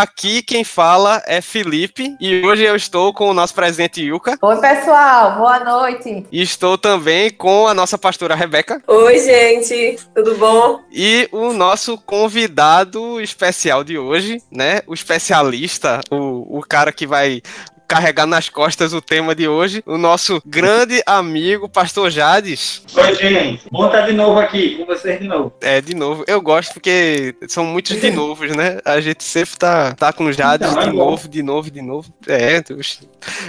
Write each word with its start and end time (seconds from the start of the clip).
aqui 0.00 0.42
quem 0.42 0.64
fala 0.64 1.22
é 1.26 1.40
Felipe 1.40 2.16
e 2.18 2.44
hoje 2.46 2.62
eu 2.62 2.74
estou 2.74 3.12
com 3.12 3.28
o 3.28 3.34
nosso 3.34 3.54
presidente 3.54 4.02
Yuka. 4.02 4.38
Oi, 4.40 4.56
pessoal, 4.60 5.36
boa 5.36 5.60
noite. 5.60 6.26
E 6.32 6.42
estou 6.42 6.78
também 6.78 7.30
com 7.30 7.66
a 7.66 7.74
nossa 7.74 7.98
pastora 7.98 8.34
Rebeca. 8.34 8.82
Oi, 8.86 9.18
gente, 9.18 9.98
tudo 10.14 10.34
bom? 10.36 10.80
E 10.90 11.28
o 11.30 11.52
nosso 11.52 11.98
convidado 11.98 13.20
especial 13.20 13.84
de 13.84 13.98
hoje, 13.98 14.42
né? 14.50 14.80
O 14.86 14.94
especialista, 14.94 16.00
o, 16.10 16.58
o 16.58 16.62
cara 16.62 16.92
que 16.92 17.06
vai 17.06 17.42
carregar 17.92 18.26
nas 18.26 18.48
costas 18.48 18.94
o 18.94 19.02
tema 19.02 19.34
de 19.34 19.46
hoje, 19.46 19.82
o 19.84 19.98
nosso 19.98 20.42
grande 20.46 21.02
amigo, 21.04 21.68
pastor 21.68 22.10
Jades. 22.10 22.82
Oi, 22.96 23.14
gente. 23.14 23.68
Bom 23.70 23.84
estar 23.84 24.06
de 24.06 24.14
novo 24.14 24.40
aqui 24.40 24.76
com 24.76 24.86
vocês 24.86 25.20
de 25.20 25.28
novo. 25.28 25.52
É, 25.60 25.78
de 25.78 25.94
novo. 25.94 26.24
Eu 26.26 26.40
gosto 26.40 26.72
porque 26.72 27.34
são 27.48 27.66
muitos 27.66 28.00
de 28.00 28.10
novos, 28.10 28.56
né? 28.56 28.78
A 28.82 28.98
gente 28.98 29.22
sempre 29.22 29.58
tá, 29.58 29.92
tá 29.92 30.10
com 30.10 30.32
Jades 30.32 30.70
então, 30.70 30.82
é 30.82 30.86
de 30.86 30.96
novo, 30.96 31.28
de 31.28 31.42
novo, 31.42 31.70
de 31.70 31.82
novo. 31.82 32.14
É, 32.26 32.62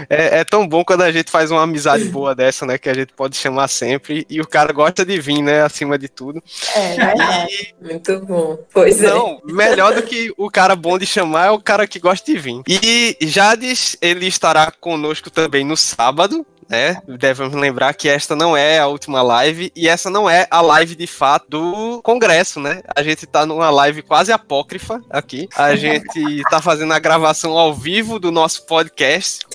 é, 0.10 0.40
é, 0.40 0.44
tão 0.44 0.68
bom 0.68 0.84
quando 0.84 1.04
a 1.04 1.12
gente 1.12 1.32
faz 1.32 1.50
uma 1.50 1.64
amizade 1.64 2.04
boa 2.06 2.36
dessa, 2.36 2.66
né? 2.66 2.78
Que 2.78 2.90
a 2.90 2.94
gente 2.94 3.14
pode 3.14 3.38
chamar 3.38 3.70
sempre. 3.70 4.26
E 4.30 4.42
o 4.42 4.48
cara 4.48 4.74
gosta 4.74 5.06
de 5.06 5.22
vir, 5.22 5.42
né? 5.42 5.62
Acima 5.62 5.98
de 5.98 6.10
tudo. 6.10 6.44
É, 6.76 6.96
e... 7.50 7.74
Muito 7.82 8.20
bom. 8.26 8.60
Pois 8.74 9.00
Não, 9.00 9.42
é. 9.48 9.54
melhor 9.54 9.96
do 9.96 10.04
que 10.04 10.34
o 10.38 10.52
cara 10.52 10.76
bom 10.76 10.98
de 10.98 11.06
chamar 11.06 11.48
é 11.48 11.52
o 11.52 11.60
cara 11.60 11.88
que 11.88 11.98
gosta 11.98 12.30
de 12.30 12.38
vir. 12.38 12.62
E 12.68 13.18
Jades, 13.22 13.96
ele 14.02 14.33
estará 14.34 14.72
conosco 14.72 15.30
também 15.30 15.64
no 15.64 15.78
sábado, 15.78 16.46
né? 16.70 17.02
Devemos 17.08 17.54
lembrar 17.54 17.94
que 17.94 18.10
esta 18.10 18.36
não 18.36 18.58
é 18.58 18.80
a 18.80 18.88
última 18.88 19.22
live 19.22 19.72
e 19.76 19.88
essa 19.88 20.10
não 20.10 20.30
é 20.30 20.48
a 20.50 20.62
live 20.62 20.96
de 20.96 21.08
fato 21.08 21.46
do 21.50 22.02
Congresso, 22.02 22.60
né? 22.60 22.82
A 22.96 23.04
gente 23.04 23.26
tá 23.26 23.46
numa 23.46 23.70
live 23.70 24.02
quase 24.02 24.32
apócrifa 24.32 25.02
aqui. 25.10 25.48
A 25.56 25.76
gente 25.76 26.42
tá 26.50 26.62
fazendo 26.62 26.94
a 26.94 27.00
gravação 27.00 27.58
ao 27.58 27.74
vivo 27.74 28.20
do 28.20 28.32
nosso 28.32 28.66
podcast 28.66 29.46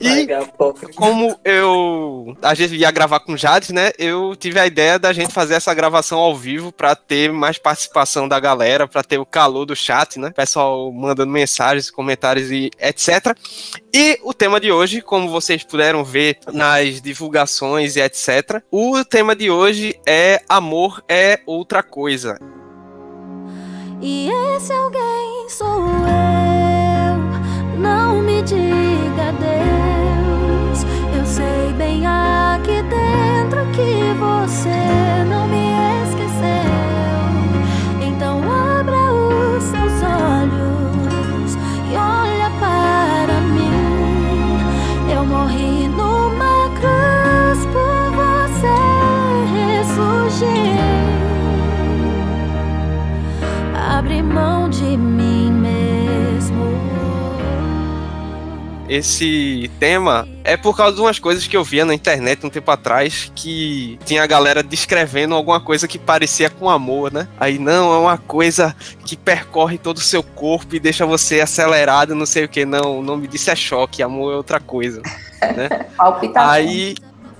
e 0.00 0.28
como 0.94 1.38
eu 1.44 2.36
a 2.40 2.54
gente 2.54 2.76
ia 2.76 2.90
gravar 2.90 3.20
com 3.20 3.36
Jades, 3.36 3.70
né? 3.70 3.90
Eu 3.98 4.36
tive 4.36 4.60
a 4.60 4.66
ideia 4.66 4.98
da 4.98 5.12
gente 5.12 5.32
fazer 5.32 5.54
essa 5.54 5.74
gravação 5.74 6.18
ao 6.18 6.36
vivo 6.36 6.70
para 6.70 6.94
ter 6.94 7.32
mais 7.32 7.58
participação 7.58 8.28
da 8.28 8.38
galera, 8.38 8.86
para 8.86 9.02
ter 9.02 9.18
o 9.18 9.26
calor 9.26 9.64
do 9.64 9.74
chat, 9.74 10.18
né? 10.18 10.30
Pessoal 10.30 10.92
mandando 10.92 11.32
mensagens, 11.32 11.90
comentários 11.90 12.50
e 12.50 12.70
etc. 12.78 13.36
E 13.92 14.18
o 14.22 14.32
tema 14.32 14.60
de 14.60 14.70
hoje, 14.70 15.02
como 15.02 15.28
vocês 15.28 15.64
puderam 15.64 16.04
ver 16.04 16.38
nas 16.52 17.00
divulgações 17.00 17.96
e 17.96 18.00
etc. 18.00 18.62
O 18.70 19.04
tema 19.04 19.34
de 19.34 19.50
hoje 19.50 19.98
é 20.06 20.42
amor 20.48 21.02
é 21.08 21.40
outra 21.44 21.82
coisa. 21.82 22.38
E 24.00 24.30
esse 24.54 24.72
alguém 24.72 25.48
sou 25.48 25.66
eu. 25.66 26.55
Não 27.78 28.22
me 28.22 28.42
diga 28.42 29.32
Deus. 29.38 30.86
Eu 31.16 31.26
sei 31.26 31.72
bem 31.76 32.06
aqui 32.06 32.82
dentro 32.82 33.66
que 33.72 34.14
você 34.18 35.24
não 35.28 35.46
me 35.46 35.65
esse 58.88 59.70
tema 59.78 60.28
é 60.44 60.56
por 60.56 60.76
causa 60.76 60.94
de 60.94 61.00
umas 61.00 61.18
coisas 61.18 61.46
que 61.46 61.56
eu 61.56 61.64
via 61.64 61.84
na 61.84 61.94
internet 61.94 62.44
um 62.46 62.50
tempo 62.50 62.70
atrás 62.70 63.30
que 63.34 63.98
tinha 64.04 64.22
a 64.22 64.26
galera 64.26 64.62
descrevendo 64.62 65.34
alguma 65.34 65.60
coisa 65.60 65.88
que 65.88 65.98
parecia 65.98 66.48
com 66.48 66.70
amor, 66.70 67.12
né? 67.12 67.26
Aí 67.38 67.58
não, 67.58 67.92
é 67.92 67.98
uma 67.98 68.18
coisa 68.18 68.74
que 69.04 69.16
percorre 69.16 69.78
todo 69.78 69.96
o 69.96 70.00
seu 70.00 70.22
corpo 70.22 70.74
e 70.74 70.80
deixa 70.80 71.04
você 71.04 71.40
acelerado, 71.40 72.14
não 72.14 72.26
sei 72.26 72.44
o 72.44 72.48
que. 72.48 72.64
Não, 72.64 73.00
o 73.00 73.02
nome 73.02 73.26
disso 73.26 73.50
é 73.50 73.56
choque, 73.56 74.02
amor 74.02 74.32
é 74.32 74.36
outra 74.36 74.60
coisa. 74.60 75.02
Né? 75.40 75.68
Aí 76.36 76.94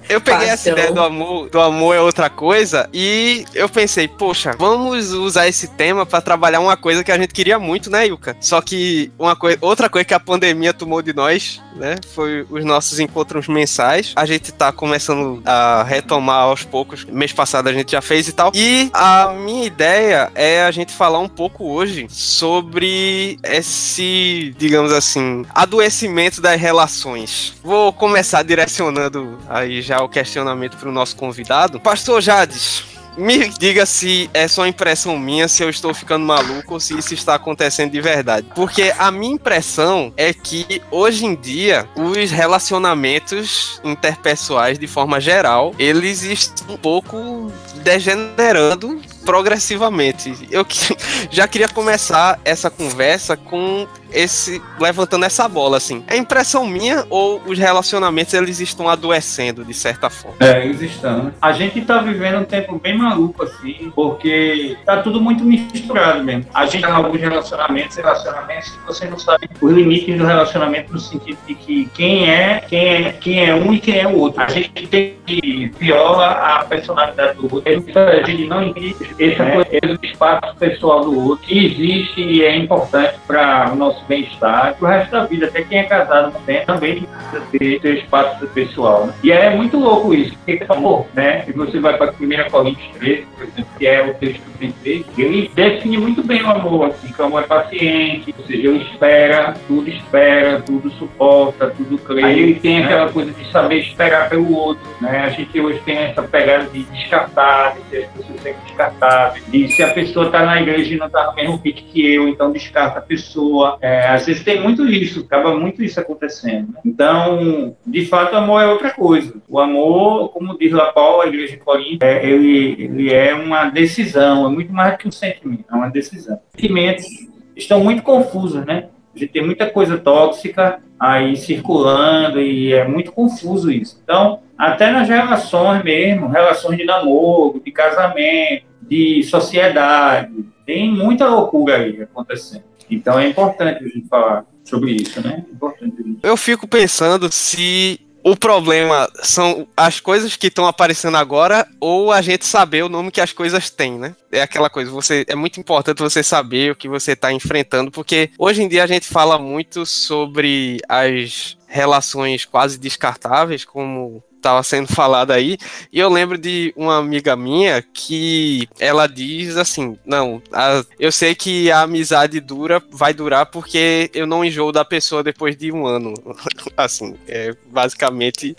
eu 0.09 0.21
peguei 0.21 0.49
essa 0.49 0.71
ideia 0.71 0.93
do 0.93 1.01
amor, 1.01 1.49
do 1.49 1.61
amor 1.61 1.95
é 1.95 2.01
outra 2.01 2.31
coisa 2.31 2.89
e 2.93 3.45
eu 3.55 3.69
pensei, 3.69 4.09
poxa, 4.09 4.55
vamos 4.59 5.13
usar 5.13 5.49
esse 5.49 5.69
tema 5.69 6.07
para 6.07 6.21
trabalhar 6.21 6.61
uma 6.61 6.77
coisa 6.77 7.03
que 7.03 7.13
a 7.13 7.19
gente 7.19 7.33
queria 7.33 7.59
muito, 7.59 7.91
né, 7.91 8.07
Yuka? 8.07 8.37
Só 8.41 8.61
que 8.61 9.11
uma 9.19 9.35
coisa, 9.37 9.59
outra 9.61 9.89
coisa 9.89 10.05
que 10.05 10.15
a 10.15 10.21
pandemia 10.21 10.73
tomou 10.73 11.03
de 11.03 11.13
nós, 11.13 11.61
né, 11.75 11.97
foi 12.15 12.47
os 12.51 12.65
nossos 12.65 12.99
encontros 12.99 13.49
mensais. 13.49 14.13
A 14.17 14.25
gente 14.25 14.53
tá 14.53 14.73
começando 14.73 15.43
a 15.45 15.83
retomar 15.83 16.43
aos 16.43 16.63
poucos. 16.63 17.05
Mês 17.05 17.33
passado 17.33 17.69
a 17.69 17.73
gente 17.73 17.93
já 17.93 18.01
fez 18.01 18.29
e 18.29 18.33
tal. 18.33 18.53
E 18.55 18.91
a 18.93 19.33
minha 19.33 19.65
ideia 19.65 20.31
é 20.35 20.63
a 20.63 20.71
gente 20.71 20.93
falar 20.93 21.19
um 21.19 21.29
pouco 21.29 21.71
hoje 21.71 22.07
sobre 22.09 23.39
esse, 23.43 24.55
digamos 24.59 24.93
assim, 24.93 25.45
adoecimento 25.55 26.41
das 26.41 26.61
relações. 26.61 27.55
Vou 27.63 27.93
começar 27.93 28.43
direcionando 28.43 29.39
aí 29.49 29.83
já 29.83 29.96
o 30.03 30.09
questionamento 30.09 30.77
para 30.77 30.89
o 30.89 30.93
nosso 30.93 31.17
convidado. 31.17 31.81
Pastor 31.81 32.21
Jades, 32.21 32.85
me 33.17 33.49
diga 33.49 33.87
se 33.87 34.29
é 34.35 34.47
só 34.47 34.67
impressão 34.67 35.19
minha, 35.19 35.49
se 35.49 35.63
eu 35.63 35.71
estou 35.71 35.95
ficando 35.95 36.27
maluco 36.27 36.75
ou 36.75 36.81
se 36.81 36.99
isso 36.99 37.15
está 37.15 37.35
acontecendo 37.35 37.91
de 37.91 38.01
verdade. 38.01 38.47
Porque 38.55 38.93
a 38.99 39.11
minha 39.11 39.35
impressão 39.35 40.13
é 40.17 40.33
que 40.33 40.83
hoje 40.91 41.25
em 41.25 41.35
dia 41.35 41.89
os 41.97 42.31
relacionamentos 42.31 43.81
interpessoais, 43.83 44.79
de 44.79 44.87
forma 44.87 45.21
geral, 45.21 45.75
eles 45.79 46.23
estão 46.23 46.75
um 46.75 46.77
pouco 46.77 47.51
degenerando 47.77 49.01
progressivamente. 49.27 50.33
Eu 50.51 50.65
já 51.31 51.47
queria 51.49 51.69
começar 51.69 52.41
essa 52.45 52.71
conversa 52.71 53.37
com 53.37 53.87
esse 54.13 54.63
levantando 54.79 55.25
essa 55.25 55.49
bola 55.49 55.77
assim. 55.77 56.05
É 56.07 56.17
impressão 56.17 56.67
minha 56.67 57.05
ou 57.11 57.43
os 57.45 57.59
relacionamentos 57.59 58.33
eles 58.33 58.61
estão 58.61 58.89
adoecendo 58.89 59.65
de 59.65 59.75
certa 59.75 60.09
forma? 60.09 60.39
É, 60.41 60.65
eles 60.65 60.81
estão. 60.81 61.33
A 61.43 61.53
gente 61.53 61.81
tá 61.83 61.99
vivendo 61.99 62.39
um 62.39 62.45
tempo 62.45 62.79
bem 62.79 62.97
maluco 62.97 63.43
assim, 63.43 63.93
porque 63.95 64.77
tá 64.85 64.99
tudo 65.03 65.21
muito 65.21 65.45
misturado 65.45 66.23
mesmo. 66.23 66.47
A 66.55 66.67
gente 66.67 66.83
tá 66.83 66.91
em 66.91 66.93
alguns 66.93 67.21
relacionamentos, 67.21 67.97
relacionamentos 67.97 68.71
que 68.71 68.87
você 68.87 69.07
não 69.07 69.19
sabe 69.19 69.49
os 69.61 69.73
limites 69.73 70.17
do 70.17 70.25
relacionamento 70.25 70.93
no 70.93 71.01
sentido 71.01 71.39
de 71.47 71.55
que 71.55 71.87
quem 71.93 72.31
é, 72.31 72.61
quem 72.61 72.87
é, 72.87 73.13
quem 73.13 73.45
é 73.45 73.55
um 73.55 73.75
e 73.75 73.81
quem 73.81 73.99
é 73.99 74.07
o 74.07 74.17
outro. 74.19 74.41
A 74.41 74.49
gente 74.49 74.87
tem 74.87 75.17
que 75.27 75.73
viola 75.79 76.31
a 76.31 76.65
personalidade 76.65 77.37
do 77.37 77.55
outro. 77.55 77.63
A 77.67 78.27
gente 78.27 78.47
não 78.47 78.63
entende 78.63 78.95
essa 79.19 79.43
é. 79.43 79.51
coisa 79.53 79.99
do 79.99 80.07
espaço 80.07 80.57
pessoal 80.57 81.05
do 81.05 81.29
outro, 81.29 81.47
que 81.47 81.67
existe 81.67 82.21
e 82.21 82.45
é 82.45 82.57
importante 82.57 83.19
para 83.27 83.71
o 83.73 83.77
nosso 83.77 84.05
bem-estar, 84.07 84.75
para 84.75 84.87
o 84.87 84.91
resto 84.91 85.11
da 85.11 85.25
vida. 85.25 85.47
Até 85.47 85.63
quem 85.63 85.79
é 85.79 85.85
casado 85.85 86.33
também, 86.33 86.65
também 86.65 87.03
precisa 87.31 87.47
ter 87.51 87.81
seu 87.81 87.95
espaço 87.95 88.47
pessoal. 88.49 89.07
Né? 89.07 89.15
E 89.23 89.33
é 89.33 89.51
muito 89.51 89.79
louco 89.79 90.15
isso, 90.15 90.37
porque 90.37 90.65
amor, 90.69 91.07
né? 91.15 91.45
E 91.47 91.53
você 91.53 91.81
vai 91.81 91.97
para 91.97 92.11
a 92.11 92.13
primeira 92.13 92.49
Coríntios 92.51 92.89
13, 92.99 93.27
por 93.37 93.45
exemplo, 93.45 93.67
que 93.79 93.87
é 93.87 94.05
o 94.05 94.15
texto 94.15 94.41
que 94.41 94.65
eu 94.65 94.71
pensei, 94.71 95.07
ele 95.19 95.51
define 95.55 95.99
muito 95.99 96.23
bem 96.23 96.43
o 96.43 96.51
amor, 96.51 96.89
assim, 96.89 97.13
que 97.13 97.21
o 97.21 97.25
amor 97.25 97.43
é 97.43 97.47
paciente, 97.47 98.35
ou 98.39 98.45
seja, 98.45 98.69
ele 98.69 98.83
espera, 98.85 99.55
tudo 99.67 99.89
espera, 99.89 100.61
tudo 100.61 100.91
suporta, 100.93 101.71
tudo 101.71 101.99
crê. 101.99 102.23
Aí 102.23 102.39
ele 102.41 102.55
tem 102.61 102.85
aquela 102.85 103.11
coisa 103.11 103.33
de 103.33 103.51
saber 103.51 103.79
esperar 103.81 104.29
pelo 104.29 104.55
outro, 104.55 104.87
né? 105.01 105.25
A 105.25 105.29
gente 105.31 105.59
hoje 105.61 105.81
tem 105.85 105.97
essa 105.99 106.23
pegada 106.23 106.65
de 106.65 106.83
descartar, 106.85 107.75
de 107.75 107.91
ser 107.91 108.05
as 108.05 108.11
pessoas 108.11 108.41
sempre 108.41 108.61
descartáveis, 109.07 109.45
e 109.53 109.69
se 109.69 109.83
a 109.83 109.93
pessoa 109.93 110.27
está 110.27 110.45
na 110.45 110.61
igreja 110.61 110.95
e 110.95 110.97
não 110.97 111.07
está 111.07 111.27
no 111.27 111.35
mesmo 111.35 111.59
pique 111.59 111.85
que 111.85 112.15
eu, 112.15 112.29
então 112.29 112.51
descarta 112.51 112.99
a 112.99 113.03
pessoa. 113.03 113.79
É, 113.81 114.09
às 114.09 114.27
vezes 114.27 114.43
tem 114.43 114.61
muito 114.61 114.87
isso, 114.87 115.21
acaba 115.21 115.57
muito 115.57 115.83
isso 115.83 116.01
acontecendo. 116.01 116.73
Né? 116.73 116.81
Então, 116.85 117.77
de 117.87 118.07
fato, 118.07 118.35
o 118.35 118.39
amor 118.39 118.63
é 118.63 118.67
outra 118.67 118.91
coisa. 118.91 119.35
O 119.49 119.59
amor, 119.59 120.31
como 120.31 120.59
diz 120.59 120.73
lá 120.73 120.93
Paulo, 120.93 121.23
a 121.23 121.27
igreja 121.27 121.53
de 121.53 121.59
Corinto, 121.59 122.05
é, 122.05 122.25
ele, 122.27 122.77
ele 122.79 123.13
é 123.13 123.35
uma 123.35 123.71
decisão, 123.71 124.47
é 124.47 124.49
muito 124.49 124.73
mais 124.73 124.97
que 124.97 125.09
um 125.09 125.13
sentimento, 125.13 125.65
é 125.71 125.75
uma 125.75 125.91
decisão. 125.91 126.39
Sentimentos 126.55 127.07
estão 127.55 127.83
muito 127.83 128.03
confusos, 128.03 128.65
né? 128.65 128.89
A 129.15 129.19
gente 129.19 129.33
tem 129.33 129.45
muita 129.45 129.69
coisa 129.71 129.97
tóxica 129.97 130.79
aí 131.01 131.37
circulando 131.37 132.41
e 132.41 132.75
é 132.75 132.87
muito 132.87 133.13
confuso 133.13 133.71
isso. 133.71 133.99
Então, 134.03 134.41
até 134.59 134.91
nas 134.91 135.09
relações 135.09 135.83
mesmo, 135.83 136.29
relações 136.29 136.77
de 136.77 136.85
namoro, 136.85 137.61
de 137.65 137.71
casamento, 137.71 138.65
de 138.89 139.23
sociedade, 139.25 140.45
tem 140.65 140.91
muita 140.91 141.29
loucura 141.29 141.77
aí 141.77 142.03
acontecendo. 142.03 142.65
Então 142.91 143.19
é 143.19 143.29
importante 143.29 143.85
a 143.85 143.89
gente 143.89 144.09
falar 144.09 144.45
sobre 144.65 144.93
isso, 144.93 145.21
né? 145.21 145.45
É 145.49 145.53
importante 145.53 146.19
Eu 146.23 146.37
fico 146.37 146.67
pensando 146.69 147.31
se 147.31 148.01
o 148.29 148.37
problema 148.37 149.09
são 149.23 149.69
as 149.77 150.01
coisas 150.01 150.35
que 150.35 150.49
estão 150.49 150.67
aparecendo 150.67 151.17
agora 151.17 151.65
ou 151.81 152.11
a 152.11 152.21
gente 152.21 152.45
saber 152.45 152.83
o 152.83 152.89
nome 152.89 153.13
que 153.13 153.21
as 153.21 153.33
coisas 153.33 153.71
têm, 153.71 153.97
né? 153.99 154.17
É 154.33 154.43
aquela 154.43 154.69
coisa, 154.69 154.91
você 154.91 155.25
é 155.29 155.37
muito 155.37 155.61
importante 155.61 156.03
você 156.03 156.25
saber 156.25 156.73
o 156.73 156.75
que 156.75 156.89
você 156.89 157.13
está 157.13 157.33
enfrentando, 157.33 157.91
porque 157.93 158.31
hoje 158.37 158.65
em 158.65 158.69
dia 158.69 158.83
a 158.83 158.87
gente 158.89 159.07
fala 159.07 159.39
muito 159.39 159.87
sobre 159.87 160.79
as 160.89 161.57
relações 161.69 162.45
quase 162.45 162.81
descartáveis, 162.81 163.65
como 163.65 164.25
estava 164.47 164.63
sendo 164.63 164.87
falado 164.87 165.33
aí, 165.33 165.59
e 165.93 165.99
eu 165.99 166.09
lembro 166.09 166.39
de 166.39 166.73
uma 166.77 166.99
amiga 166.99 167.35
minha 167.35 167.83
que 167.83 168.69
ela 168.79 169.09
diz 169.09 169.57
assim: 169.57 169.99
Não, 170.05 170.41
a, 170.53 170.85
eu 171.01 171.11
sei 171.11 171.35
que 171.35 171.71
a 171.71 171.83
amizade 171.83 172.39
dura, 172.41 172.83
vai 172.91 173.13
durar 173.13 173.47
porque 173.47 174.09
eu 174.15 174.27
não 174.27 174.45
enjoo 174.45 174.71
da 174.71 174.85
pessoa 174.85 175.23
depois 175.23 175.57
de 175.57 175.73
um 175.73 175.85
ano. 175.85 176.15
assim, 176.77 177.17
é 177.27 177.55
basicamente 177.67 178.57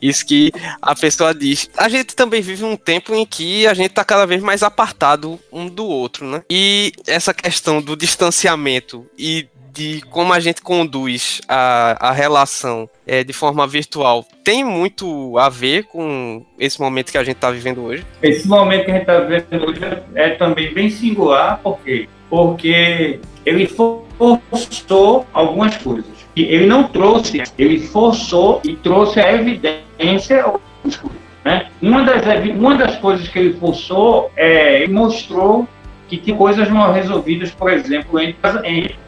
isso 0.00 0.24
que 0.24 0.50
a 0.80 0.94
pessoa 0.94 1.34
diz. 1.34 1.68
A 1.76 1.88
gente 1.88 2.16
também 2.16 2.40
vive 2.40 2.64
um 2.64 2.76
tempo 2.76 3.14
em 3.14 3.26
que 3.26 3.66
a 3.66 3.74
gente 3.74 3.90
tá 3.90 4.04
cada 4.04 4.24
vez 4.24 4.42
mais 4.42 4.62
apartado 4.62 5.38
um 5.52 5.68
do 5.68 5.84
outro, 5.84 6.26
né? 6.26 6.42
E 6.48 6.92
essa 7.06 7.34
questão 7.34 7.82
do 7.82 7.94
distanciamento 7.94 9.06
e 9.18 9.46
de 9.76 10.00
como 10.08 10.32
a 10.32 10.40
gente 10.40 10.62
conduz 10.62 11.42
a, 11.46 12.08
a 12.08 12.12
relação 12.12 12.88
é, 13.06 13.22
de 13.22 13.32
forma 13.34 13.66
virtual 13.66 14.24
tem 14.42 14.64
muito 14.64 15.36
a 15.38 15.50
ver 15.50 15.84
com 15.84 16.44
esse 16.58 16.80
momento 16.80 17.12
que 17.12 17.18
a 17.18 17.24
gente 17.24 17.36
está 17.36 17.50
vivendo 17.50 17.82
hoje? 17.82 18.06
Esse 18.22 18.48
momento 18.48 18.86
que 18.86 18.90
a 18.90 18.94
gente 18.94 19.02
está 19.02 19.20
vivendo 19.20 19.68
hoje 19.68 19.80
é 20.14 20.30
também 20.30 20.72
bem 20.72 20.88
singular, 20.88 21.60
por 21.62 21.78
quê? 21.80 22.08
Porque 22.30 23.20
ele 23.44 23.66
forçou 23.66 25.26
algumas 25.32 25.76
coisas. 25.76 26.06
Ele 26.34 26.66
não 26.66 26.84
trouxe, 26.84 27.42
ele 27.58 27.80
forçou 27.80 28.60
e 28.64 28.74
trouxe 28.76 29.20
a 29.20 29.32
evidência 29.32 30.42
algumas 30.42 30.96
coisas. 30.96 31.26
Né? 31.44 31.68
Uma, 31.80 32.02
das, 32.02 32.24
uma 32.50 32.74
das 32.74 32.96
coisas 32.96 33.28
que 33.28 33.38
ele 33.38 33.54
forçou, 33.54 34.30
é, 34.36 34.82
ele 34.82 34.92
mostrou 34.92 35.68
que 36.08 36.32
coisas 36.32 36.68
mal 36.68 36.92
resolvidas, 36.92 37.50
por 37.50 37.70
exemplo, 37.70 38.18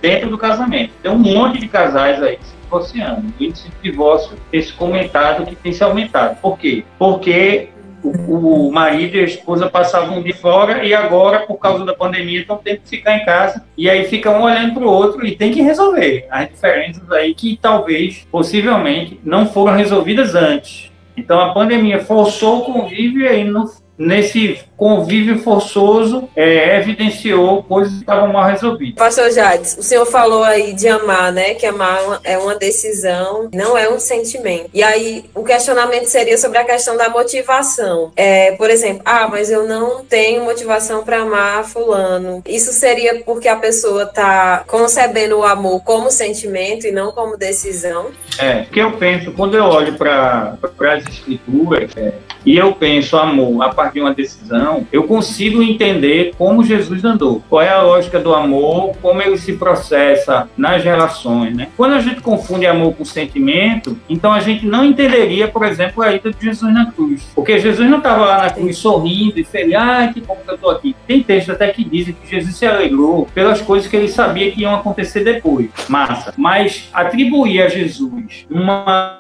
dentro 0.01 0.31
do 0.31 0.39
casamento. 0.39 0.93
Tem 1.03 1.11
um 1.11 1.19
monte 1.19 1.59
de 1.59 1.69
casais 1.69 2.23
aí 2.23 2.39
se 2.43 2.55
divorciando. 2.63 3.23
O 3.39 3.43
índice 3.43 3.69
de 3.69 3.91
divórcio 3.91 4.37
tem 4.51 4.63
se 4.63 4.73
comentado 4.73 5.47
que 5.47 5.55
tem 5.55 5.73
se 5.73 5.85
aumentado. 5.85 6.37
Por 6.41 6.59
quê? 6.59 6.85
Porque 6.99 7.69
o, 8.03 8.69
o 8.69 8.73
marido 8.73 9.17
e 9.17 9.21
a 9.21 9.25
esposa 9.25 9.69
passavam 9.69 10.19
um 10.19 10.23
dia 10.23 10.35
fora 10.35 10.85
e 10.85 10.95
agora, 10.95 11.41
por 11.41 11.57
causa 11.57 11.85
da 11.85 11.95
pandemia, 11.95 12.41
estão 12.41 12.57
tendo 12.57 12.81
que 12.81 12.89
ficar 12.89 13.17
em 13.17 13.25
casa 13.25 13.65
e 13.77 13.89
aí 13.89 14.05
fica 14.05 14.31
um 14.31 14.43
olhando 14.43 14.75
para 14.75 14.85
o 14.85 14.91
outro 14.91 15.27
e 15.27 15.37
tem 15.37 15.51
que 15.51 15.63
resolver 15.63 16.27
as 16.31 16.49
diferenças 16.49 17.11
aí 17.11 17.35
que 17.35 17.59
talvez, 17.61 18.27
possivelmente, 18.31 19.21
não 19.25 19.47
foram 19.47 19.77
resolvidas 19.77 20.35
antes. 20.35 20.91
Então 21.17 21.41
a 21.41 21.53
pandemia 21.53 22.01
forçou 22.01 22.61
o 22.61 22.65
convívio 22.65 23.23
e 23.23 23.29
aí 23.29 23.45
não 23.45 23.67
nesse 23.99 24.61
convívio 24.77 25.41
forçoso 25.41 26.29
é, 26.37 26.79
evidenciou 26.79 27.65
coisas 27.65 27.95
que 27.95 28.01
estavam 28.01 28.33
mal 28.33 28.45
resolvidas. 28.45 28.95
Pastor 28.95 29.31
Jades, 29.33 29.77
o 29.77 29.83
senhor 29.83 30.07
falou 30.07 30.45
aí 30.45 30.73
de 30.73 30.87
amar, 30.87 31.33
né? 31.33 31.55
Que 31.55 31.67
amar 31.67 32.21
é 32.23 32.39
uma 32.39 32.55
decisão, 32.55 33.49
não 33.53 33.77
é 33.77 33.91
um 33.91 33.99
sentimento. 33.99 34.71
E 34.73 34.83
aí 34.83 35.25
o 35.35 35.43
questionamento 35.43 36.07
seria 36.07 36.39
sobre 36.39 36.59
a 36.59 36.65
questão 36.65 36.97
da 36.97 37.09
motivação. 37.09 38.13
É, 38.15 38.53
por 38.53 38.71
exemplo, 38.71 39.03
ah, 39.05 39.27
mas 39.29 39.51
eu 39.51 39.67
não 39.67 40.05
tenho 40.05 40.45
motivação 40.45 41.03
para 41.03 41.23
amar 41.23 41.65
fulano. 41.65 42.43
Isso 42.47 42.73
seria 42.73 43.23
porque 43.25 43.49
a 43.49 43.57
pessoa 43.57 44.05
está 44.05 44.63
concebendo 44.67 45.39
o 45.39 45.45
amor 45.45 45.83
como 45.83 46.11
sentimento 46.11 46.87
e 46.87 46.93
não 46.93 47.11
como 47.11 47.37
decisão? 47.37 48.11
É, 48.39 48.63
que 48.63 48.79
eu 48.79 48.93
penso, 48.93 49.33
quando 49.33 49.57
eu 49.57 49.65
olho 49.65 49.95
para 49.95 50.57
as 50.81 51.05
escrituras, 51.09 51.91
é, 51.97 52.13
e 52.49 52.57
eu 52.57 52.73
penso 52.73 53.15
amor 53.19 53.63
a 53.63 53.69
partir 53.69 53.95
de 53.95 54.01
uma 54.01 54.15
decisão, 54.15 54.87
eu 54.91 55.03
consigo 55.03 55.63
entender 55.63 56.33
como 56.39 56.65
Jesus 56.65 57.05
andou. 57.05 57.43
Qual 57.47 57.61
é 57.61 57.69
a 57.69 57.83
lógica 57.83 58.19
do 58.19 58.35
amor, 58.35 58.97
como 59.03 59.21
ele 59.21 59.37
se 59.37 59.53
processa 59.53 60.49
nas 60.57 60.83
relações, 60.83 61.55
né? 61.55 61.69
Quando 61.77 61.93
a 61.93 62.01
gente 62.01 62.23
confunde 62.23 62.67
amor 62.67 62.95
com 62.95 63.05
sentimento, 63.05 63.99
então 64.09 64.33
a 64.33 64.41
gente 64.41 64.65
não 64.65 64.83
entenderia, 64.83 65.47
por 65.47 65.63
exemplo, 65.63 66.03
a 66.03 66.15
ida 66.15 66.33
de 66.33 66.43
Jesus 66.43 66.73
na 66.73 66.91
cruz. 66.91 67.31
Porque 67.35 67.59
Jesus 67.59 67.87
não 67.87 67.99
estava 67.99 68.25
lá 68.25 68.39
na 68.39 68.51
cruz 68.51 68.79
sorrindo 68.79 69.39
e 69.39 69.45
feliz, 69.45 69.75
ah, 69.75 70.11
que 70.13 70.23
bom 70.23 70.39
que 70.43 70.51
eu 70.51 70.55
estou 70.55 70.71
aqui. 70.71 70.97
Tem 71.07 71.23
texto 71.23 71.53
até 71.53 71.69
que 71.69 71.85
dizem 71.85 72.15
que 72.15 72.31
Jesus 72.31 72.57
se 72.57 72.65
alegrou 72.65 73.29
pelas 73.35 73.61
coisas 73.61 73.91
que 73.91 73.95
ele 73.95 74.09
sabia 74.09 74.51
que 74.51 74.63
iam 74.63 74.75
acontecer 74.75 75.23
depois. 75.23 75.69
Massa. 75.87 76.33
Mas 76.35 76.89
atribuir 76.95 77.61
a 77.61 77.69
Jesus 77.69 78.47
uma 78.51 79.19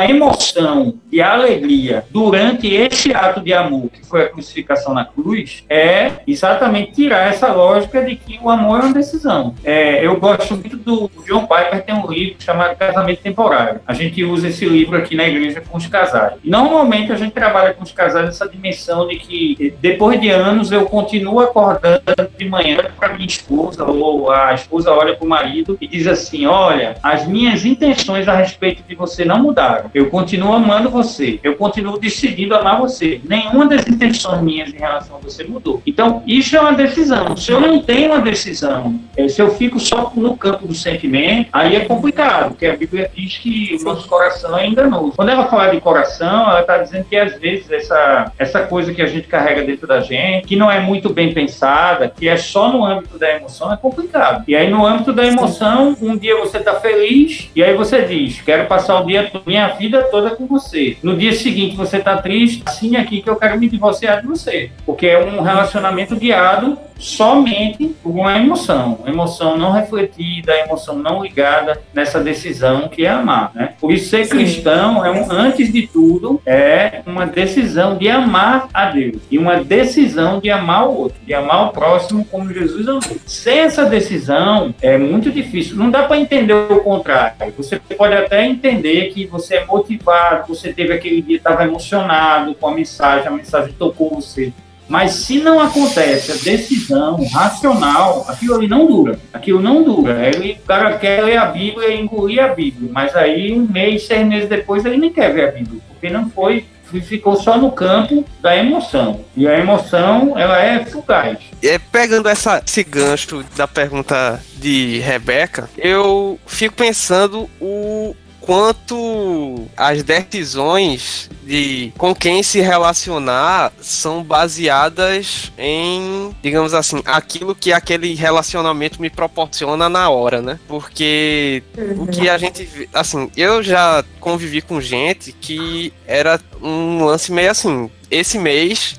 emoção 0.00 0.94
de 1.10 1.22
alegria 1.22 2.04
durante 2.10 2.57
que 2.58 2.74
esse 2.74 3.14
ato 3.14 3.40
de 3.40 3.52
amor, 3.52 3.88
que 3.88 4.04
foi 4.04 4.22
a 4.22 4.28
crucificação 4.28 4.92
na 4.92 5.04
cruz, 5.04 5.64
é 5.68 6.12
exatamente 6.26 6.92
tirar 6.92 7.28
essa 7.28 7.52
lógica 7.52 8.02
de 8.04 8.16
que 8.16 8.38
o 8.42 8.50
amor 8.50 8.80
é 8.80 8.82
uma 8.84 8.94
decisão. 8.94 9.54
É, 9.64 10.04
eu 10.04 10.18
gosto 10.18 10.56
muito 10.56 10.76
do 10.76 11.10
John 11.26 11.46
Piper, 11.46 11.82
tem 11.84 11.94
um 11.94 12.10
livro 12.10 12.36
chamado 12.42 12.76
Casamento 12.76 13.22
Temporário. 13.22 13.80
A 13.86 13.94
gente 13.94 14.22
usa 14.24 14.48
esse 14.48 14.64
livro 14.66 14.96
aqui 14.96 15.16
na 15.16 15.28
igreja 15.28 15.60
com 15.60 15.78
os 15.78 15.86
casais. 15.86 16.34
Normalmente 16.44 17.12
a 17.12 17.16
gente 17.16 17.32
trabalha 17.32 17.74
com 17.74 17.82
os 17.82 17.92
casais 17.92 18.26
nessa 18.26 18.48
dimensão 18.48 19.06
de 19.06 19.16
que 19.16 19.74
depois 19.80 20.20
de 20.20 20.30
anos 20.30 20.72
eu 20.72 20.86
continuo 20.86 21.40
acordando 21.40 22.02
de 22.36 22.48
manhã 22.48 22.78
para 22.98 23.14
minha 23.14 23.26
esposa, 23.26 23.84
ou 23.84 24.30
a 24.30 24.54
esposa 24.54 24.92
olha 24.92 25.14
para 25.14 25.24
o 25.24 25.28
marido 25.28 25.76
e 25.80 25.86
diz 25.86 26.06
assim: 26.06 26.46
Olha, 26.46 26.96
as 27.02 27.26
minhas 27.26 27.64
intenções 27.64 28.26
a 28.28 28.34
respeito 28.34 28.82
de 28.86 28.94
você 28.94 29.24
não 29.24 29.38
mudaram. 29.38 29.90
Eu 29.94 30.10
continuo 30.10 30.52
amando 30.52 30.90
você. 30.90 31.38
Eu 31.42 31.56
continuo 31.56 31.98
decidindo 31.98 32.47
decidido 32.48 32.54
amar 32.54 32.78
você. 32.78 33.20
Nenhuma 33.24 33.66
das 33.66 33.86
intenções 33.86 34.40
minhas 34.40 34.72
em 34.72 34.78
relação 34.78 35.16
a 35.16 35.18
você 35.20 35.44
mudou. 35.44 35.82
Então, 35.86 36.22
isso 36.26 36.56
é 36.56 36.60
uma 36.60 36.72
decisão. 36.72 37.36
Se 37.36 37.52
eu 37.52 37.60
não 37.60 37.80
tenho 37.80 38.12
uma 38.12 38.20
decisão, 38.20 38.98
é, 39.16 39.28
se 39.28 39.40
eu 39.40 39.50
fico 39.54 39.78
só 39.78 40.12
no 40.16 40.36
campo 40.36 40.66
do 40.66 40.74
sentimento, 40.74 41.48
aí 41.52 41.76
é 41.76 41.80
complicado, 41.80 42.50
porque 42.50 42.66
a 42.66 42.76
Bíblia 42.76 43.10
diz 43.14 43.38
que 43.38 43.76
o 43.80 43.84
nosso 43.84 44.08
coração 44.08 44.56
é 44.56 44.66
enganoso. 44.66 45.12
Quando 45.16 45.28
ela 45.28 45.46
fala 45.46 45.68
de 45.68 45.80
coração, 45.80 46.50
ela 46.50 46.60
está 46.60 46.78
dizendo 46.78 47.04
que 47.04 47.16
às 47.16 47.38
vezes 47.38 47.70
essa, 47.70 48.32
essa 48.38 48.60
coisa 48.62 48.94
que 48.94 49.02
a 49.02 49.06
gente 49.06 49.28
carrega 49.28 49.62
dentro 49.62 49.86
da 49.86 50.00
gente, 50.00 50.46
que 50.46 50.56
não 50.56 50.70
é 50.70 50.80
muito 50.80 51.12
bem 51.12 51.32
pensada, 51.34 52.08
que 52.08 52.28
é 52.28 52.36
só 52.36 52.72
no 52.72 52.84
âmbito 52.84 53.18
da 53.18 53.36
emoção, 53.36 53.72
é 53.72 53.76
complicado. 53.76 54.44
E 54.48 54.56
aí, 54.56 54.70
no 54.70 54.86
âmbito 54.86 55.12
da 55.12 55.26
emoção, 55.26 55.96
um 56.00 56.16
dia 56.16 56.36
você 56.38 56.58
está 56.58 56.74
feliz, 56.74 57.50
e 57.54 57.62
aí 57.62 57.74
você 57.74 58.02
diz: 58.02 58.40
Quero 58.40 58.66
passar 58.66 59.00
o 59.00 59.06
dia, 59.06 59.30
minha 59.46 59.68
vida 59.68 60.02
toda 60.04 60.30
com 60.30 60.46
você. 60.46 60.96
No 61.02 61.16
dia 61.16 61.32
seguinte, 61.32 61.76
você 61.76 61.98
está 61.98 62.16
triste 62.28 62.62
assim 62.66 62.94
aqui 62.94 63.22
que 63.22 63.30
eu 63.30 63.36
quero 63.36 63.58
me 63.58 63.66
divorciar 63.66 64.20
de 64.20 64.26
você. 64.26 64.70
Porque 64.84 65.06
é 65.06 65.18
um 65.18 65.40
relacionamento 65.40 66.14
guiado 66.14 66.78
somente 66.98 67.96
uma 68.04 68.36
emoção, 68.36 68.98
emoção 69.06 69.56
não 69.56 69.72
refletida, 69.72 70.58
emoção 70.58 70.98
não 70.98 71.22
ligada 71.22 71.80
nessa 71.94 72.20
decisão 72.20 72.88
que 72.88 73.06
é 73.06 73.08
amar, 73.08 73.52
né? 73.54 73.74
Por 73.80 73.92
isso 73.92 74.08
ser 74.08 74.24
Sim. 74.24 74.30
cristão 74.30 75.04
é 75.04 75.10
um, 75.10 75.30
antes 75.30 75.72
de 75.72 75.86
tudo 75.86 76.40
é 76.44 77.02
uma 77.06 77.26
decisão 77.26 77.96
de 77.96 78.08
amar 78.08 78.68
a 78.72 78.90
Deus 78.90 79.22
e 79.30 79.38
uma 79.38 79.62
decisão 79.62 80.40
de 80.40 80.50
amar 80.50 80.88
o 80.88 80.96
outro, 80.96 81.18
de 81.24 81.32
amar 81.34 81.68
o 81.68 81.70
próximo 81.70 82.24
como 82.24 82.52
Jesus 82.52 82.88
amou. 82.88 83.02
Sem 83.26 83.60
essa 83.60 83.84
decisão 83.84 84.74
é 84.82 84.98
muito 84.98 85.30
difícil. 85.30 85.76
Não 85.76 85.90
dá 85.90 86.04
para 86.04 86.18
entender 86.18 86.54
o 86.54 86.80
contrário. 86.80 87.36
Você 87.56 87.78
pode 87.78 88.14
até 88.14 88.44
entender 88.46 89.12
que 89.12 89.26
você 89.26 89.56
é 89.56 89.64
motivado, 89.64 90.48
você 90.48 90.72
teve 90.72 90.92
aquele 90.92 91.22
dia 91.22 91.36
estava 91.36 91.64
emocionado 91.64 92.54
com 92.54 92.68
a 92.68 92.74
mensagem, 92.74 93.28
a 93.28 93.30
mensagem 93.30 93.72
tocou 93.72 94.10
você 94.10 94.52
mas 94.88 95.12
se 95.12 95.38
não 95.38 95.60
acontece 95.60 96.32
a 96.32 96.34
decisão 96.36 97.22
racional, 97.32 98.24
aquilo 98.26 98.54
ali 98.54 98.66
não 98.66 98.86
dura. 98.86 99.18
Aquilo 99.32 99.60
não 99.60 99.82
dura. 99.82 100.26
Ele, 100.26 100.52
o 100.52 100.66
cara 100.66 100.98
quer 100.98 101.22
ler 101.22 101.36
a 101.36 101.46
Bíblia 101.46 101.88
e 101.88 102.00
engolir 102.00 102.42
a 102.42 102.48
Bíblia. 102.48 102.90
Mas 102.92 103.14
aí, 103.14 103.52
um 103.52 103.66
mês, 103.70 104.06
seis 104.06 104.26
meses 104.26 104.48
depois, 104.48 104.84
ele 104.84 104.96
nem 104.96 105.12
quer 105.12 105.32
ver 105.32 105.48
a 105.48 105.52
Bíblia. 105.52 105.80
Porque 105.88 106.08
não 106.08 106.30
foi 106.30 106.64
ficou 107.02 107.36
só 107.36 107.58
no 107.58 107.70
campo 107.70 108.24
da 108.40 108.56
emoção. 108.56 109.20
E 109.36 109.46
a 109.46 109.58
emoção, 109.58 110.38
ela 110.38 110.58
é 110.58 110.84
fugaz. 110.86 111.38
É, 111.62 111.78
pegando 111.78 112.28
essa, 112.28 112.62
esse 112.66 112.82
gancho 112.82 113.44
da 113.54 113.68
pergunta 113.68 114.42
de 114.56 114.98
Rebeca, 115.00 115.68
eu 115.76 116.38
fico 116.46 116.74
pensando 116.74 117.48
o 117.60 118.16
quanto 118.48 119.68
as 119.76 120.02
decisões 120.02 121.28
de 121.44 121.92
com 121.98 122.14
quem 122.14 122.42
se 122.42 122.62
relacionar 122.62 123.70
são 123.78 124.22
baseadas 124.22 125.52
em, 125.58 126.34
digamos 126.42 126.72
assim, 126.72 127.02
aquilo 127.04 127.54
que 127.54 127.74
aquele 127.74 128.14
relacionamento 128.14 129.02
me 129.02 129.10
proporciona 129.10 129.90
na 129.90 130.08
hora, 130.08 130.40
né? 130.40 130.58
Porque 130.66 131.62
uhum. 131.76 132.04
o 132.04 132.06
que 132.06 132.30
a 132.30 132.38
gente, 132.38 132.88
assim, 132.94 133.30
eu 133.36 133.62
já 133.62 134.02
convivi 134.18 134.62
com 134.62 134.80
gente 134.80 135.30
que 135.30 135.92
era 136.06 136.40
um 136.62 137.04
lance 137.04 137.30
meio 137.30 137.50
assim, 137.50 137.90
esse 138.10 138.38
mês 138.38 138.98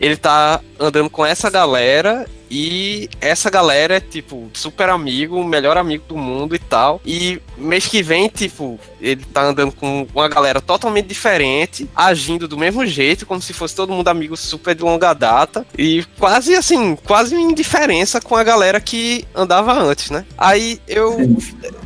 ele 0.00 0.16
tá 0.16 0.60
andando 0.78 1.10
com 1.10 1.24
essa 1.24 1.50
galera 1.50 2.26
E 2.50 3.08
essa 3.20 3.48
galera 3.48 3.94
é, 3.94 4.00
tipo, 4.00 4.50
super 4.52 4.88
amigo, 4.88 5.44
melhor 5.44 5.76
amigo 5.78 6.04
do 6.08 6.16
mundo 6.16 6.54
e 6.56 6.58
tal. 6.58 7.00
E 7.06 7.40
mês 7.56 7.86
que 7.86 8.02
vem, 8.02 8.28
tipo, 8.28 8.78
ele 9.00 9.24
tá 9.24 9.44
andando 9.44 9.70
com 9.70 10.06
uma 10.12 10.28
galera 10.28 10.60
totalmente 10.60 11.06
diferente, 11.06 11.88
agindo 11.94 12.48
do 12.48 12.58
mesmo 12.58 12.84
jeito, 12.84 13.24
como 13.24 13.40
se 13.40 13.52
fosse 13.52 13.76
todo 13.76 13.92
mundo 13.92 14.08
amigo 14.08 14.36
super 14.36 14.74
de 14.74 14.82
longa 14.82 15.14
data. 15.14 15.64
E 15.78 16.04
quase 16.18 16.56
assim, 16.56 16.96
quase 16.96 17.36
indiferença 17.36 18.20
com 18.20 18.34
a 18.34 18.42
galera 18.42 18.80
que 18.80 19.24
andava 19.32 19.72
antes, 19.72 20.10
né? 20.10 20.26
Aí 20.36 20.80
eu. 20.88 21.18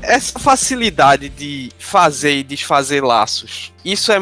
Essa 0.01 0.39
facilidade 0.39 1.29
de 1.29 1.71
fazer 1.79 2.37
e 2.37 2.43
desfazer 2.43 3.03
laços, 3.03 3.73
isso 3.85 4.11
é, 4.13 4.19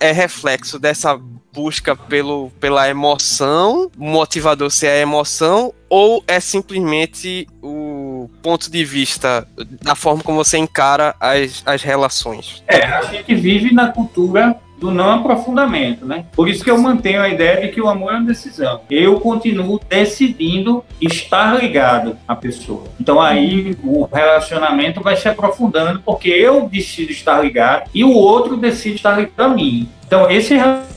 é 0.00 0.12
reflexo 0.12 0.78
dessa 0.78 1.20
busca 1.52 1.94
pelo, 1.94 2.50
pela 2.58 2.88
emoção, 2.88 3.90
o 3.96 4.04
motivador 4.04 4.70
ser 4.70 4.88
a 4.88 4.98
emoção, 4.98 5.72
ou 5.88 6.24
é 6.26 6.40
simplesmente 6.40 7.46
o 7.62 8.30
ponto 8.42 8.70
de 8.70 8.84
vista 8.84 9.46
da 9.82 9.94
forma 9.94 10.22
como 10.22 10.42
você 10.42 10.56
encara 10.56 11.14
as, 11.20 11.62
as 11.66 11.82
relações? 11.82 12.62
É, 12.66 12.84
a 12.84 13.02
gente 13.02 13.34
vive 13.34 13.74
na 13.74 13.88
cultura 13.88 14.58
do 14.82 14.90
não 14.90 15.10
aprofundamento, 15.10 16.04
né? 16.04 16.24
Por 16.34 16.48
isso 16.48 16.64
que 16.64 16.70
eu 16.70 16.76
mantenho 16.76 17.22
a 17.22 17.28
ideia 17.28 17.60
de 17.60 17.68
que 17.68 17.80
o 17.80 17.88
amor 17.88 18.14
é 18.14 18.16
uma 18.16 18.26
decisão. 18.26 18.80
Eu 18.90 19.20
continuo 19.20 19.80
decidindo 19.88 20.84
estar 21.00 21.56
ligado 21.56 22.16
à 22.26 22.34
pessoa. 22.34 22.84
Então 23.00 23.20
aí 23.20 23.76
o 23.84 24.08
relacionamento 24.12 25.00
vai 25.00 25.16
se 25.16 25.28
aprofundando 25.28 26.02
porque 26.04 26.30
eu 26.30 26.68
decido 26.68 27.12
estar 27.12 27.40
ligado 27.40 27.88
e 27.94 28.02
o 28.02 28.12
outro 28.12 28.56
decide 28.56 28.96
estar 28.96 29.16
ligado 29.16 29.40
a 29.40 29.48
mim. 29.48 29.88
Então 30.06 30.30
esse 30.30 30.54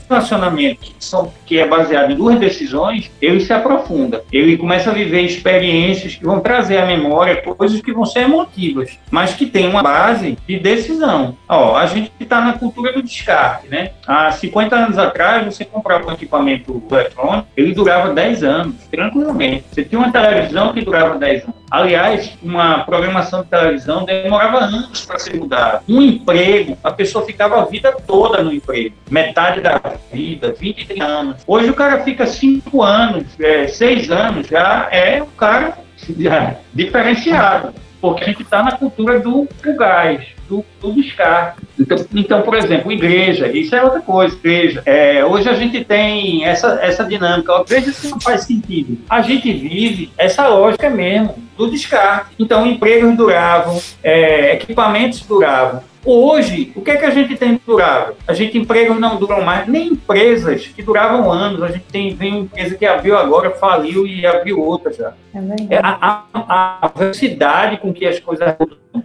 relacionamento 0.08 0.80
que, 0.80 0.94
são, 1.00 1.32
que 1.44 1.58
é 1.58 1.66
baseado 1.66 2.12
em 2.12 2.16
duas 2.16 2.38
decisões, 2.38 3.10
ele 3.20 3.40
se 3.40 3.52
aprofunda. 3.52 4.24
Ele 4.32 4.56
começa 4.56 4.90
a 4.90 4.94
viver 4.94 5.22
experiências 5.22 6.14
que 6.14 6.24
vão 6.24 6.40
trazer 6.40 6.78
à 6.78 6.86
memória 6.86 7.42
coisas 7.42 7.80
que 7.80 7.92
vão 7.92 8.04
ser 8.04 8.20
emotivas, 8.20 8.98
mas 9.10 9.34
que 9.34 9.46
tem 9.46 9.68
uma 9.68 9.82
base 9.82 10.36
de 10.46 10.58
decisão. 10.58 11.36
Ó, 11.48 11.76
a 11.76 11.86
gente 11.86 12.12
está 12.20 12.40
na 12.40 12.52
cultura 12.54 12.92
do 12.92 13.02
descarte, 13.02 13.68
né? 13.68 13.92
Há 14.06 14.30
50 14.30 14.76
anos 14.76 14.98
atrás, 14.98 15.44
você 15.44 15.64
comprava 15.64 16.08
um 16.08 16.12
equipamento 16.12 16.82
eletrônico, 16.90 17.46
ele 17.56 17.74
durava 17.74 18.12
10 18.12 18.44
anos, 18.44 18.74
tranquilamente. 18.90 19.64
Você 19.72 19.84
tinha 19.84 19.98
uma 19.98 20.12
televisão 20.12 20.72
que 20.72 20.82
durava 20.82 21.18
10 21.18 21.44
anos. 21.44 21.56
Aliás, 21.70 22.36
uma 22.42 22.84
programação 22.84 23.42
de 23.42 23.48
televisão 23.48 24.04
demorava 24.04 24.58
anos 24.58 25.04
para 25.04 25.18
ser 25.18 25.36
mudada. 25.36 25.82
Um 25.88 26.00
emprego, 26.00 26.78
a 26.82 26.90
pessoa 26.90 27.24
ficava 27.24 27.60
a 27.60 27.64
vida 27.64 27.92
toda 28.06 28.42
no 28.42 28.52
emprego, 28.52 28.94
metade 29.10 29.60
da 29.60 29.80
vida, 30.12 30.54
20, 30.58 30.86
30 30.86 31.04
anos. 31.04 31.36
Hoje 31.46 31.70
o 31.70 31.74
cara 31.74 32.02
fica 32.04 32.26
5 32.26 32.82
anos, 32.82 33.24
6 33.68 34.10
é, 34.10 34.14
anos, 34.14 34.46
já 34.46 34.88
é 34.90 35.22
um 35.22 35.26
cara 35.26 35.78
já, 36.18 36.56
diferenciado, 36.72 37.74
porque 38.00 38.24
a 38.24 38.26
gente 38.28 38.42
está 38.42 38.62
na 38.62 38.72
cultura 38.72 39.18
do, 39.18 39.48
do 39.62 39.76
gás, 39.76 40.35
do, 40.48 40.64
do 40.80 40.92
descarte. 40.92 41.62
Então, 41.78 42.06
então, 42.14 42.42
por 42.42 42.54
exemplo, 42.54 42.90
igreja, 42.90 43.48
isso 43.48 43.74
é 43.74 43.82
outra 43.82 44.00
coisa, 44.00 44.34
igreja. 44.34 44.82
É, 44.86 45.24
hoje 45.24 45.48
a 45.48 45.54
gente 45.54 45.84
tem 45.84 46.44
essa, 46.44 46.78
essa 46.82 47.04
dinâmica, 47.04 47.64
veja 47.66 47.92
se 47.92 48.08
não 48.08 48.20
faz 48.20 48.44
sentido. 48.44 48.98
A 49.08 49.22
gente 49.22 49.52
vive 49.52 50.10
essa 50.16 50.48
lógica 50.48 50.88
mesmo 50.88 51.34
do 51.56 51.70
descarte. 51.70 52.34
Então, 52.38 52.66
empregos 52.66 53.16
duravam, 53.16 53.80
é, 54.02 54.54
equipamentos 54.54 55.20
duravam. 55.22 55.82
Hoje, 56.08 56.72
o 56.76 56.82
que 56.82 56.92
é 56.92 56.96
que 56.96 57.04
a 57.04 57.10
gente 57.10 57.36
tem 57.36 57.60
durável? 57.66 58.16
A 58.28 58.32
gente 58.32 58.56
empregos 58.56 58.96
não 59.00 59.16
duram 59.16 59.42
mais, 59.42 59.66
nem 59.66 59.88
empresas 59.88 60.68
que 60.68 60.80
duravam 60.80 61.32
anos. 61.32 61.60
A 61.60 61.66
gente 61.66 61.84
tem 61.86 62.14
vem 62.14 62.32
uma 62.32 62.40
empresa 62.42 62.76
que 62.76 62.86
abriu 62.86 63.18
agora, 63.18 63.50
faliu 63.50 64.06
e 64.06 64.24
abriu 64.24 64.62
outra 64.62 64.92
já. 64.92 65.12
É, 65.34 65.74
é 65.74 65.80
a, 65.82 66.22
a, 66.32 66.86
a, 66.86 66.92
velocidade 66.96 67.78
com 67.78 67.92
que 67.92 68.06
as 68.06 68.20
coisas 68.20 68.54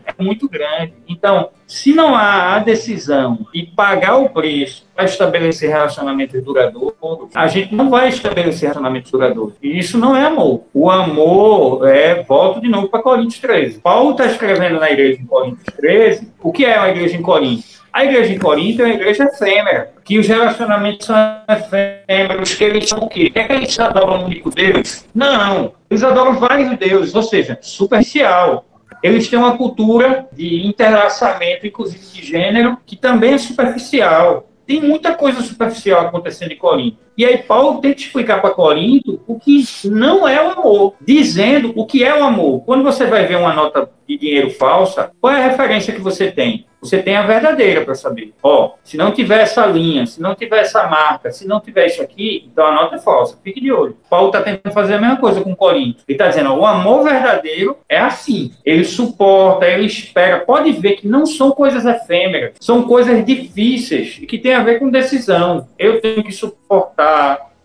é 0.05 0.23
muito 0.23 0.49
grande. 0.49 0.93
Então, 1.07 1.49
se 1.67 1.93
não 1.93 2.15
há 2.15 2.55
a 2.55 2.59
decisão 2.59 3.47
de 3.53 3.63
pagar 3.63 4.17
o 4.17 4.29
preço 4.29 4.85
para 4.95 5.05
estabelecer 5.05 5.69
relacionamentos 5.69 6.43
duradouros, 6.43 6.95
a 7.33 7.47
gente 7.47 7.73
não 7.73 7.89
vai 7.89 8.09
estabelecer 8.09 8.69
relacionamentos 8.69 9.11
duradouros. 9.11 9.55
E 9.61 9.79
isso 9.79 9.97
não 9.97 10.15
é 10.15 10.25
amor. 10.25 10.63
O 10.73 10.89
amor 10.89 11.87
é, 11.87 12.23
volto 12.23 12.61
de 12.61 12.67
novo 12.67 12.89
para 12.89 13.01
Coríntios 13.01 13.39
13. 13.39 13.79
Paulo 13.79 14.11
está 14.11 14.25
escrevendo 14.25 14.79
na 14.79 14.91
igreja 14.91 15.21
em 15.21 15.25
Coríntios 15.25 15.75
13, 15.75 16.31
o 16.41 16.51
que 16.51 16.65
é 16.65 16.77
a 16.77 16.89
igreja 16.89 17.17
em 17.17 17.21
Corinto? 17.21 17.81
A 17.93 18.05
igreja 18.05 18.33
em 18.33 18.39
Corinto 18.39 18.81
é 18.81 18.85
uma 18.85 18.93
igreja 18.93 19.25
efêmera, 19.25 19.91
que 20.05 20.17
os 20.17 20.25
relacionamentos 20.25 21.05
são 21.05 21.15
efêmeros, 21.49 22.55
que 22.55 22.63
eles 22.63 22.87
são 22.87 22.99
o 22.99 23.09
quê? 23.09 23.31
É 23.35 23.43
que 23.43 23.53
eles 23.53 23.77
adoram 23.79 24.21
um 24.21 24.25
único 24.25 24.49
Deus? 24.49 25.05
Não, 25.13 25.73
eles 25.89 26.01
adoram 26.01 26.39
vários 26.39 26.77
deuses, 26.77 27.13
ou 27.13 27.23
seja, 27.23 27.59
superficial. 27.61 28.65
Eles 29.03 29.27
têm 29.27 29.39
uma 29.39 29.57
cultura 29.57 30.27
de 30.31 30.65
interlaçamento, 30.65 31.65
inclusive 31.65 32.05
de 32.05 32.25
gênero, 32.25 32.77
que 32.85 32.95
também 32.95 33.33
é 33.33 33.37
superficial. 33.37 34.49
Tem 34.65 34.81
muita 34.81 35.13
coisa 35.13 35.41
superficial 35.41 36.07
acontecendo 36.07 36.51
em 36.51 36.57
Corinto. 36.57 36.97
E 37.21 37.25
aí 37.25 37.37
Paulo 37.37 37.79
tenta 37.79 38.01
explicar 38.01 38.41
para 38.41 38.49
Corinto 38.49 39.21
o 39.27 39.39
que 39.39 39.63
não 39.85 40.27
é 40.27 40.43
o 40.43 40.53
amor, 40.53 40.95
dizendo 40.99 41.71
o 41.75 41.85
que 41.85 42.03
é 42.03 42.19
o 42.19 42.23
amor. 42.23 42.63
Quando 42.65 42.83
você 42.83 43.05
vai 43.05 43.27
ver 43.27 43.37
uma 43.37 43.53
nota 43.53 43.87
de 44.07 44.17
dinheiro 44.17 44.49
falsa, 44.49 45.11
qual 45.21 45.31
é 45.31 45.37
a 45.37 45.47
referência 45.47 45.93
que 45.93 46.01
você 46.01 46.31
tem? 46.31 46.65
Você 46.81 46.97
tem 46.97 47.15
a 47.15 47.21
verdadeira 47.21 47.81
para 47.85 47.93
saber. 47.93 48.33
Ó, 48.41 48.73
se 48.83 48.97
não 48.97 49.11
tiver 49.11 49.41
essa 49.41 49.67
linha, 49.67 50.07
se 50.07 50.19
não 50.19 50.33
tiver 50.33 50.61
essa 50.61 50.87
marca, 50.87 51.31
se 51.31 51.47
não 51.47 51.59
tiver 51.59 51.85
isso 51.85 52.01
aqui, 52.01 52.49
então 52.51 52.65
a 52.65 52.71
nota 52.71 52.95
é 52.95 52.99
falsa. 52.99 53.37
Fique 53.43 53.61
de 53.61 53.71
olho. 53.71 53.95
Paulo 54.09 54.27
está 54.27 54.41
tentando 54.41 54.73
fazer 54.73 54.95
a 54.95 54.99
mesma 54.99 55.17
coisa 55.17 55.41
com 55.41 55.55
Corinto. 55.55 56.03
Ele 56.07 56.15
está 56.15 56.27
dizendo, 56.27 56.51
ó, 56.51 56.57
o 56.57 56.65
amor 56.65 57.03
verdadeiro 57.03 57.77
é 57.87 57.99
assim. 57.99 58.51
Ele 58.65 58.83
suporta, 58.83 59.67
ele 59.67 59.85
espera. 59.85 60.39
Pode 60.39 60.71
ver 60.71 60.93
que 60.93 61.07
não 61.07 61.27
são 61.27 61.51
coisas 61.51 61.85
efêmeras, 61.85 62.53
são 62.59 62.81
coisas 62.81 63.23
difíceis 63.23 64.17
e 64.19 64.25
que 64.25 64.39
tem 64.39 64.55
a 64.55 64.63
ver 64.63 64.79
com 64.79 64.89
decisão. 64.89 65.67
Eu 65.77 66.01
tenho 66.01 66.23
que 66.23 66.31
suportar, 66.31 66.60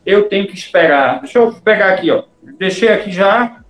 eu 0.05 0.29
tenho 0.29 0.47
que 0.47 0.55
esperar. 0.55 1.21
Deixa 1.21 1.39
eu 1.39 1.53
pegar 1.53 1.91
aqui, 1.91 2.11
ó. 2.11 2.23
Deixei 2.59 2.89
aqui 2.89 3.11
já 3.11 3.61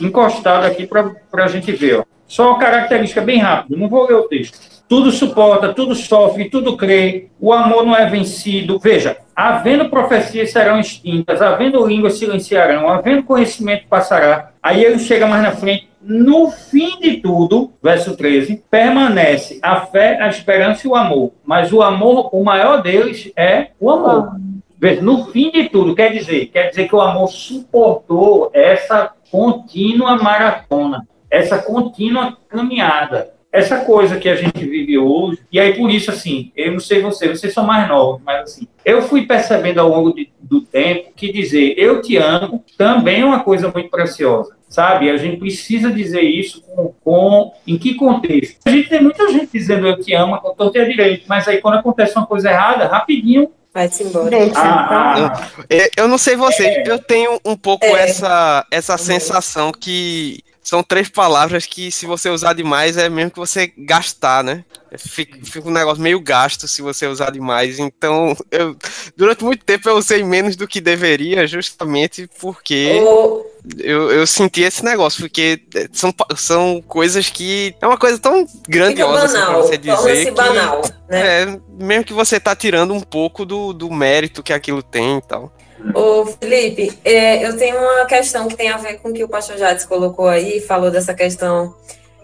encostado 0.00 0.66
aqui 0.66 0.86
para 0.86 1.44
a 1.44 1.48
gente 1.48 1.72
ver, 1.72 2.00
ó. 2.00 2.04
Só 2.26 2.50
uma 2.50 2.58
característica 2.58 3.20
bem 3.20 3.38
rápida, 3.38 3.76
não 3.76 3.88
vou 3.88 4.06
ler 4.06 4.14
o 4.14 4.28
texto. 4.28 4.58
Tudo 4.88 5.10
suporta, 5.10 5.72
tudo 5.72 5.94
sofre, 5.94 6.50
tudo 6.50 6.76
crê, 6.76 7.28
o 7.40 7.52
amor 7.52 7.84
não 7.84 7.96
é 7.96 8.06
vencido. 8.06 8.78
Veja, 8.78 9.16
havendo 9.34 9.88
profecias 9.88 10.50
serão 10.50 10.78
extintas, 10.78 11.42
havendo 11.42 11.86
línguas 11.86 12.18
silenciarão, 12.18 12.88
havendo 12.88 13.24
conhecimento 13.24 13.86
passará. 13.88 14.50
Aí 14.62 14.84
ele 14.84 14.98
chega 14.98 15.26
mais 15.26 15.42
na 15.42 15.52
frente, 15.52 15.88
no 16.00 16.50
fim 16.50 17.00
de 17.00 17.16
tudo, 17.16 17.72
verso 17.82 18.16
13, 18.16 18.62
permanece 18.70 19.58
a 19.60 19.80
fé, 19.80 20.20
a 20.20 20.28
esperança 20.28 20.86
e 20.86 20.90
o 20.90 20.94
amor. 20.94 21.32
Mas 21.44 21.72
o 21.72 21.82
amor, 21.82 22.30
o 22.32 22.44
maior 22.44 22.80
deles 22.80 23.32
é 23.36 23.68
o 23.80 23.90
amor. 23.90 24.36
Veja, 24.78 25.00
no 25.00 25.26
fim 25.26 25.50
de 25.50 25.68
tudo, 25.68 25.94
quer 25.94 26.12
dizer, 26.12 26.46
quer 26.46 26.68
dizer 26.68 26.88
que 26.88 26.94
o 26.94 27.00
amor 27.00 27.28
suportou 27.28 28.50
essa 28.52 29.12
contínua 29.30 30.16
maratona, 30.16 31.06
essa 31.30 31.58
contínua 31.58 32.36
caminhada 32.48 33.36
essa 33.56 33.80
coisa 33.80 34.18
que 34.18 34.28
a 34.28 34.36
gente 34.36 34.66
vive 34.66 34.98
hoje, 34.98 35.38
e 35.50 35.58
aí 35.58 35.74
por 35.74 35.90
isso, 35.90 36.10
assim, 36.10 36.52
eu 36.54 36.72
não 36.72 36.78
sei 36.78 37.00
você, 37.00 37.26
vocês 37.26 37.54
são 37.54 37.64
mais 37.64 37.88
novos, 37.88 38.20
mas 38.22 38.42
assim, 38.42 38.68
eu 38.84 39.00
fui 39.00 39.26
percebendo 39.26 39.80
ao 39.80 39.88
longo 39.88 40.12
de, 40.12 40.30
do 40.38 40.60
tempo 40.60 41.10
que 41.16 41.32
dizer 41.32 41.74
eu 41.78 42.02
te 42.02 42.18
amo 42.18 42.62
também 42.76 43.22
é 43.22 43.24
uma 43.24 43.40
coisa 43.40 43.70
muito 43.72 43.88
preciosa, 43.88 44.54
sabe? 44.68 45.08
A 45.08 45.16
gente 45.16 45.38
precisa 45.38 45.90
dizer 45.90 46.20
isso 46.20 46.62
com, 46.62 46.92
com 47.02 47.52
em 47.66 47.78
que 47.78 47.94
contexto? 47.94 48.58
A 48.66 48.70
gente 48.70 48.90
tem 48.90 49.00
muita 49.00 49.26
gente 49.32 49.48
dizendo 49.50 49.86
eu 49.86 49.98
te 49.98 50.12
amo 50.12 50.38
com 50.38 50.54
todo 50.54 50.72
direito, 50.72 51.24
mas 51.26 51.48
aí 51.48 51.58
quando 51.58 51.78
acontece 51.78 52.16
uma 52.16 52.26
coisa 52.26 52.50
errada, 52.50 52.86
rapidinho 52.86 53.50
Vai-se 53.76 54.04
embora. 54.04 54.30
Ah, 54.54 55.34
ah, 55.34 55.50
eu 55.98 56.08
não 56.08 56.16
sei 56.16 56.34
vocês, 56.34 56.66
é. 56.66 56.90
eu 56.90 56.98
tenho 56.98 57.38
um 57.44 57.54
pouco 57.54 57.84
é. 57.84 58.04
essa, 58.04 58.66
essa 58.70 58.96
sensação 58.96 59.70
que 59.70 60.42
são 60.66 60.82
três 60.82 61.08
palavras 61.08 61.64
que, 61.64 61.92
se 61.92 62.06
você 62.06 62.28
usar 62.28 62.52
demais, 62.52 62.96
é 62.96 63.08
mesmo 63.08 63.30
que 63.30 63.38
você 63.38 63.72
gastar, 63.78 64.42
né? 64.42 64.64
Fica, 64.98 65.38
fica 65.44 65.68
um 65.68 65.72
negócio 65.72 66.02
meio 66.02 66.18
gasto 66.18 66.66
se 66.66 66.82
você 66.82 67.06
usar 67.06 67.30
demais. 67.30 67.78
Então, 67.78 68.36
eu, 68.50 68.76
durante 69.16 69.44
muito 69.44 69.64
tempo 69.64 69.88
eu 69.88 69.96
usei 69.96 70.24
menos 70.24 70.56
do 70.56 70.66
que 70.66 70.80
deveria, 70.80 71.46
justamente 71.46 72.28
porque 72.40 73.00
oh. 73.00 73.46
eu, 73.78 74.10
eu 74.10 74.26
senti 74.26 74.62
esse 74.62 74.84
negócio, 74.84 75.20
porque 75.20 75.62
são, 75.92 76.12
são 76.36 76.82
coisas 76.82 77.30
que. 77.30 77.72
É 77.80 77.86
uma 77.86 77.96
coisa 77.96 78.18
tão 78.18 78.44
grandiosa 78.68 79.24
assim, 79.24 79.46
pra 79.46 79.56
você 79.58 79.78
dizer. 79.78 80.24
Que, 80.24 80.30
banal, 80.32 80.82
né? 81.08 81.42
É, 81.42 81.60
mesmo 81.78 82.04
que 82.04 82.12
você 82.12 82.40
tá 82.40 82.56
tirando 82.56 82.92
um 82.92 83.00
pouco 83.00 83.44
do, 83.46 83.72
do 83.72 83.88
mérito 83.88 84.42
que 84.42 84.52
aquilo 84.52 84.82
tem 84.82 85.18
e 85.18 85.22
tal. 85.22 85.55
Ô, 85.94 86.26
Felipe, 86.26 86.98
é, 87.04 87.46
eu 87.46 87.56
tenho 87.56 87.76
uma 87.76 88.06
questão 88.06 88.48
que 88.48 88.56
tem 88.56 88.68
a 88.68 88.76
ver 88.76 88.98
com 88.98 89.10
o 89.10 89.12
que 89.12 89.24
o 89.24 89.28
pastor 89.28 89.56
Jades 89.56 89.84
colocou 89.84 90.28
aí, 90.28 90.60
falou 90.60 90.90
dessa 90.90 91.14
questão, 91.14 91.74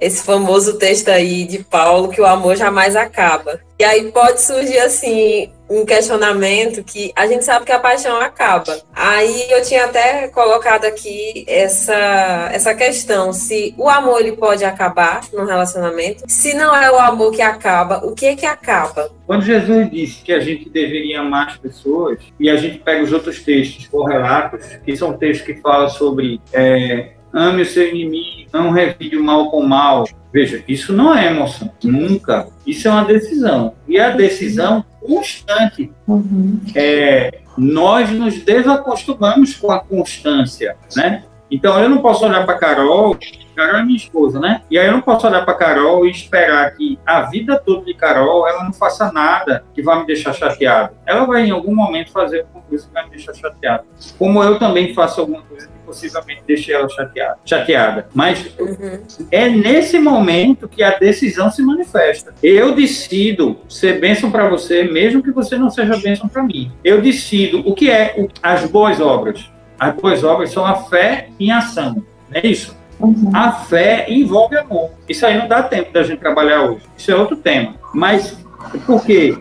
esse 0.01 0.23
famoso 0.23 0.79
texto 0.79 1.09
aí 1.09 1.45
de 1.45 1.63
Paulo, 1.63 2.09
que 2.09 2.21
o 2.21 2.27
amor 2.27 2.57
jamais 2.57 2.97
acaba. 2.97 3.61
E 3.79 3.85
aí 3.85 4.11
pode 4.11 4.41
surgir, 4.41 4.79
assim, 4.79 5.53
um 5.73 5.87
questionamento 5.87 6.85
que 6.85 7.13
a 7.17 7.27
gente 7.27 7.45
sabe 7.45 7.65
que 7.65 7.73
a 7.73 7.79
paixão 7.79 8.21
acaba. 8.21 8.81
Aí 8.95 9.51
eu 9.51 9.63
tinha 9.63 9.87
até 9.87 10.29
colocado 10.29 10.85
aqui 10.85 11.45
essa, 11.49 12.51
essa 12.53 12.75
questão, 12.75 13.33
se 13.33 13.75
o 13.79 13.89
amor 13.89 14.21
ele 14.21 14.33
pode 14.33 14.65
acabar 14.65 15.23
num 15.33 15.45
relacionamento, 15.45 16.25
se 16.29 16.55
não 16.55 16.75
é 16.75 16.91
o 16.91 16.99
amor 16.99 17.33
que 17.33 17.43
acaba, 17.43 18.05
o 18.05 18.15
que 18.15 18.27
é 18.27 18.37
que 18.37 18.47
acaba? 18.47 19.11
Quando 19.27 19.45
Jesus 19.45 19.91
disse 19.91 20.23
que 20.23 20.33
a 20.33 20.41
gente 20.41 20.69
deveria 20.69 21.21
amar 21.21 21.49
as 21.49 21.57
pessoas, 21.57 22.19
e 22.39 22.51
a 22.51 22.57
gente 22.57 22.79
pega 22.79 23.03
os 23.03 23.13
outros 23.13 23.43
textos 23.43 23.87
correlatos, 23.87 24.67
que 24.85 24.97
são 24.97 25.17
textos 25.17 25.47
que 25.47 25.61
falam 25.61 25.89
sobre 25.89 26.41
é, 26.53 27.13
ame 27.33 27.63
o 27.63 27.67
seu 27.67 27.89
inimigo, 27.89 28.49
não 28.53 28.71
revide 28.71 29.17
o 29.17 29.25
mal 29.25 29.51
com 29.51 29.63
mal. 29.63 30.07
Veja, 30.33 30.63
isso 30.67 30.93
não 30.93 31.15
é 31.15 31.27
emoção, 31.27 31.71
nunca. 31.85 32.49
Isso 32.67 32.89
é 32.89 32.91
uma 32.91 33.05
decisão. 33.05 33.75
E 33.87 33.99
a 33.99 34.11
decisão 34.11 34.85
constante. 35.01 35.91
Uhum. 36.07 36.61
É, 36.75 37.41
nós 37.57 38.11
nos 38.11 38.43
desacostumamos 38.43 39.55
com 39.55 39.71
a 39.71 39.81
constância, 39.81 40.77
né? 40.97 41.25
Então 41.51 41.79
eu 41.79 41.89
não 41.89 41.99
posso 41.99 42.25
olhar 42.25 42.47
para 42.47 42.59
Carol, 42.59 43.19
Carol 43.63 43.81
é 43.81 43.85
minha 43.85 43.97
esposa, 43.97 44.41
né? 44.41 44.63
E 44.71 44.79
aí 44.79 44.87
eu 44.87 44.93
não 44.93 45.01
posso 45.01 45.27
olhar 45.27 45.45
para 45.45 45.55
Carol 45.55 46.07
e 46.07 46.11
esperar 46.11 46.75
que 46.75 46.99
a 47.07 47.23
vida 47.23 47.59
toda 47.59 47.85
de 47.85 47.95
Carol 47.95 48.47
ela 48.49 48.65
não 48.65 48.73
faça 48.73 49.13
nada 49.13 49.65
que 49.73 49.83
vai 49.83 50.01
me 50.01 50.07
deixar 50.07 50.33
chateado. 50.33 50.95
Ela 51.07 51.25
vai 51.25 51.47
em 51.47 51.51
algum 51.51 51.75
momento 51.75 52.11
fazer 52.11 52.41
alguma 52.41 52.63
coisa 52.65 52.87
que 52.87 52.93
vai 52.93 53.05
me 53.05 53.11
deixar 53.11 53.35
chateado. 53.35 53.85
Como 54.19 54.43
eu 54.43 54.59
também 54.59 54.93
faço 54.95 55.21
alguma 55.21 55.43
coisa 55.43 55.69
que 55.69 55.73
possivelmente 55.87 56.43
deixe 56.47 56.73
ela 56.73 56.89
chateada. 56.89 57.39
chateada. 57.45 58.09
Mas 58.13 58.53
uhum. 58.59 59.05
é 59.31 59.49
nesse 59.49 59.99
momento 59.99 60.69
que 60.69 60.83
a 60.83 60.99
decisão 60.99 61.51
se 61.51 61.63
manifesta. 61.63 62.35
Eu 62.43 62.75
decido 62.75 63.59
ser 63.69 64.01
bênção 64.01 64.31
para 64.31 64.49
você, 64.49 64.85
mesmo 64.85 65.23
que 65.23 65.31
você 65.31 65.57
não 65.57 65.71
seja 65.71 65.97
bênção 65.97 66.29
para 66.29 66.43
mim. 66.43 66.73
Eu 66.83 67.01
decido 67.01 67.61
o 67.61 67.75
que 67.75 67.91
é 67.91 68.27
as 68.43 68.65
boas 68.65 69.01
obras. 69.01 69.51
As 69.79 69.95
boas 69.95 70.25
obras 70.25 70.51
são 70.51 70.65
a 70.65 70.75
fé 70.75 71.29
em 71.39 71.51
ação. 71.51 72.05
Não 72.31 72.41
é 72.41 72.47
isso? 72.47 72.82
Uhum. 73.03 73.31
A 73.35 73.53
fé 73.53 74.07
envolve 74.09 74.57
amor. 74.57 74.91
Isso 75.09 75.27
aí 75.27 75.37
não 75.37 75.49
dá 75.49 75.63
tempo 75.63 75.93
da 75.93 76.03
gente 76.03 76.21
trabalhar 76.21 76.63
hoje. 76.63 76.83
Isso 76.97 77.11
é 77.11 77.17
outro 77.17 77.37
tema. 77.37 77.75
Mas 77.93 78.39
por 78.87 79.05
quê? 79.05 79.37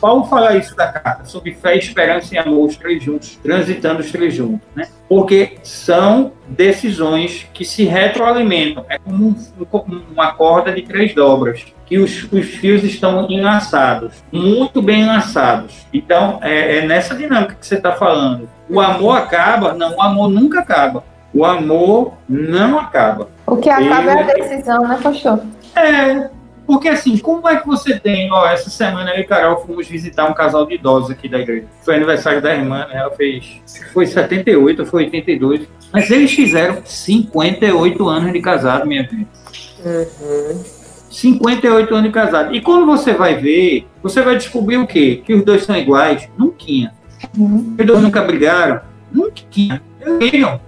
Paulo 0.00 0.24
fala 0.24 0.56
isso 0.56 0.76
da 0.76 0.86
carta, 0.86 1.24
sobre 1.24 1.54
fé, 1.54 1.76
esperança 1.76 2.34
e 2.34 2.38
amor, 2.38 2.66
os 2.66 2.76
três 2.76 3.02
juntos, 3.02 3.36
transitando 3.42 4.00
os 4.00 4.10
três 4.10 4.34
juntos, 4.34 4.60
né? 4.74 4.86
Porque 5.08 5.58
são 5.62 6.32
decisões 6.48 7.48
que 7.52 7.64
se 7.64 7.84
retroalimentam. 7.84 8.84
É 8.88 8.98
como 8.98 9.28
um, 9.28 10.02
uma 10.12 10.32
corda 10.32 10.72
de 10.72 10.82
três 10.82 11.14
dobras, 11.14 11.64
que 11.84 11.98
os, 11.98 12.30
os, 12.32 12.46
fios 12.46 12.84
estão 12.84 13.28
enlaçados, 13.28 14.22
muito 14.30 14.80
bem 14.80 15.02
enlaçados. 15.02 15.86
Então, 15.92 16.38
é, 16.42 16.78
é 16.78 16.86
nessa 16.86 17.14
dinâmica 17.14 17.54
que 17.54 17.66
você 17.66 17.74
está 17.74 17.92
falando. 17.92 18.48
O 18.68 18.80
amor 18.80 19.18
acaba? 19.18 19.74
Não, 19.74 19.96
o 19.96 20.02
amor 20.02 20.28
nunca 20.28 20.60
acaba. 20.60 21.04
O 21.34 21.44
amor 21.44 22.14
não 22.28 22.78
acaba. 22.78 23.28
O 23.46 23.56
que 23.56 23.70
acaba 23.70 24.12
Ele... 24.12 24.20
é 24.20 24.22
a 24.22 24.48
decisão, 24.48 24.86
né, 24.86 24.98
pastor? 25.02 25.40
É, 25.74 26.30
porque 26.66 26.88
assim, 26.88 27.18
como 27.18 27.48
é 27.48 27.56
que 27.56 27.66
você 27.66 27.98
tem, 27.98 28.30
ó, 28.30 28.46
essa 28.46 28.70
semana 28.70 29.14
eu 29.14 29.20
e 29.20 29.24
Carol 29.24 29.64
fomos 29.66 29.88
visitar 29.88 30.28
um 30.28 30.34
casal 30.34 30.66
de 30.66 30.74
idosos 30.74 31.10
aqui 31.10 31.28
da 31.28 31.38
igreja. 31.38 31.66
Foi 31.84 31.96
aniversário 31.96 32.40
da 32.40 32.54
irmã, 32.54 32.86
né? 32.86 32.98
Ela 32.98 33.10
fez, 33.10 33.60
foi 33.92 34.06
78, 34.06 34.86
foi 34.86 35.04
82. 35.04 35.68
Mas 35.92 36.10
eles 36.10 36.32
fizeram 36.32 36.82
58 36.84 38.08
anos 38.08 38.32
de 38.32 38.40
casado, 38.40 38.86
minha 38.86 39.02
gente. 39.02 39.28
Uhum. 39.84 40.62
58 41.10 41.94
anos 41.94 42.06
de 42.06 42.12
casado. 42.12 42.54
E 42.54 42.60
quando 42.60 42.86
você 42.86 43.12
vai 43.12 43.34
ver, 43.34 43.86
você 44.02 44.22
vai 44.22 44.36
descobrir 44.36 44.78
o 44.78 44.86
quê? 44.86 45.22
Que 45.24 45.34
os 45.34 45.44
dois 45.44 45.64
são 45.64 45.76
iguais? 45.76 46.28
Nunca. 46.38 46.64
Uhum. 47.36 47.76
Os 47.78 47.86
dois 47.86 48.00
nunca 48.00 48.22
brigaram? 48.22 48.80
Nunca. 49.12 49.42
Brigam. 50.18 50.60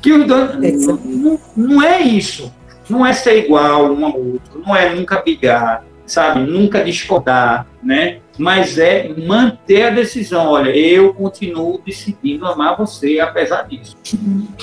que 0.00 0.12
os 0.12 0.26
dois. 0.26 0.86
Não, 0.86 1.38
não 1.56 1.82
é 1.82 2.00
isso. 2.00 2.52
Não 2.88 3.06
é 3.06 3.12
ser 3.12 3.44
igual 3.44 3.92
um 3.92 4.04
ao 4.04 4.18
outro. 4.18 4.62
Não 4.66 4.76
é 4.76 4.94
nunca 4.94 5.20
brigar, 5.20 5.84
sabe? 6.04 6.40
Nunca 6.40 6.82
discordar, 6.84 7.66
né? 7.82 8.18
Mas 8.38 8.78
é 8.78 9.08
manter 9.26 9.84
a 9.84 9.90
decisão. 9.90 10.48
Olha, 10.48 10.70
eu 10.70 11.14
continuo 11.14 11.80
decidindo 11.84 12.46
amar 12.46 12.76
você 12.76 13.20
apesar 13.20 13.68
disso. 13.68 13.96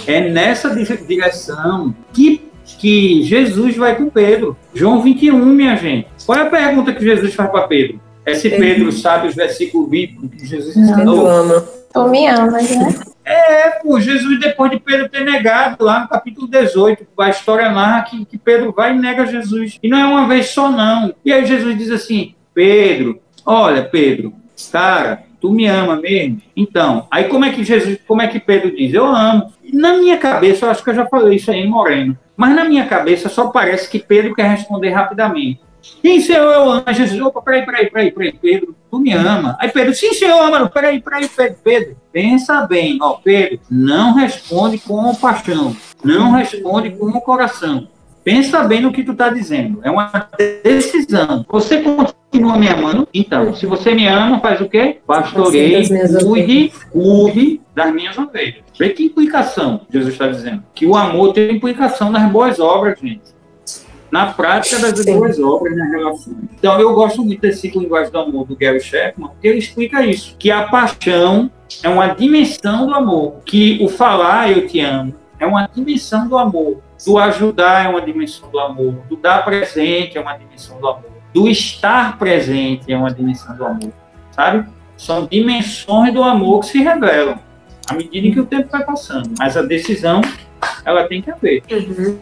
É 0.06 0.30
nessa 0.30 0.76
direção 0.76 1.96
que 2.14 2.50
que 2.78 3.24
Jesus 3.24 3.76
vai 3.76 3.96
com 3.96 4.10
Pedro. 4.10 4.56
João 4.74 5.02
21, 5.02 5.44
minha 5.46 5.76
gente. 5.76 6.08
Qual 6.26 6.38
é 6.38 6.42
a 6.44 6.50
pergunta 6.50 6.94
que 6.94 7.04
Jesus 7.04 7.34
faz 7.34 7.50
para 7.50 7.68
Pedro? 7.68 8.00
É 8.26 8.36
se 8.36 8.50
Pedro 8.50 8.92
sabe 8.92 9.28
os 9.28 9.36
versículos 9.36 9.90
bíblicos 9.90 10.30
que 10.30 10.46
Jesus 10.46 10.78
ensinou. 10.78 11.26
ama. 11.26 11.66
Tu 11.94 12.08
me 12.08 12.28
amas, 12.28 12.70
né? 12.70 12.96
É, 13.26 13.70
pô, 13.82 14.00
Jesus, 14.00 14.40
depois 14.40 14.72
de 14.72 14.80
Pedro 14.80 15.08
ter 15.08 15.24
negado, 15.24 15.84
lá 15.84 16.00
no 16.00 16.08
capítulo 16.08 16.48
18, 16.48 17.06
a 17.20 17.30
história 17.30 17.70
narra 17.70 18.02
que, 18.04 18.26
que 18.26 18.38
Pedro 18.38 18.72
vai 18.72 18.96
e 18.96 18.98
nega 19.00 19.26
Jesus. 19.28 19.78
E 19.82 19.88
não 19.88 20.00
é 20.00 20.06
uma 20.06 20.28
vez 20.28 20.48
só, 20.50 20.72
não. 20.72 21.14
E 21.24 21.32
aí 21.32 21.46
Jesus 21.46 21.78
diz 21.78 21.92
assim: 21.92 22.34
Pedro, 22.54 23.20
olha, 23.46 23.84
Pedro, 23.84 24.34
cara, 24.72 25.24
tu 25.40 25.52
me 25.52 25.68
ama 25.68 25.96
mesmo? 25.96 26.42
Então, 26.56 27.08
aí 27.12 27.26
como 27.26 27.46
é 27.46 27.52
que 27.52 27.64
Jesus, 27.64 28.00
como 28.08 28.22
é 28.22 28.28
que 28.28 28.40
Pedro 28.40 28.76
diz? 28.76 28.94
Eu 28.94 29.06
amo. 29.06 29.54
Na 29.72 29.94
minha 29.94 30.18
cabeça, 30.18 30.66
eu 30.66 30.72
acho 30.72 30.84
que 30.84 30.90
eu 30.90 30.96
já 30.96 31.06
falei 31.06 31.38
isso 31.38 31.52
aí 31.52 31.68
Moreno. 31.68 32.18
Mas 32.36 32.56
na 32.56 32.64
minha 32.64 32.86
cabeça 32.86 33.30
só 33.30 33.50
parece 33.50 33.90
que 33.90 34.00
Pedro 34.00 34.34
quer 34.34 34.50
responder 34.50 34.90
rapidamente. 34.90 35.60
Sim, 35.82 36.22
Senhor, 36.22 36.54
eu 36.54 36.72
amo. 36.72 36.84
Jesus, 36.92 37.22
opa, 37.22 37.42
peraí, 37.42 37.66
peraí, 37.66 37.90
peraí, 37.90 38.12
peraí, 38.12 38.34
Pedro, 38.34 38.76
tu 38.90 39.00
me 39.00 39.14
ama. 39.14 39.58
Aí 39.60 39.70
Pedro, 39.70 39.94
sim, 39.94 40.14
Senhor, 40.14 40.40
ama. 40.42 40.70
Peraí, 40.70 41.02
peraí, 41.02 41.28
Pedro, 41.28 41.58
Pedro, 41.64 41.98
pensa 42.12 42.66
bem, 42.68 42.98
ó, 43.02 43.14
Pedro, 43.14 43.60
não 43.70 44.14
responde 44.14 44.78
com 44.80 45.14
paixão, 45.16 45.76
não 46.04 46.32
responde 46.32 46.92
com 46.92 47.06
o 47.06 47.22
coração. 47.22 47.88
Pensa 48.24 48.64
bem 48.64 48.82
no 48.82 48.92
que 48.92 49.04
tu 49.04 49.14
está 49.14 49.30
dizendo. 49.30 49.80
É 49.82 49.90
uma 49.90 50.12
decisão. 50.64 51.46
Você 51.50 51.82
continua 51.82 52.58
me 52.58 52.68
amando? 52.68 53.08
Então, 53.14 53.56
se 53.56 53.66
você 53.66 53.96
me 53.96 54.08
ama, 54.08 54.40
faz 54.40 54.62
o 54.62 54.70
quê? 54.70 55.00
Pastoreie, 55.08 55.88
cuide, 56.22 56.72
cuide 56.92 57.62
das 57.74 57.94
minhas 57.94 58.18
ovelhas. 58.18 58.64
Vê 58.78 58.90
que 58.90 59.06
implicação 59.06 59.82
Jesus 59.90 60.14
está 60.14 60.28
dizendo. 60.28 60.64
Que 60.76 60.86
o 60.86 60.96
amor 60.96 61.34
tem 61.34 61.56
implicação 61.56 62.12
nas 62.12 62.30
boas 62.32 62.60
obras, 62.60 63.00
gente. 63.00 63.39
Na 64.12 64.28
prática 64.28 64.80
das 64.80 65.00
Sim. 65.00 65.18
boas 65.18 65.40
obras 65.40 65.76
nas 65.76 65.92
relações. 65.92 66.38
Então, 66.58 66.80
eu 66.80 66.94
gosto 66.94 67.24
muito 67.24 67.40
desse 67.42 67.62
ciclo 67.62 67.82
linguagem 67.82 68.12
do 68.12 68.20
amor 68.20 68.46
do 68.46 68.56
Gary 68.56 68.80
Chapman, 68.80 69.30
porque 69.30 69.48
ele 69.48 69.60
explica 69.60 70.06
isso. 70.06 70.36
Que 70.38 70.50
a 70.50 70.64
paixão 70.64 71.50
é 71.84 71.90
uma 71.90 72.08
dimensão 72.08 72.88
do 72.88 72.94
amor. 72.94 73.36
Que 73.46 73.78
o 73.82 73.88
falar 73.88 74.52
eu 74.52 74.68
te 74.68 74.80
amo 74.80 75.14
é 75.40 75.46
uma 75.46 75.68
dimensão 75.68 76.28
do 76.28 76.38
amor 76.38 76.82
do 77.06 77.18
ajudar 77.18 77.86
é 77.86 77.90
uma 77.90 78.02
dimensão 78.02 78.50
do 78.50 78.60
amor, 78.60 78.96
do 79.10 79.16
dar 79.16 79.46
presente 79.46 80.18
é 80.18 80.22
uma 80.22 80.38
dimensão 80.38 80.80
do 80.80 80.88
amor, 80.88 81.12
do 81.34 81.48
estar 81.48 82.18
presente 82.18 82.92
é 82.92 82.98
uma 82.98 83.12
dimensão 83.12 83.56
do 83.56 83.66
amor, 83.66 83.94
sabe? 84.32 84.68
São 84.98 85.26
dimensões 85.26 86.14
do 86.14 86.22
amor 86.22 86.60
que 86.60 86.68
se 86.68 86.80
revelam 86.80 87.40
à 87.88 87.94
medida 87.94 88.32
que 88.32 88.40
o 88.40 88.46
tempo 88.46 88.70
vai 88.70 88.84
passando, 88.84 89.32
mas 89.40 89.56
a 89.56 89.62
decisão 89.62 90.22
ela 90.90 91.08
tem 91.08 91.22
que 91.22 91.32
haver. 91.32 91.64
Uhum. 91.72 92.20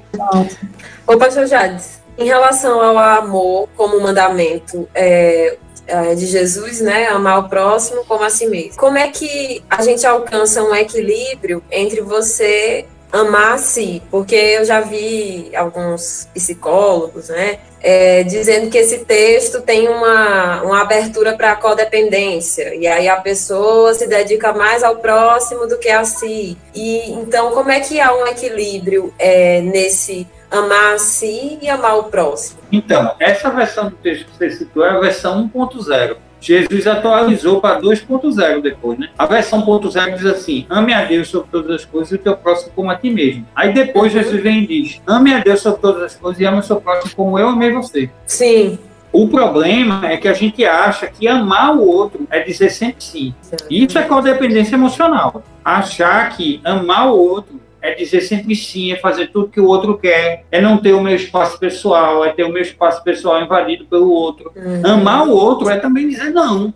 Ô, 1.05 1.17
pastor 1.17 1.47
Jades, 1.47 2.01
em 2.17 2.25
relação 2.25 2.81
ao 2.81 2.97
amor 2.97 3.69
como 3.75 3.99
mandamento, 3.99 4.87
é, 4.93 5.57
é, 5.87 6.15
de 6.15 6.25
Jesus, 6.25 6.81
né? 6.81 7.07
Amar 7.07 7.39
o 7.39 7.49
próximo 7.49 8.03
como 8.05 8.23
a 8.23 8.29
si 8.29 8.45
mesmo. 8.47 8.77
Como 8.77 8.97
é 8.97 9.07
que 9.07 9.63
a 9.69 9.81
gente 9.81 10.05
alcança 10.05 10.61
um 10.61 10.75
equilíbrio 10.75 11.63
entre 11.71 12.01
você 12.01 12.85
amar 13.11 13.57
si, 13.57 14.01
porque 14.11 14.35
eu 14.35 14.65
já 14.65 14.81
vi 14.81 15.51
alguns 15.55 16.27
psicólogos, 16.33 17.29
né, 17.29 17.59
é, 17.81 18.23
dizendo 18.23 18.69
que 18.69 18.77
esse 18.77 18.99
texto 19.05 19.61
tem 19.61 19.87
uma, 19.87 20.61
uma 20.63 20.81
abertura 20.81 21.35
para 21.35 21.53
a 21.53 21.55
codependência, 21.55 22.75
e 22.75 22.85
aí 22.87 23.07
a 23.07 23.17
pessoa 23.17 23.93
se 23.93 24.07
dedica 24.07 24.51
mais 24.53 24.83
ao 24.83 24.97
próximo 24.97 25.67
do 25.67 25.77
que 25.77 25.89
a 25.89 26.03
si. 26.03 26.57
E 26.75 27.11
então, 27.11 27.51
como 27.51 27.71
é 27.71 27.79
que 27.79 27.99
há 27.99 28.13
um 28.13 28.27
equilíbrio 28.27 29.13
é, 29.17 29.61
nesse 29.61 30.27
amar 30.49 30.95
a 30.95 30.97
si 30.97 31.59
e 31.61 31.69
amar 31.69 31.97
o 31.97 32.03
próximo? 32.05 32.59
Então, 32.71 33.15
essa 33.19 33.49
versão 33.49 33.89
do 33.89 33.95
texto 33.95 34.25
que 34.25 34.37
você 34.37 34.49
citou 34.51 34.85
é 34.85 34.89
a 34.89 34.99
versão 34.99 35.49
1.0. 35.53 36.17
Jesus 36.39 36.87
atualizou 36.87 37.59
para 37.59 37.81
2.0 37.81 38.61
depois, 38.61 38.99
né? 38.99 39.09
A 39.17 39.25
versão 39.25 39.65
1.0 39.65 40.15
diz 40.15 40.25
assim: 40.25 40.65
ame 40.69 40.93
a 40.93 41.05
Deus 41.05 41.27
sobre 41.29 41.49
todas 41.51 41.71
as 41.71 41.85
coisas 41.85 42.11
e 42.11 42.15
o 42.15 42.19
teu 42.19 42.35
próximo 42.35 42.71
como 42.75 42.91
a 42.91 42.95
ti 42.95 43.09
mesmo. 43.09 43.45
Aí 43.55 43.73
depois. 43.73 44.11
Jesus 44.11 44.41
vem 44.41 44.63
e 44.63 44.67
diz: 44.67 45.01
ame 45.05 45.33
a 45.33 45.39
Deus 45.39 45.61
sobre 45.61 45.81
todas 45.81 46.03
as 46.03 46.15
coisas 46.15 46.39
e 46.39 46.45
ame 46.45 46.59
o 46.59 46.63
seu 46.63 46.81
próximo 46.81 47.13
como 47.15 47.37
eu 47.37 47.49
amei 47.49 47.71
você. 47.71 48.09
Sim. 48.25 48.79
O 49.11 49.27
problema 49.27 50.01
é 50.05 50.17
que 50.17 50.27
a 50.27 50.33
gente 50.33 50.63
acha 50.65 51.07
que 51.07 51.27
amar 51.27 51.75
o 51.75 51.87
outro 51.87 52.27
é 52.29 52.39
dizer 52.41 52.69
sempre 52.69 53.03
sim. 53.03 53.33
Isso 53.69 53.97
é 53.97 54.03
codependência 54.03 54.75
emocional. 54.75 55.43
Achar 55.63 56.29
que 56.35 56.61
amar 56.63 57.07
o 57.07 57.17
outro 57.17 57.59
é 57.87 57.93
dizer 57.93 58.21
sempre 58.21 58.55
sim, 58.55 58.91
é 58.91 58.97
fazer 58.97 59.27
tudo 59.27 59.47
que 59.47 59.59
o 59.59 59.67
outro 59.67 59.97
quer, 59.97 60.45
é 60.51 60.59
não 60.59 60.77
ter 60.77 60.93
o 60.93 61.01
meu 61.01 61.15
espaço 61.15 61.57
pessoal, 61.57 62.25
é 62.25 62.31
ter 62.31 62.43
o 62.43 62.51
meu 62.51 62.61
espaço 62.61 63.03
pessoal 63.03 63.41
invadido 63.41 63.85
pelo 63.85 64.11
outro. 64.11 64.51
Uhum. 64.55 64.81
Amar 64.85 65.27
o 65.27 65.31
outro 65.31 65.69
é 65.69 65.77
também 65.77 66.09
dizer 66.09 66.31
não. 66.31 66.73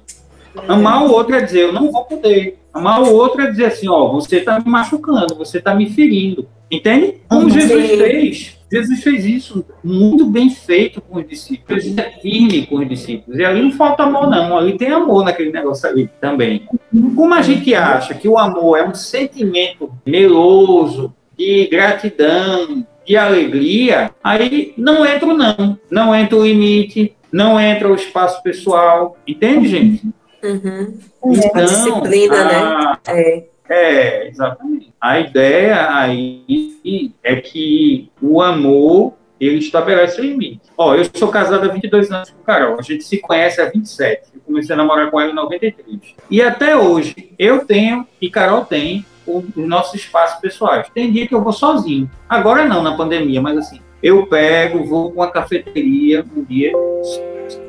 Amar 0.68 1.04
o 1.04 1.12
outro 1.12 1.36
é 1.36 1.42
dizer, 1.42 1.64
eu 1.64 1.74
não 1.74 1.92
vou 1.92 2.06
poder. 2.06 2.60
Amar 2.74 3.02
o 3.02 3.14
outro 3.14 3.42
é 3.42 3.52
dizer 3.52 3.66
assim, 3.66 3.90
ó, 3.90 4.08
você 4.08 4.38
está 4.38 4.60
me 4.60 4.70
machucando, 4.70 5.36
você 5.36 5.58
está 5.58 5.76
me 5.76 5.90
ferindo. 5.90 6.48
Entende? 6.70 7.16
Como 7.28 7.50
Jesus 7.50 7.90
Sim. 7.90 7.98
fez. 7.98 8.61
Jesus 8.72 9.04
fez 9.04 9.26
isso 9.26 9.66
muito 9.84 10.26
bem 10.26 10.50
feito 10.50 11.02
com 11.02 11.18
os 11.20 11.28
discípulos. 11.28 11.84
Jesus 11.84 11.98
é 11.98 12.12
firme 12.22 12.66
com 12.68 12.76
os 12.78 12.88
discípulos. 12.88 13.38
E 13.40 13.44
ali 13.44 13.62
não 13.62 13.72
falta 13.72 14.04
amor, 14.04 14.30
não. 14.30 14.58
Ali 14.58 14.78
tem 14.78 14.90
amor 14.90 15.26
naquele 15.26 15.52
negócio 15.52 15.90
ali 15.90 16.10
também. 16.22 16.68
Como 17.16 17.34
a 17.34 17.42
gente 17.42 17.74
acha 17.76 18.14
que 18.14 18.28
o 18.28 18.38
amor 18.38 18.78
é 18.78 18.88
um 18.88 18.94
sentimento 18.94 19.92
meloso, 20.06 21.14
de 21.38 21.68
gratidão, 21.68 22.86
de 23.06 23.18
alegria, 23.18 24.12
aí 24.24 24.74
não 24.78 25.06
entra 25.06 25.28
o 25.28 25.34
não. 25.36 25.78
Não 25.90 26.16
entra 26.16 26.38
o 26.38 26.46
limite, 26.46 27.14
não 27.32 27.60
entra 27.60 27.92
o 27.92 27.96
espaço 27.96 28.42
pessoal. 28.44 29.18
Entende, 29.28 29.68
gente? 29.68 30.04
Uhum. 30.44 30.98
Então, 31.26 31.66
disciplina, 31.66 32.46
né? 32.46 32.56
a- 32.56 33.00
É. 33.08 33.44
é, 33.72 34.28
exatamente. 34.28 34.94
A 35.00 35.20
ideia 35.22 35.96
aí 35.96 37.16
é 37.24 37.38
que 37.38 38.12
o 38.22 38.42
amor, 38.42 39.14
ele 39.40 39.60
estabelece 39.60 40.22
limite. 40.22 40.60
Ó, 40.78 40.94
eu 40.94 41.06
sou 41.14 41.30
casado 41.30 41.64
há 41.64 41.72
22 41.72 42.12
anos 42.12 42.30
com 42.32 42.44
Carol. 42.44 42.78
A 42.78 42.82
gente 42.82 43.06
se 43.06 43.20
conhece 43.20 43.62
há 43.62 43.70
27. 43.70 44.28
Eu 44.36 44.42
comecei 44.42 44.74
a 44.74 44.78
namorar 44.78 45.10
com 45.10 45.22
ela 45.22 45.32
em 45.32 45.36
93. 45.36 46.16
E 46.30 46.42
até 46.42 46.76
hoje, 46.76 47.34
eu 47.40 47.66
tenho 47.66 48.06
e 48.20 48.30
Carol 48.30 48.66
tem 48.66 49.06
os 49.26 49.56
nossos 49.56 49.96
espaços 49.96 50.42
pessoais. 50.42 50.90
Tem 50.94 51.10
dia 51.10 51.26
que 51.26 51.34
eu 51.34 51.42
vou 51.42 51.54
sozinho. 51.54 52.12
Agora 52.28 52.68
não, 52.68 52.84
na 52.84 52.98
pandemia, 52.98 53.42
mas 53.42 53.58
assim, 53.58 53.80
eu 54.04 54.28
pego, 54.28 54.84
vou 54.84 55.12
com 55.12 55.22
uma 55.22 55.32
cafeteria 55.32 56.26
um 56.36 56.44
dia, 56.44 56.74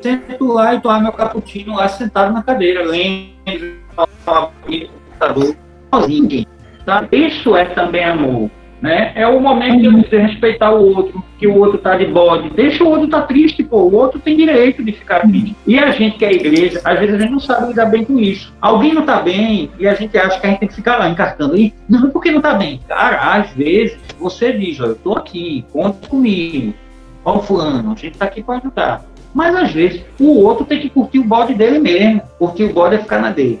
sento 0.01 0.45
lá 0.51 0.75
e 0.75 0.81
tomo 0.81 0.99
meu 0.99 1.13
cappuccino 1.13 1.75
lá 1.75 1.87
sentado 1.87 2.33
na 2.33 2.43
cadeira, 2.43 2.83
lendo, 2.83 3.77
computador 4.65 5.62
sozinho. 6.01 6.45
Tá? 6.85 7.07
Isso 7.11 7.55
é 7.55 7.65
também 7.65 8.03
amor. 8.03 8.49
Né? 8.81 9.13
É 9.15 9.25
o 9.25 9.39
momento 9.39 9.81
de 9.81 10.03
dizer 10.03 10.25
respeitar 10.25 10.71
o 10.71 10.93
outro, 10.93 11.23
que 11.39 11.47
o 11.47 11.57
outro 11.57 11.77
tá 11.77 11.95
de 11.95 12.05
bode. 12.05 12.49
Deixa 12.49 12.83
o 12.83 12.89
outro 12.89 13.07
tá 13.07 13.21
triste, 13.21 13.63
pô. 13.63 13.77
O 13.77 13.95
outro 13.95 14.19
tem 14.19 14.35
direito 14.35 14.83
de 14.83 14.91
ficar 14.91 15.21
triste. 15.21 15.55
E 15.65 15.79
a 15.79 15.91
gente 15.91 16.17
que 16.17 16.25
é 16.25 16.33
igreja, 16.33 16.81
às 16.83 16.99
vezes 16.99 17.15
a 17.15 17.17
gente 17.17 17.31
não 17.31 17.39
sabe 17.39 17.67
lidar 17.67 17.85
bem 17.85 18.03
com 18.03 18.19
isso. 18.19 18.53
Alguém 18.59 18.93
não 18.93 19.03
tá 19.03 19.21
bem 19.21 19.71
e 19.79 19.87
a 19.87 19.93
gente 19.93 20.17
acha 20.17 20.37
que 20.37 20.45
a 20.45 20.49
gente 20.49 20.59
tem 20.59 20.67
que 20.67 20.75
ficar 20.75 20.97
lá 20.97 21.07
encartando. 21.07 21.55
E, 21.55 21.73
não, 21.87 22.09
por 22.09 22.21
que 22.21 22.29
não 22.29 22.41
tá 22.41 22.55
bem? 22.55 22.81
Cara, 22.85 23.35
às 23.35 23.51
vezes 23.51 23.97
você 24.19 24.51
diz, 24.51 24.77
ó, 24.81 24.87
eu 24.87 24.95
tô 24.95 25.13
aqui, 25.13 25.63
conta 25.71 26.05
comigo. 26.09 26.73
Ó, 27.23 27.39
fulano, 27.39 27.93
a 27.93 27.95
gente 27.95 28.17
tá 28.17 28.25
aqui 28.25 28.43
para 28.43 28.57
ajudar. 28.57 29.12
Mas 29.33 29.55
às 29.55 29.71
vezes 29.71 30.01
o 30.19 30.39
outro 30.39 30.63
tem 30.63 30.79
que 30.79 30.89
curtir 30.89 31.19
o 31.19 31.23
bode 31.23 31.53
dele 31.53 31.79
mesmo. 31.79 32.21
Curtir 32.37 32.65
o 32.65 32.73
bode 32.73 32.95
é 32.95 32.97
ficar 32.99 33.19
na 33.19 33.31
dele. 33.31 33.59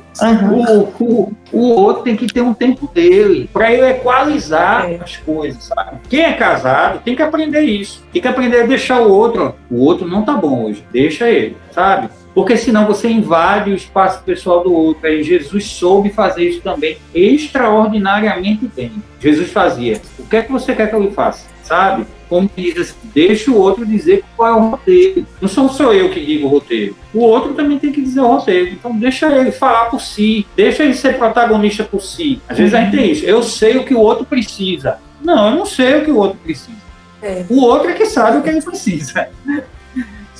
O, 0.53 1.03
o, 1.03 1.33
o 1.51 1.69
outro 1.81 2.03
tem 2.03 2.15
que 2.15 2.27
ter 2.27 2.41
um 2.41 2.53
tempo 2.53 2.87
dele, 2.93 3.49
para 3.51 3.71
ele 3.73 3.87
equalizar 3.89 4.89
É. 4.91 4.99
as 5.03 5.17
coisas, 5.17 5.63
sabe? 5.63 5.97
Quem 6.09 6.21
é 6.21 6.33
casado 6.33 7.01
tem 7.03 7.15
que 7.15 7.23
aprender 7.23 7.61
isso. 7.61 8.03
Tem 8.13 8.21
que 8.21 8.27
aprender 8.27 8.61
a 8.61 8.65
deixar 8.67 9.01
o 9.01 9.11
outro. 9.11 9.55
O 9.69 9.83
outro 9.83 10.07
não 10.07 10.21
tá 10.23 10.33
bom 10.33 10.65
hoje, 10.65 10.83
deixa 10.91 11.29
ele, 11.29 11.57
sabe? 11.71 12.09
Porque 12.35 12.57
senão 12.57 12.87
você 12.87 13.07
invade 13.09 13.69
o 13.71 13.75
espaço 13.75 14.23
pessoal 14.23 14.63
do 14.63 14.73
outro. 14.73 15.07
Aí 15.07 15.21
Jesus 15.23 15.65
soube 15.65 16.09
fazer 16.09 16.49
isso 16.49 16.61
também 16.61 16.97
extraordinariamente 17.13 18.69
bem. 18.75 18.91
Jesus 19.19 19.51
fazia. 19.51 20.01
O 20.19 20.25
que 20.27 20.37
é 20.37 20.41
que 20.41 20.51
você 20.51 20.73
quer 20.73 20.89
que 20.89 20.95
eu 20.95 21.01
lhe 21.01 21.11
faça? 21.11 21.47
Sabe? 21.63 22.05
Como 22.33 22.49
diz 22.57 22.75
assim, 22.79 22.95
deixa 23.13 23.51
o 23.51 23.55
outro 23.55 23.85
dizer 23.85 24.23
qual 24.35 24.49
é 24.49 24.53
o 24.53 24.69
roteiro. 24.69 25.23
Não 25.39 25.47
sou 25.47 25.69
só 25.69 25.93
eu 25.93 26.09
que 26.09 26.25
digo 26.25 26.47
o 26.47 26.49
roteiro. 26.49 26.95
O 27.13 27.19
outro 27.19 27.53
também 27.53 27.77
tem 27.77 27.91
que 27.91 28.01
dizer 28.01 28.21
o 28.21 28.27
roteiro. 28.27 28.71
Então 28.71 28.97
deixa 28.97 29.31
ele 29.31 29.51
falar 29.51 29.85
por 29.85 30.01
si. 30.01 30.47
Deixa 30.55 30.83
ele 30.83 30.95
ser 30.95 31.15
protagonista 31.19 31.83
por 31.83 32.01
si. 32.01 32.41
Às 32.49 32.57
vezes 32.57 32.73
a 32.73 32.81
gente 32.81 32.97
tem 32.97 33.11
isso. 33.11 33.23
Eu 33.23 33.43
sei 33.43 33.77
o 33.77 33.83
que 33.83 33.93
o 33.93 33.99
outro 33.99 34.25
precisa. 34.25 34.97
Não, 35.21 35.51
eu 35.51 35.55
não 35.57 35.65
sei 35.67 35.99
o 35.99 36.05
que 36.05 36.09
o 36.09 36.17
outro 36.17 36.39
precisa. 36.43 36.81
É. 37.21 37.45
O 37.47 37.61
outro 37.61 37.91
é 37.91 37.93
que 37.93 38.07
sabe 38.07 38.39
o 38.39 38.41
que 38.41 38.49
ele 38.49 38.63
precisa. 38.63 39.29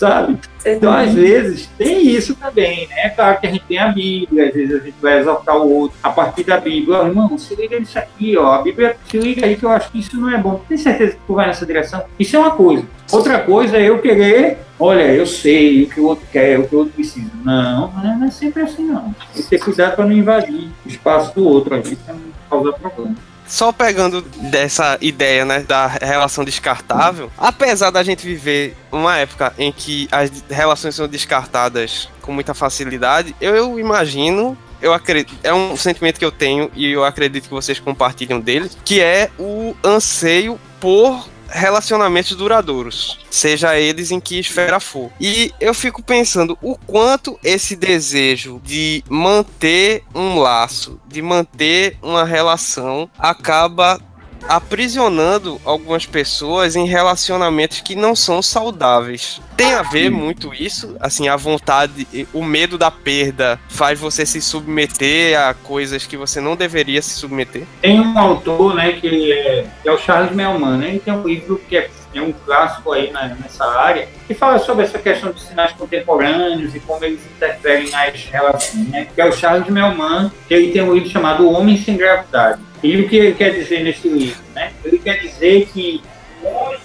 Sabe? 0.03 0.37
Então, 0.65 0.91
às 0.91 1.13
vezes, 1.13 1.69
tem 1.77 2.09
isso 2.09 2.35
também, 2.35 2.87
né? 2.87 3.05
É 3.05 3.09
claro 3.09 3.39
que 3.39 3.47
a 3.47 3.51
gente 3.51 3.63
tem 3.65 3.77
a 3.77 3.87
Bíblia, 3.89 4.47
às 4.47 4.53
vezes 4.53 4.81
a 4.81 4.83
gente 4.83 4.95
vai 5.01 5.19
exaltar 5.19 5.57
o 5.57 5.69
outro 5.69 5.97
a 6.03 6.09
partir 6.09 6.43
da 6.43 6.57
Bíblia. 6.57 6.99
Ó, 6.99 7.07
irmão, 7.07 7.37
se 7.37 7.55
liga 7.55 7.79
nisso 7.79 7.97
aqui, 7.97 8.37
ó. 8.37 8.53
A 8.53 8.61
Bíblia, 8.61 8.95
se 9.09 9.17
liga 9.17 9.45
aí 9.45 9.55
que 9.55 9.63
eu 9.63 9.69
acho 9.69 9.91
que 9.91 9.99
isso 9.99 10.19
não 10.19 10.29
é 10.29 10.37
bom. 10.37 10.61
Tem 10.67 10.77
certeza 10.77 11.13
que 11.13 11.19
tu 11.25 11.33
vai 11.33 11.47
nessa 11.47 11.65
direção? 11.65 12.03
Isso 12.19 12.35
é 12.35 12.39
uma 12.39 12.51
coisa. 12.51 12.85
Outra 13.11 13.39
coisa 13.39 13.77
é 13.77 13.89
eu 13.89 13.99
querer, 13.99 14.57
olha, 14.79 15.03
eu 15.13 15.25
sei 15.25 15.83
o 15.83 15.89
que 15.89 15.99
o 15.99 16.05
outro 16.05 16.25
quer, 16.31 16.59
o 16.59 16.67
que 16.67 16.75
o 16.75 16.79
outro 16.79 16.93
precisa. 16.93 17.29
Não, 17.43 17.91
não 17.91 18.25
é 18.25 18.31
sempre 18.31 18.63
assim, 18.63 18.85
não. 18.85 19.13
Tem 19.33 19.43
que 19.43 19.49
ter 19.49 19.59
cuidado 19.59 19.95
para 19.95 20.05
não 20.05 20.13
invadir 20.13 20.69
o 20.85 20.87
espaço 20.87 21.33
do 21.35 21.47
outro 21.47 21.75
ali, 21.75 21.95
para 21.95 22.13
não 22.13 22.21
causar 22.49 22.73
problema. 22.73 23.15
Só 23.53 23.71
pegando 23.71 24.23
dessa 24.49 24.97
ideia, 24.99 25.45
né, 25.45 25.59
da 25.59 25.85
relação 25.85 26.43
descartável, 26.43 27.31
apesar 27.37 27.91
da 27.91 28.01
gente 28.01 28.25
viver 28.25 28.75
uma 28.91 29.15
época 29.19 29.53
em 29.59 29.71
que 29.71 30.07
as 30.11 30.31
relações 30.49 30.95
são 30.95 31.07
descartadas 31.07 32.09
com 32.19 32.33
muita 32.33 32.55
facilidade, 32.55 33.35
eu, 33.39 33.55
eu 33.55 33.79
imagino, 33.79 34.57
eu 34.81 34.91
acredito, 34.91 35.37
é 35.43 35.53
um 35.53 35.77
sentimento 35.77 36.17
que 36.17 36.25
eu 36.25 36.31
tenho 36.31 36.71
e 36.73 36.93
eu 36.93 37.05
acredito 37.05 37.43
que 37.43 37.53
vocês 37.53 37.79
compartilham 37.79 38.39
dele, 38.39 38.71
que 38.83 38.99
é 38.99 39.29
o 39.37 39.75
anseio 39.83 40.59
por 40.79 41.29
relacionamentos 41.53 42.35
duradouros, 42.35 43.19
seja 43.29 43.79
eles 43.79 44.11
em 44.11 44.19
que 44.19 44.39
esfera 44.39 44.79
for. 44.79 45.11
E 45.19 45.51
eu 45.59 45.73
fico 45.73 46.01
pensando 46.01 46.57
o 46.61 46.75
quanto 46.77 47.39
esse 47.43 47.75
desejo 47.75 48.59
de 48.63 49.03
manter 49.07 50.03
um 50.13 50.39
laço, 50.39 50.99
de 51.07 51.21
manter 51.21 51.97
uma 52.01 52.25
relação, 52.25 53.09
acaba 53.17 54.01
aprisionando 54.47 55.59
algumas 55.65 56.05
pessoas 56.05 56.75
em 56.75 56.85
relacionamentos 56.85 57.81
que 57.81 57.95
não 57.95 58.15
são 58.15 58.41
saudáveis. 58.41 59.41
Tem 59.55 59.73
a 59.73 59.83
ver 59.83 60.09
muito 60.09 60.53
isso, 60.53 60.95
assim, 60.99 61.27
a 61.27 61.35
vontade, 61.35 62.07
o 62.33 62.43
medo 62.43 62.77
da 62.77 62.89
perda 62.89 63.59
faz 63.69 63.99
você 63.99 64.25
se 64.25 64.41
submeter 64.41 65.39
a 65.39 65.53
coisas 65.53 66.05
que 66.05 66.17
você 66.17 66.41
não 66.41 66.55
deveria 66.55 67.01
se 67.01 67.11
submeter. 67.11 67.63
Tem 67.81 67.99
um 67.99 68.17
autor, 68.17 68.75
né, 68.75 68.93
que 68.93 69.31
é, 69.31 69.65
que 69.81 69.89
é 69.89 69.91
o 69.91 69.97
Charles 69.97 70.35
Melman, 70.35 70.77
né? 70.77 70.89
Ele 70.89 70.99
tem 70.99 71.13
um 71.13 71.27
livro 71.27 71.61
que 71.69 71.77
é, 71.77 71.89
é 72.13 72.21
um 72.21 72.31
clássico 72.31 72.91
aí 72.93 73.11
nessa 73.11 73.65
área, 73.65 74.07
que 74.27 74.33
fala 74.33 74.57
sobre 74.59 74.85
essa 74.85 74.97
questão 74.97 75.31
dos 75.31 75.43
sinais 75.43 75.71
contemporâneos 75.73 76.75
e 76.75 76.79
como 76.79 77.03
eles 77.05 77.21
interferem 77.35 77.89
nas 77.91 78.25
relações, 78.25 78.87
né? 78.89 79.07
Que 79.13 79.21
é 79.21 79.25
o 79.25 79.31
Charles 79.31 79.69
Melman, 79.69 80.31
que 80.47 80.53
ele 80.53 80.71
tem 80.71 80.81
um 80.81 80.93
livro 80.93 81.09
chamado 81.09 81.45
O 81.45 81.53
Homem 81.53 81.77
Sem 81.77 81.95
Gravidade. 81.95 82.59
E 82.83 82.97
o 82.99 83.07
que 83.07 83.15
ele 83.15 83.33
quer 83.33 83.51
dizer 83.51 83.83
nesse 83.83 84.09
livro, 84.09 84.41
né? 84.53 84.71
Ele 84.83 84.99
quer 84.99 85.19
dizer 85.21 85.67
que 85.73 86.01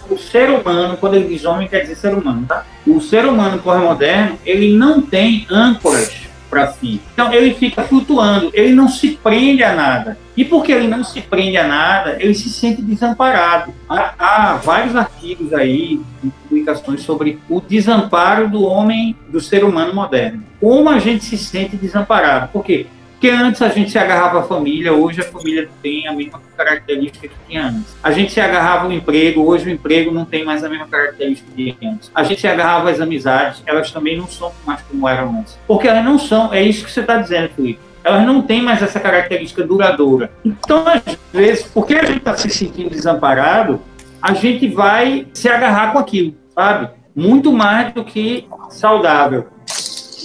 o 0.08 0.16
ser 0.16 0.48
humano, 0.50 0.96
quando 0.96 1.14
ele 1.14 1.28
diz 1.28 1.44
homem, 1.44 1.66
quer 1.66 1.80
dizer 1.80 1.96
ser 1.96 2.14
humano, 2.14 2.46
tá? 2.46 2.64
O 2.86 3.00
ser 3.00 3.26
humano 3.26 3.58
pós-moderno, 3.58 4.38
ele 4.46 4.76
não 4.76 5.02
tem 5.02 5.46
âncoras 5.50 6.28
para 6.48 6.68
si. 6.68 7.00
Então 7.12 7.32
ele 7.32 7.54
fica 7.54 7.82
flutuando, 7.82 8.50
ele 8.54 8.72
não 8.72 8.88
se 8.88 9.10
prende 9.22 9.62
a 9.62 9.74
nada. 9.74 10.18
E 10.36 10.44
porque 10.44 10.72
ele 10.72 10.86
não 10.86 11.04
se 11.04 11.20
prende 11.20 11.56
a 11.56 11.66
nada, 11.66 12.16
ele 12.20 12.34
se 12.34 12.48
sente 12.48 12.80
desamparado. 12.80 13.74
Há, 13.88 14.14
há 14.18 14.54
vários 14.56 14.96
artigos 14.96 15.52
aí, 15.52 16.00
publicações 16.48 17.02
sobre 17.02 17.38
o 17.48 17.60
desamparo 17.60 18.48
do 18.48 18.62
homem, 18.62 19.16
do 19.28 19.40
ser 19.40 19.64
humano 19.64 19.92
moderno. 19.92 20.42
Como 20.60 20.88
a 20.88 20.98
gente 20.98 21.24
se 21.24 21.36
sente 21.36 21.76
desamparado? 21.76 22.48
Por 22.52 22.64
quê? 22.64 22.86
Porque 23.18 23.30
antes 23.30 23.60
a 23.60 23.68
gente 23.68 23.90
se 23.90 23.98
agarrava 23.98 24.38
à 24.38 24.42
família, 24.44 24.92
hoje 24.92 25.20
a 25.20 25.24
família 25.24 25.68
tem 25.82 26.06
a 26.06 26.12
mesma 26.12 26.40
característica 26.56 27.26
que 27.26 27.34
tinha 27.48 27.66
antes. 27.66 27.96
A 28.00 28.12
gente 28.12 28.30
se 28.30 28.40
agarrava 28.40 28.84
ao 28.84 28.92
emprego, 28.92 29.42
hoje 29.42 29.66
o 29.66 29.70
emprego 29.70 30.12
não 30.12 30.24
tem 30.24 30.44
mais 30.44 30.62
a 30.62 30.68
mesma 30.68 30.86
característica 30.86 31.50
que 31.50 31.72
tinha 31.72 31.92
antes. 31.94 32.12
A 32.14 32.22
gente 32.22 32.40
se 32.40 32.46
agarrava 32.46 32.90
às 32.90 33.00
amizades, 33.00 33.60
elas 33.66 33.90
também 33.90 34.16
não 34.16 34.28
são 34.28 34.52
mais 34.64 34.80
como 34.82 35.08
eram 35.08 35.40
antes. 35.40 35.58
Porque 35.66 35.88
elas 35.88 36.04
não 36.04 36.16
são, 36.16 36.54
é 36.54 36.62
isso 36.62 36.84
que 36.84 36.92
você 36.92 37.00
está 37.00 37.16
dizendo, 37.16 37.48
Felipe. 37.56 37.80
Elas 38.04 38.24
não 38.24 38.40
têm 38.40 38.62
mais 38.62 38.80
essa 38.80 39.00
característica 39.00 39.64
duradoura. 39.64 40.30
Então, 40.44 40.84
às 40.86 41.02
vezes, 41.32 41.66
porque 41.66 41.94
a 41.94 42.04
gente 42.04 42.18
está 42.18 42.36
se 42.36 42.48
sentindo 42.48 42.90
desamparado, 42.90 43.80
a 44.22 44.32
gente 44.32 44.68
vai 44.68 45.26
se 45.32 45.48
agarrar 45.48 45.92
com 45.92 45.98
aquilo, 45.98 46.36
sabe? 46.54 46.90
Muito 47.16 47.52
mais 47.52 47.92
do 47.92 48.04
que 48.04 48.46
saudável 48.70 49.48
de 49.57 49.57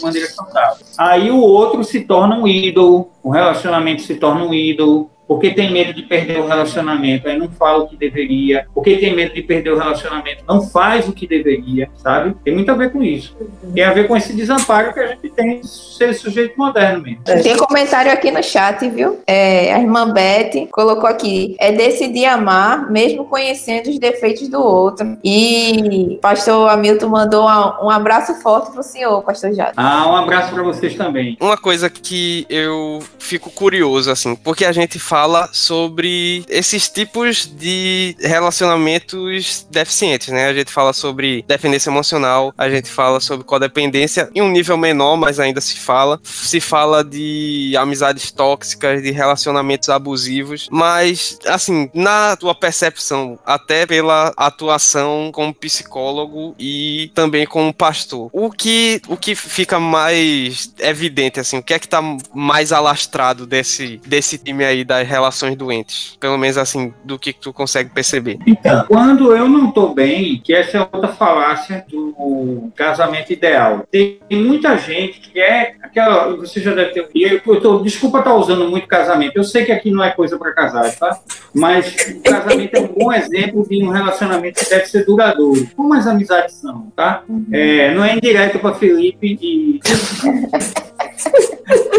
maneira 0.03 0.27
saudável. 0.27 0.85
Aí 0.97 1.31
o 1.31 1.39
outro 1.39 1.83
se 1.83 2.01
torna 2.01 2.35
um 2.35 2.47
ídolo, 2.47 3.09
o 3.21 3.29
relacionamento 3.29 4.01
se 4.01 4.15
torna 4.15 4.43
um 4.43 4.53
ídolo, 4.53 5.09
porque 5.27 5.51
tem 5.51 5.71
medo 5.71 5.93
de 5.93 6.03
perder 6.03 6.39
o 6.39 6.47
relacionamento, 6.47 7.27
aí 7.27 7.37
não 7.37 7.49
fala 7.49 7.83
o 7.83 7.87
que 7.87 7.95
deveria, 7.95 8.67
porque 8.73 8.97
tem 8.97 9.15
medo 9.15 9.33
de 9.33 9.41
perder 9.41 9.71
o 9.71 9.77
relacionamento, 9.77 10.43
não 10.47 10.61
faz 10.61 11.07
o 11.07 11.13
que 11.13 11.25
deveria, 11.25 11.89
sabe? 11.97 12.35
Tem 12.43 12.53
muito 12.53 12.69
a 12.69 12.75
ver 12.75 12.91
com 12.91 13.01
isso. 13.01 13.35
Tem 13.73 13.83
a 13.83 13.93
ver 13.93 14.07
com 14.07 14.15
esse 14.15 14.33
desamparo 14.33 14.93
que 14.93 14.99
a 14.99 15.07
gente 15.07 15.29
tem 15.29 15.61
de 15.61 15.67
ser 15.67 16.13
sujeito 16.13 16.57
moderno 16.57 17.01
mesmo. 17.01 17.23
Tem 17.23 17.57
comentário 17.57 18.11
aqui 18.11 18.31
no 18.31 18.43
chat, 18.43 18.87
viu? 18.89 19.19
É, 19.25 19.73
a 19.73 19.79
irmã 19.79 20.11
Beth 20.11 20.67
colocou 20.71 21.09
aqui: 21.09 21.55
é 21.59 21.71
decidir 21.71 22.25
amar, 22.25 22.91
mesmo 22.91 23.25
conhecendo 23.25 23.89
os 23.89 23.97
defeitos 23.97 24.47
do 24.47 24.61
outro. 24.61 25.17
E 25.23 26.19
pastor 26.21 26.69
Hamilton 26.69 27.07
mandou 27.07 27.45
um 27.45 27.89
abraço 27.89 28.35
forte 28.41 28.71
pro 28.71 28.83
senhor, 28.83 29.21
pastor 29.23 29.53
Jato. 29.53 29.73
Ah, 29.77 30.07
um 30.11 30.15
abraço 30.15 30.53
para 30.53 30.63
vocês 30.63 30.95
também. 30.95 31.37
Uma 31.39 31.57
coisa 31.57 31.89
que 31.89 32.45
eu 32.49 32.99
fico 33.17 33.49
curioso, 33.49 34.11
assim, 34.11 34.35
porque 34.35 34.65
a 34.65 34.71
gente 34.71 34.99
fala 34.99 35.12
sobre 35.51 36.43
esses 36.49 36.89
tipos 36.89 37.45
de 37.45 38.15
relacionamentos 38.19 39.67
deficientes, 39.69 40.29
né? 40.29 40.47
A 40.47 40.53
gente 40.53 40.71
fala 40.71 40.91
sobre 40.91 41.45
dependência 41.47 41.91
emocional, 41.91 42.51
a 42.57 42.67
gente 42.67 42.89
fala 42.89 43.19
sobre 43.19 43.45
codependência 43.45 44.29
em 44.33 44.41
um 44.41 44.49
nível 44.49 44.75
menor, 44.75 45.15
mas 45.15 45.39
ainda 45.39 45.61
se 45.61 45.77
fala. 45.77 46.19
Se 46.23 46.59
fala 46.59 47.03
de 47.03 47.75
amizades 47.77 48.31
tóxicas, 48.31 49.03
de 49.03 49.11
relacionamentos 49.11 49.87
abusivos, 49.89 50.67
mas, 50.71 51.37
assim, 51.45 51.91
na 51.93 52.35
tua 52.35 52.55
percepção, 52.55 53.37
até 53.45 53.85
pela 53.85 54.33
atuação 54.35 55.29
como 55.31 55.53
psicólogo 55.53 56.55
e 56.57 57.11
também 57.13 57.45
como 57.45 57.71
pastor, 57.71 58.31
o 58.33 58.49
que, 58.49 58.99
o 59.07 59.15
que 59.15 59.35
fica 59.35 59.79
mais 59.79 60.73
evidente, 60.79 61.39
assim, 61.39 61.57
o 61.57 61.63
que 61.63 61.73
é 61.75 61.77
que 61.77 61.87
tá 61.87 62.01
mais 62.33 62.71
alastrado 62.71 63.45
desse, 63.45 64.01
desse 64.07 64.39
time 64.39 64.65
aí 64.65 64.83
relações 65.03 65.55
doentes? 65.55 66.17
Pelo 66.19 66.37
menos, 66.37 66.57
assim, 66.57 66.93
do 67.03 67.19
que 67.19 67.33
tu 67.33 67.53
consegue 67.53 67.89
perceber. 67.89 68.39
Então, 68.45 68.85
quando 68.87 69.35
eu 69.35 69.47
não 69.47 69.71
tô 69.71 69.93
bem, 69.93 70.41
que 70.43 70.53
essa 70.53 70.77
é 70.77 70.81
outra 70.81 71.09
falácia 71.09 71.85
do 71.89 72.71
casamento 72.75 73.31
ideal. 73.31 73.85
Tem 73.91 74.19
muita 74.31 74.77
gente 74.77 75.19
que 75.19 75.39
é 75.39 75.75
aquela, 75.81 76.35
você 76.35 76.59
já 76.59 76.73
deve 76.73 76.91
ter, 76.91 77.09
eu, 77.13 77.41
eu 77.45 77.61
tô, 77.61 77.79
desculpa 77.79 78.19
estar 78.19 78.31
tá 78.31 78.35
usando 78.35 78.69
muito 78.69 78.87
casamento. 78.87 79.37
Eu 79.37 79.43
sei 79.43 79.65
que 79.65 79.71
aqui 79.71 79.91
não 79.91 80.03
é 80.03 80.11
coisa 80.11 80.37
para 80.37 80.53
casar, 80.53 80.91
tá? 80.95 81.19
Mas 81.53 81.95
o 82.15 82.21
casamento 82.21 82.75
é 82.75 82.79
um 82.79 82.87
bom 82.87 83.13
exemplo 83.13 83.67
de 83.67 83.83
um 83.83 83.89
relacionamento 83.89 84.63
que 84.63 84.69
deve 84.69 84.85
ser 84.85 85.05
duradouro. 85.05 85.67
Como 85.75 85.93
as 85.93 86.07
amizades 86.07 86.55
são, 86.55 86.91
tá? 86.95 87.23
É, 87.51 87.93
não 87.93 88.03
é 88.03 88.15
indireto 88.15 88.59
para 88.59 88.75
Felipe 88.75 89.37
e 89.41 89.79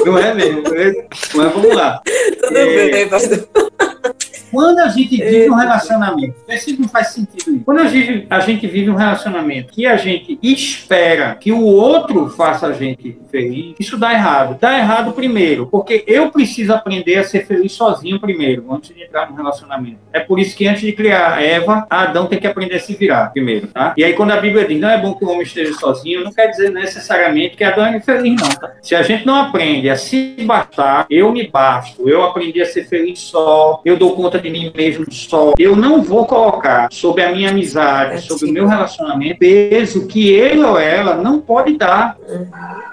não 0.04 0.18
é 0.18 0.34
mesmo, 0.34 0.62
mas 1.34 1.52
vamos 1.52 1.74
lá. 1.74 2.00
Tudo 2.40 2.56
é, 2.56 2.90
bem, 2.90 3.08
pastor. 3.08 3.48
Quando 4.54 4.78
a 4.78 4.88
gente 4.88 5.16
vive 5.16 5.50
um 5.50 5.54
relacionamento, 5.54 6.36
esse 6.48 6.78
não 6.78 6.88
faz 6.88 7.08
sentido 7.08 7.56
isso. 7.56 7.64
Quando 7.64 7.80
a 7.80 7.86
gente, 7.88 8.26
a 8.30 8.38
gente 8.38 8.66
vive 8.68 8.88
um 8.88 8.94
relacionamento 8.94 9.72
que 9.72 9.84
a 9.84 9.96
gente 9.96 10.38
espera 10.42 11.34
que 11.34 11.50
o 11.50 11.60
outro 11.60 12.28
faça 12.28 12.68
a 12.68 12.72
gente 12.72 13.18
feliz, 13.32 13.74
isso 13.80 13.98
dá 13.98 14.12
errado. 14.12 14.56
Dá 14.60 14.78
errado 14.78 15.12
primeiro, 15.12 15.66
porque 15.66 16.04
eu 16.06 16.30
preciso 16.30 16.72
aprender 16.72 17.16
a 17.16 17.24
ser 17.24 17.46
feliz 17.46 17.72
sozinho 17.72 18.20
primeiro, 18.20 18.72
antes 18.72 18.94
de 18.94 19.02
entrar 19.02 19.28
no 19.28 19.36
relacionamento. 19.36 19.98
É 20.12 20.20
por 20.20 20.38
isso 20.38 20.56
que 20.56 20.68
antes 20.68 20.82
de 20.82 20.92
criar 20.92 21.42
Eva, 21.42 21.84
Adão 21.90 22.26
tem 22.26 22.38
que 22.38 22.46
aprender 22.46 22.76
a 22.76 22.80
se 22.80 22.94
virar 22.94 23.32
primeiro, 23.32 23.66
tá? 23.66 23.92
E 23.96 24.04
aí 24.04 24.12
quando 24.12 24.30
a 24.30 24.36
Bíblia 24.36 24.66
diz, 24.66 24.80
não 24.80 24.88
é 24.88 24.98
bom 24.98 25.14
que 25.14 25.24
o 25.24 25.28
homem 25.30 25.42
esteja 25.42 25.72
sozinho, 25.74 26.22
não 26.22 26.32
quer 26.32 26.46
dizer 26.46 26.70
necessariamente 26.70 27.56
que 27.56 27.64
Adão 27.64 27.86
é 27.86 28.00
feliz, 28.00 28.40
não, 28.40 28.48
tá? 28.50 28.72
Se 28.80 28.94
a 28.94 29.02
gente 29.02 29.13
não 29.24 29.36
aprende 29.36 29.90
a 29.90 29.96
se 29.96 30.36
bastar, 30.44 31.06
eu 31.10 31.30
me 31.30 31.46
basto, 31.46 32.08
eu 32.08 32.24
aprendi 32.24 32.60
a 32.60 32.66
ser 32.66 32.84
feliz 32.88 33.18
só, 33.18 33.80
eu 33.84 33.96
dou 33.96 34.16
conta 34.16 34.38
de 34.38 34.50
mim 34.50 34.72
mesmo 34.74 35.04
só. 35.10 35.52
Eu 35.58 35.76
não 35.76 36.02
vou 36.02 36.26
colocar 36.26 36.88
sobre 36.90 37.22
a 37.22 37.32
minha 37.32 37.50
amizade, 37.50 38.22
sobre 38.22 38.50
o 38.50 38.52
meu 38.52 38.66
relacionamento, 38.66 39.38
peso 39.38 40.06
que 40.06 40.30
ele 40.30 40.62
ou 40.62 40.78
ela 40.78 41.16
não 41.16 41.40
pode 41.40 41.76
dar. 41.76 42.16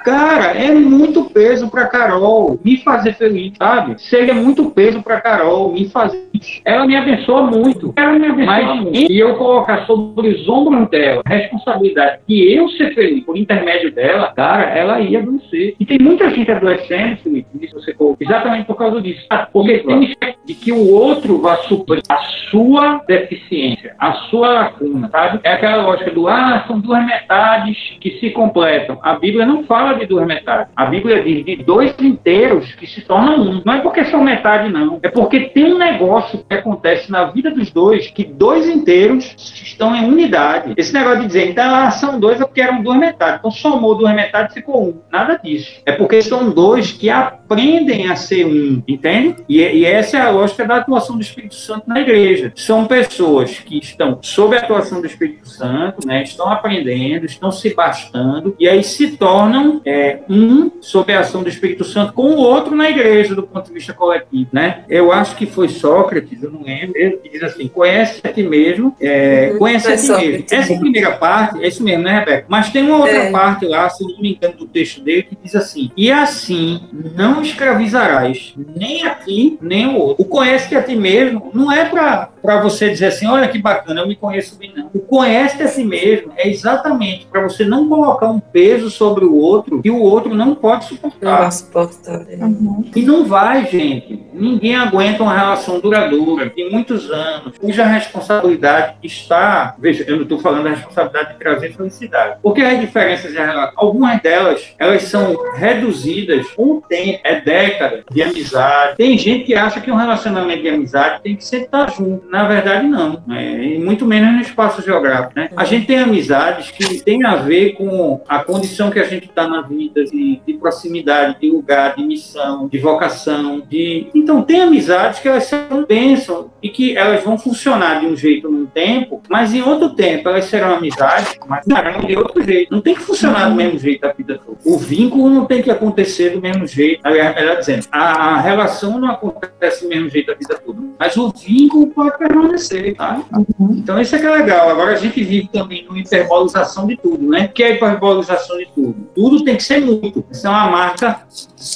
Cara, 0.03 0.57
é 0.57 0.71
muito 0.73 1.25
peso 1.25 1.69
para 1.69 1.87
Carol 1.87 2.59
me 2.63 2.77
fazer 2.77 3.13
feliz, 3.13 3.53
sabe? 3.57 4.01
Seria 4.01 4.33
muito 4.33 4.71
peso 4.71 5.01
para 5.01 5.21
Carol 5.21 5.71
me 5.71 5.87
fazer. 5.89 6.27
Ela 6.65 6.87
me 6.87 6.95
abençoa 6.95 7.43
muito. 7.43 7.93
Ela 7.95 8.13
me 8.13 8.25
abençoa 8.25 8.45
Mas, 8.45 8.81
muito. 8.81 9.11
E 9.11 9.19
eu 9.19 9.35
colocar 9.35 9.85
sobre 9.85 10.29
os 10.29 10.49
ombros 10.49 10.89
dela 10.89 11.21
a 11.25 11.29
responsabilidade 11.29 12.19
de 12.27 12.53
eu 12.53 12.67
ser 12.69 12.93
feliz 12.95 13.23
por 13.23 13.37
intermédio 13.37 13.91
dela, 13.91 14.31
cara, 14.35 14.63
ela 14.63 14.99
ia 14.99 15.19
adoecer. 15.19 15.75
E 15.79 15.85
tem 15.85 15.99
muita 16.01 16.29
gente 16.29 16.51
adoecendo, 16.51 17.17
Felipe, 17.17 17.69
você 17.73 17.95
exatamente 18.19 18.65
por 18.65 18.75
causa 18.75 19.01
disso. 19.01 19.25
Porque 19.51 19.79
tem 19.79 20.15
de 20.45 20.53
que 20.53 20.71
o 20.71 20.91
outro 20.91 21.39
vai 21.39 21.57
suprir 21.63 22.01
a 22.09 22.17
sua 22.49 23.01
deficiência, 23.07 23.95
a 23.99 24.13
sua 24.13 24.49
lacuna, 24.49 25.09
sabe? 25.09 25.39
É 25.43 25.53
aquela 25.53 25.83
lógica 25.83 26.11
do, 26.11 26.27
ah, 26.27 26.63
são 26.67 26.79
duas 26.79 27.05
metades 27.05 27.77
que 27.99 28.19
se 28.19 28.31
completam. 28.31 28.99
A 29.01 29.13
Bíblia 29.13 29.45
não 29.45 29.63
fala 29.63 29.93
de 29.93 30.05
duas 30.05 30.25
metades. 30.25 30.71
A 30.75 30.85
Bíblia 30.85 31.23
diz 31.23 31.45
de 31.45 31.55
dois 31.57 31.95
inteiros 31.99 32.73
que 32.75 32.87
se 32.87 33.01
tornam 33.01 33.39
um. 33.39 33.61
Não 33.63 33.73
é 33.73 33.81
porque 33.81 34.03
são 34.05 34.23
metade, 34.23 34.69
não. 34.69 34.99
É 35.03 35.09
porque 35.09 35.41
tem 35.49 35.73
um 35.73 35.77
negócio 35.77 36.43
que 36.47 36.53
acontece 36.53 37.11
na 37.11 37.25
vida 37.25 37.51
dos 37.51 37.71
dois, 37.71 38.09
que 38.09 38.23
dois 38.23 38.67
inteiros 38.67 39.35
estão 39.63 39.95
em 39.95 40.05
unidade. 40.05 40.73
Esse 40.77 40.93
negócio 40.93 41.21
de 41.21 41.27
dizer, 41.27 41.49
então, 41.49 41.73
ah, 41.73 41.91
são 41.91 42.19
dois 42.19 42.41
é 42.41 42.45
porque 42.45 42.61
eram 42.61 42.81
duas 42.81 42.97
metades. 42.97 43.39
Então 43.39 43.51
somou 43.51 43.95
duas 43.95 44.13
metades 44.15 44.55
e 44.55 44.59
ficou 44.59 44.89
um. 44.89 45.01
Nada 45.11 45.39
disso. 45.41 45.81
É 45.85 45.90
porque 45.97 46.21
são 46.21 46.49
dois 46.49 46.91
que 46.91 47.09
aprendem 47.09 48.09
a 48.09 48.15
ser 48.15 48.45
um, 48.45 48.81
entende? 48.87 49.35
E, 49.47 49.59
e 49.59 49.85
essa 49.85 50.17
é 50.17 50.21
a 50.21 50.29
lógica 50.29 50.65
da 50.65 50.77
atuação 50.77 51.15
do 51.15 51.21
Espírito 51.21 51.55
Santo 51.55 51.87
na 51.87 52.01
igreja. 52.01 52.51
São 52.55 52.85
pessoas 52.85 53.59
que 53.59 53.77
estão 53.77 54.19
sob 54.21 54.55
a 54.55 54.59
atuação 54.59 55.01
do 55.01 55.07
Espírito 55.07 55.47
Santo, 55.47 56.05
né? 56.05 56.23
Estão 56.23 56.49
aprendendo, 56.49 57.25
estão 57.25 57.51
se 57.51 57.73
bastando 57.73 58.55
e 58.59 58.67
aí 58.67 58.83
se 58.83 59.17
tornam 59.17 59.81
é, 59.85 60.19
um 60.29 60.71
sob 60.81 61.13
a 61.13 61.19
ação 61.19 61.43
do 61.43 61.49
Espírito 61.49 61.83
Santo 61.83 62.13
com 62.13 62.31
o 62.31 62.37
outro 62.37 62.75
na 62.75 62.89
igreja 62.89 63.35
do 63.35 63.43
ponto 63.43 63.67
de 63.67 63.73
vista 63.73 63.93
coletivo, 63.93 64.49
né? 64.51 64.83
Eu 64.89 65.11
acho 65.11 65.35
que 65.35 65.45
foi 65.45 65.69
Sócrates, 65.69 66.41
eu 66.41 66.51
não 66.51 66.63
lembro, 66.63 66.97
ele 66.97 67.19
diz 67.31 67.43
assim: 67.43 67.67
conhece 67.67 68.21
a 68.23 68.31
ti 68.31 68.43
mesmo, 68.43 68.95
é, 68.99 69.51
uhum. 69.51 69.59
conhece 69.59 69.91
a 69.91 69.97
ti 69.97 70.09
mesmo. 70.09 70.45
Essa 70.51 70.77
primeira 70.77 71.11
parte 71.11 71.63
é 71.63 71.67
isso 71.67 71.83
mesmo, 71.83 72.03
né, 72.03 72.19
Rebeca? 72.19 72.45
Mas 72.47 72.69
tem 72.69 72.83
uma 72.83 72.97
outra 72.97 73.23
é. 73.23 73.31
parte 73.31 73.65
lá, 73.65 73.89
se 73.89 74.03
não 74.03 74.21
me 74.21 74.33
engano, 74.33 74.55
do 74.55 74.65
texto 74.65 75.01
dele 75.01 75.23
que 75.23 75.37
diz 75.41 75.55
assim: 75.55 75.80
e 75.95 76.11
assim 76.11 76.81
não 77.15 77.41
escravizarás 77.41 78.53
nem 78.75 79.05
a 79.05 79.15
ti 79.15 79.57
nem 79.61 79.87
o 79.87 79.97
outro. 79.97 80.23
O 80.23 80.27
conhece 80.27 80.75
a 80.75 80.83
ti 80.83 80.95
mesmo 80.95 81.49
não 81.53 81.71
é 81.71 81.85
para 81.85 82.61
você 82.61 82.89
dizer 82.89 83.07
assim, 83.07 83.27
olha 83.27 83.47
que 83.47 83.57
bacana, 83.57 84.01
eu 84.01 84.07
me 84.07 84.15
conheço 84.15 84.57
bem, 84.57 84.73
não. 84.75 84.89
O 84.93 84.99
conhece 84.99 85.61
a 85.63 85.67
si 85.67 85.83
mesmo 85.83 86.31
é 86.35 86.47
exatamente 86.49 87.25
para 87.25 87.41
você 87.41 87.63
não 87.63 87.87
colocar 87.87 88.29
um 88.29 88.39
peso 88.39 88.89
sobre 88.89 89.25
o 89.25 89.35
outro 89.35 89.81
que 89.81 89.89
o 89.89 89.99
outro 89.99 90.33
não 90.33 90.55
pode 90.55 90.85
suportar. 90.85 91.31
Não 91.31 91.37
vai 91.37 91.51
suportar. 91.51 92.19
Uhum. 92.21 92.85
E 92.95 93.01
não 93.01 93.25
vai, 93.25 93.65
gente. 93.65 94.23
Ninguém 94.33 94.75
aguenta 94.75 95.23
uma 95.23 95.37
relação 95.37 95.79
duradoura 95.79 96.49
de 96.49 96.69
muitos 96.69 97.11
anos, 97.11 97.57
cuja 97.57 97.85
responsabilidade 97.85 98.95
está. 99.03 99.75
Veja, 99.77 100.03
eu 100.07 100.15
não 100.15 100.23
estou 100.23 100.39
falando 100.39 100.63
da 100.63 100.71
responsabilidade 100.71 101.33
de 101.33 101.39
trazer 101.39 101.73
felicidade. 101.73 102.37
Porque 102.41 102.61
as 102.61 102.79
diferenças 102.79 103.31
em 103.31 103.35
relação. 103.35 103.73
Algumas 103.75 104.21
delas, 104.21 104.73
elas 104.77 105.03
são 105.03 105.37
reduzidas 105.73 106.49
com 106.51 106.73
o 106.73 106.81
tempo, 106.81 107.19
é 107.23 107.39
década 107.39 108.03
de 108.09 108.21
amizade. 108.21 108.97
Tem 108.97 109.17
gente 109.17 109.45
que 109.45 109.53
acha 109.53 109.79
que 109.79 109.91
um 109.91 109.95
relacionamento 109.95 110.61
de 110.61 110.69
amizade 110.69 111.21
tem 111.21 111.35
que 111.35 111.43
estar 111.43 111.91
junto. 111.91 112.29
Na 112.29 112.47
verdade, 112.47 112.87
não. 112.87 113.21
Né? 113.25 113.63
E 113.63 113.79
muito 113.79 114.05
menos 114.05 114.33
no 114.33 114.41
espaço 114.41 114.81
geográfico. 114.81 115.33
Né? 115.35 115.49
A 115.55 115.65
gente 115.65 115.85
tem 115.85 115.99
amizades 115.99 116.71
que 116.71 117.01
tem 117.03 117.25
a 117.25 117.35
ver 117.35 117.73
com 117.73 118.21
a 118.27 118.39
condição 118.39 118.89
que 118.89 118.99
a 118.99 119.03
gente 119.03 119.25
está 119.25 119.47
na 119.47 119.61
vida, 119.61 120.03
de, 120.05 120.41
de, 120.45 120.53
proximidade, 120.53 121.39
de 121.39 121.49
lugar, 121.49 121.95
de 121.95 122.03
missão, 122.03 122.67
de 122.67 122.77
vocação. 122.77 123.61
De... 123.69 124.07
Então, 124.13 124.41
tem 124.41 124.61
amizades 124.61 125.19
que 125.19 125.27
elas 125.27 125.45
são 125.45 125.85
bênçãos 125.87 126.47
e 126.61 126.69
que 126.69 126.97
elas 126.97 127.23
vão 127.23 127.37
funcionar 127.37 127.99
de 127.99 128.07
um 128.07 128.15
jeito 128.15 128.49
num 128.49 128.65
tempo, 128.65 129.21
mas 129.29 129.53
em 129.53 129.61
outro 129.61 129.89
tempo 129.89 130.29
elas 130.29 130.45
serão 130.45 130.75
amizades, 130.75 131.37
mas 131.47 131.65
serão 131.65 132.01
de 132.01 132.15
outro 132.15 132.43
jeito. 132.43 132.71
Não 132.71 132.81
tem 132.81 132.93
que 132.93 133.01
funcionar 133.01 133.49
do 133.49 133.55
mesmo 133.55 133.79
jeito 133.79 134.05
a 134.05 134.11
vida 134.11 134.39
toda. 134.43 134.57
O 134.65 134.77
vínculo 134.77 135.29
não 135.29 135.45
tem 135.45 135.60
que 135.63 135.71
acontecer 135.71 136.31
do 136.31 136.41
mesmo 136.41 136.65
jeito. 136.67 137.05
Ela 137.05 137.55
dizendo, 137.55 137.87
a, 137.91 138.35
a 138.35 138.41
relação 138.41 138.99
não 138.99 139.09
acontece 139.11 139.83
do 139.83 139.89
mesmo 139.89 140.09
jeito 140.09 140.31
a 140.31 140.35
vida 140.35 140.59
toda, 140.63 140.79
mas 140.99 141.17
o 141.17 141.31
vínculo 141.31 141.87
pode 141.87 142.17
permanecer, 142.17 142.95
tá? 142.95 143.23
Uhum. 143.33 143.75
Então 143.77 143.99
isso 143.99 144.15
é 144.15 144.19
que 144.19 144.25
é 144.25 144.29
legal. 144.29 144.69
Agora 144.69 144.93
a 144.93 144.95
gente 144.95 145.23
vive 145.23 145.49
também 145.49 145.85
numa 145.85 145.99
hiperbolização 145.99 146.87
de 146.87 146.97
tudo, 146.97 147.27
né? 147.27 147.45
O 147.45 147.49
que 147.49 147.63
é 147.63 147.75
hiperbolização 147.75 148.57
de 148.57 148.67
tudo? 148.73 148.95
Tudo 149.15 149.43
tem 149.43 149.55
que 149.55 149.63
ser 149.63 149.81
muito. 149.81 150.23
Isso 150.31 150.47
é 150.47 150.49
uma 150.49 150.69
marca 150.69 151.21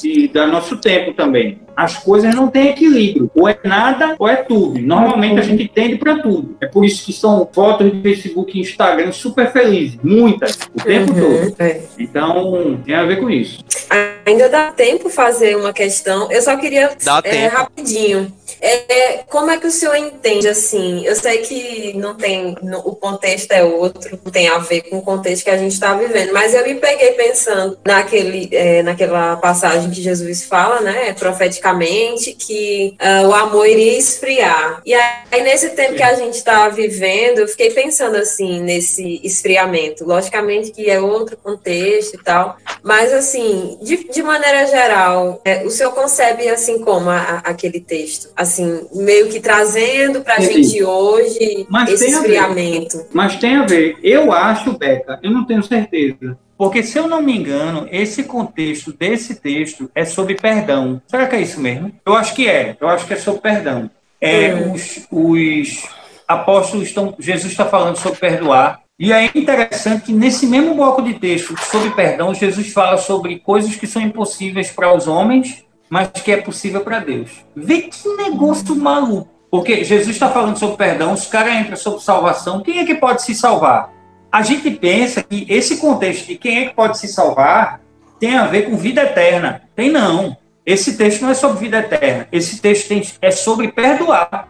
de, 0.01 0.27
da 0.27 0.47
nosso 0.47 0.77
tempo 0.77 1.13
também 1.13 1.64
as 1.75 1.97
coisas 1.97 2.33
não 2.33 2.47
têm 2.47 2.69
equilíbrio. 2.69 3.29
Ou 3.35 3.47
é 3.49 3.57
nada 3.63 4.15
ou 4.17 4.27
é 4.27 4.37
tudo. 4.37 4.79
Normalmente 4.79 5.39
a 5.39 5.43
gente 5.43 5.67
tende 5.67 5.97
para 5.97 6.19
tudo. 6.19 6.55
É 6.61 6.67
por 6.67 6.85
isso 6.85 7.05
que 7.05 7.13
são 7.13 7.47
fotos 7.51 7.91
de 7.91 8.01
Facebook 8.01 8.57
e 8.57 8.61
Instagram 8.61 9.11
super 9.11 9.51
felizes. 9.51 9.97
Muitas, 10.03 10.57
o 10.73 10.83
tempo 10.83 11.11
uhum, 11.13 11.19
todo. 11.51 11.55
É. 11.59 11.81
Então, 11.99 12.79
tem 12.85 12.95
a 12.95 13.03
ver 13.05 13.19
com 13.19 13.29
isso. 13.29 13.63
ainda 14.25 14.49
dá 14.49 14.71
tempo 14.71 15.09
fazer 15.09 15.55
uma 15.57 15.73
questão. 15.73 16.31
Eu 16.31 16.41
só 16.41 16.55
queria 16.57 16.91
Dá 17.03 17.21
é, 17.23 17.29
tempo. 17.29 17.55
rapidinho. 17.55 18.31
É, 18.61 19.23
como 19.29 19.51
é 19.51 19.57
que 19.57 19.67
o 19.67 19.71
senhor 19.71 19.95
entende 19.95 20.47
assim? 20.47 21.05
Eu 21.05 21.15
sei 21.15 21.39
que 21.39 21.93
não 21.97 22.15
tem, 22.15 22.55
no- 22.63 22.79
o 22.79 22.95
contexto 22.95 23.51
é 23.51 23.63
outro, 23.63 24.17
não 24.23 24.31
tem 24.31 24.47
a 24.47 24.57
ver 24.59 24.81
com 24.83 24.97
o 24.97 25.01
contexto 25.01 25.43
que 25.43 25.49
a 25.49 25.57
gente 25.57 25.73
está 25.73 25.93
vivendo, 25.93 26.31
mas 26.33 26.53
eu 26.53 26.63
me 26.65 26.75
peguei 26.75 27.11
pensando 27.11 27.77
naquele, 27.85 28.49
é, 28.51 28.81
naquela 28.81 29.35
passagem 29.35 29.89
que 29.91 30.01
Jesus 30.01 30.45
fala, 30.45 30.79
né, 30.81 31.13
profeticamente, 31.65 32.33
que 32.33 32.95
ah, 32.99 33.23
o 33.27 33.33
amor 33.33 33.67
iria 33.67 33.97
esfriar. 33.97 34.81
E 34.85 34.93
aí, 34.93 35.41
nesse 35.43 35.69
tempo 35.69 35.95
que 35.95 36.03
a 36.03 36.13
gente 36.13 36.35
está 36.35 36.69
vivendo, 36.69 37.39
eu 37.39 37.47
fiquei 37.47 37.71
pensando 37.71 38.15
assim 38.15 38.61
nesse 38.61 39.19
esfriamento. 39.23 40.05
Logicamente 40.05 40.71
que 40.71 40.89
é 40.89 40.99
outro 40.99 41.35
contexto 41.37 42.15
e 42.15 42.23
tal, 42.23 42.57
mas 42.83 43.11
assim, 43.11 43.77
de, 43.81 44.09
de 44.09 44.21
maneira 44.23 44.65
geral, 44.67 45.41
é, 45.43 45.63
o 45.65 45.69
senhor 45.69 45.91
concebe 45.93 46.47
assim 46.47 46.79
como 46.79 47.09
a- 47.09 47.41
a- 47.43 47.49
aquele 47.49 47.79
texto, 47.79 48.29
assim, 48.35 48.87
meio 48.93 49.27
que 49.29 49.39
trazendo 49.39 50.21
para 50.21 50.35
a 50.35 50.39
gente 50.39 50.83
hoje 50.83 51.65
Mas 51.69 51.89
esse 51.89 52.11
esfriamento. 52.11 53.05
Mas 53.11 53.35
tem 53.37 53.55
a 53.55 53.65
ver. 53.65 53.97
Eu 54.03 54.31
acho, 54.31 54.77
Beca, 54.77 55.19
eu 55.23 55.31
não 55.31 55.45
tenho 55.45 55.63
certeza. 55.63 56.37
Porque, 56.57 56.83
se 56.83 56.97
eu 56.97 57.07
não 57.07 57.21
me 57.21 57.35
engano, 57.37 57.87
esse 57.91 58.23
contexto 58.23 58.93
desse 58.93 59.35
texto 59.35 59.89
é 59.93 60.05
sobre 60.05 60.35
perdão. 60.35 61.01
Será 61.07 61.27
que 61.27 61.35
é 61.35 61.41
isso 61.41 61.59
mesmo? 61.59 61.91
Eu 62.05 62.15
acho 62.15 62.33
que 62.33 62.47
é. 62.47 62.77
Eu 62.79 62.87
acho 62.87 63.05
que 63.05 63.13
é 63.13 63.17
sobre 63.17 63.41
perdão. 63.41 63.89
É, 64.21 64.55
Hum. 64.55 64.71
os, 64.71 65.07
os 65.11 65.83
apóstolos 66.27 66.87
estão. 66.87 67.13
Jesus 67.19 67.51
está 67.51 67.65
falando 67.65 67.97
sobre 67.97 68.19
perdoar. 68.19 68.81
E 68.97 69.11
é 69.11 69.25
interessante 69.35 70.05
que 70.05 70.13
nesse 70.13 70.47
mesmo 70.47 70.73
bloco 70.73 71.01
de 71.01 71.15
texto 71.15 71.53
sobre 71.69 71.89
perdão, 71.89 72.33
Jesus 72.33 72.71
fala 72.71 72.97
sobre 72.97 73.39
coisas 73.39 73.75
que 73.75 73.85
são 73.85 74.01
impossíveis 74.01 74.71
para 74.71 74.95
os 74.95 75.05
homens, 75.05 75.65
mas 75.89 76.07
que 76.07 76.31
é 76.31 76.37
possível 76.37 76.79
para 76.79 76.99
Deus. 76.99 77.45
Vê 77.53 77.81
que 77.81 78.07
negócio 78.15 78.73
maluco. 78.75 79.29
Porque 79.51 79.83
Jesus 79.83 80.15
está 80.15 80.29
falando 80.29 80.57
sobre 80.57 80.77
perdão, 80.77 81.13
os 81.13 81.27
caras 81.27 81.55
entram 81.55 81.75
sobre 81.75 82.01
salvação. 82.01 82.61
Quem 82.61 82.79
é 82.79 82.85
que 82.85 82.95
pode 82.95 83.21
se 83.21 83.35
salvar? 83.35 83.93
A 84.35 84.41
gente 84.41 84.69
pensa 84.69 85.23
que 85.23 85.45
esse 85.47 85.77
contexto 85.77 86.27
de 86.27 86.35
quem 86.35 86.57
é 86.59 86.65
que 86.65 86.75
pode 86.75 86.97
se 86.97 87.07
salvar 87.07 87.79
tem 88.19 88.35
a 88.35 88.45
ver 88.45 88.63
com 88.69 88.75
vida 88.75 89.01
eterna. 89.01 89.61
Tem 89.73 89.89
não. 89.89 90.35
Esse 90.65 90.97
texto 90.97 91.21
não 91.21 91.29
é 91.29 91.33
sobre 91.33 91.59
vida 91.59 91.77
eterna. 91.77 92.27
Esse 92.33 92.59
texto 92.59 92.89
tem- 92.89 93.01
é 93.21 93.31
sobre 93.31 93.69
perdoar. 93.71 94.49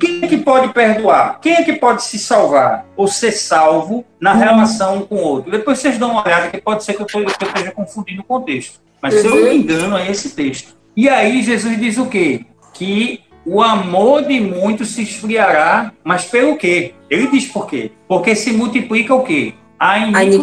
Quem 0.00 0.24
é 0.24 0.28
que 0.28 0.38
pode 0.38 0.72
perdoar? 0.72 1.40
Quem 1.42 1.52
é 1.56 1.62
que 1.62 1.74
pode 1.74 2.02
se 2.04 2.18
salvar 2.18 2.86
ou 2.96 3.06
ser 3.06 3.32
salvo 3.32 4.02
na 4.18 4.32
relação 4.32 5.02
com 5.02 5.16
o 5.16 5.22
outro? 5.22 5.50
Depois 5.50 5.78
vocês 5.78 5.98
dão 5.98 6.12
uma 6.12 6.24
olhada, 6.24 6.48
que 6.48 6.58
pode 6.62 6.82
ser 6.82 6.94
que 6.94 7.02
eu, 7.02 7.06
tô- 7.06 7.22
que 7.22 7.44
eu 7.44 7.48
esteja 7.48 7.70
confundindo 7.70 8.22
o 8.22 8.24
contexto. 8.24 8.80
Mas 9.02 9.12
se 9.12 9.26
eu 9.26 9.34
não 9.36 9.42
me 9.42 9.56
engano, 9.56 9.98
é 9.98 10.10
esse 10.10 10.30
texto. 10.30 10.74
E 10.96 11.06
aí 11.06 11.42
Jesus 11.42 11.78
diz 11.78 11.98
o 11.98 12.06
quê? 12.06 12.46
Que 12.72 13.20
o 13.44 13.62
amor 13.62 14.22
de 14.24 14.40
muitos 14.40 14.88
se 14.90 15.02
esfriará, 15.02 15.92
mas 16.04 16.24
pelo 16.24 16.56
quê? 16.56 16.94
Ele 17.10 17.26
diz 17.28 17.46
por 17.46 17.66
quê? 17.66 17.90
Porque 18.06 18.34
se 18.34 18.52
multiplica 18.52 19.14
o 19.14 19.22
quê? 19.24 19.54
A 19.78 19.92
A 19.92 19.98
iniquidade. 19.98 20.34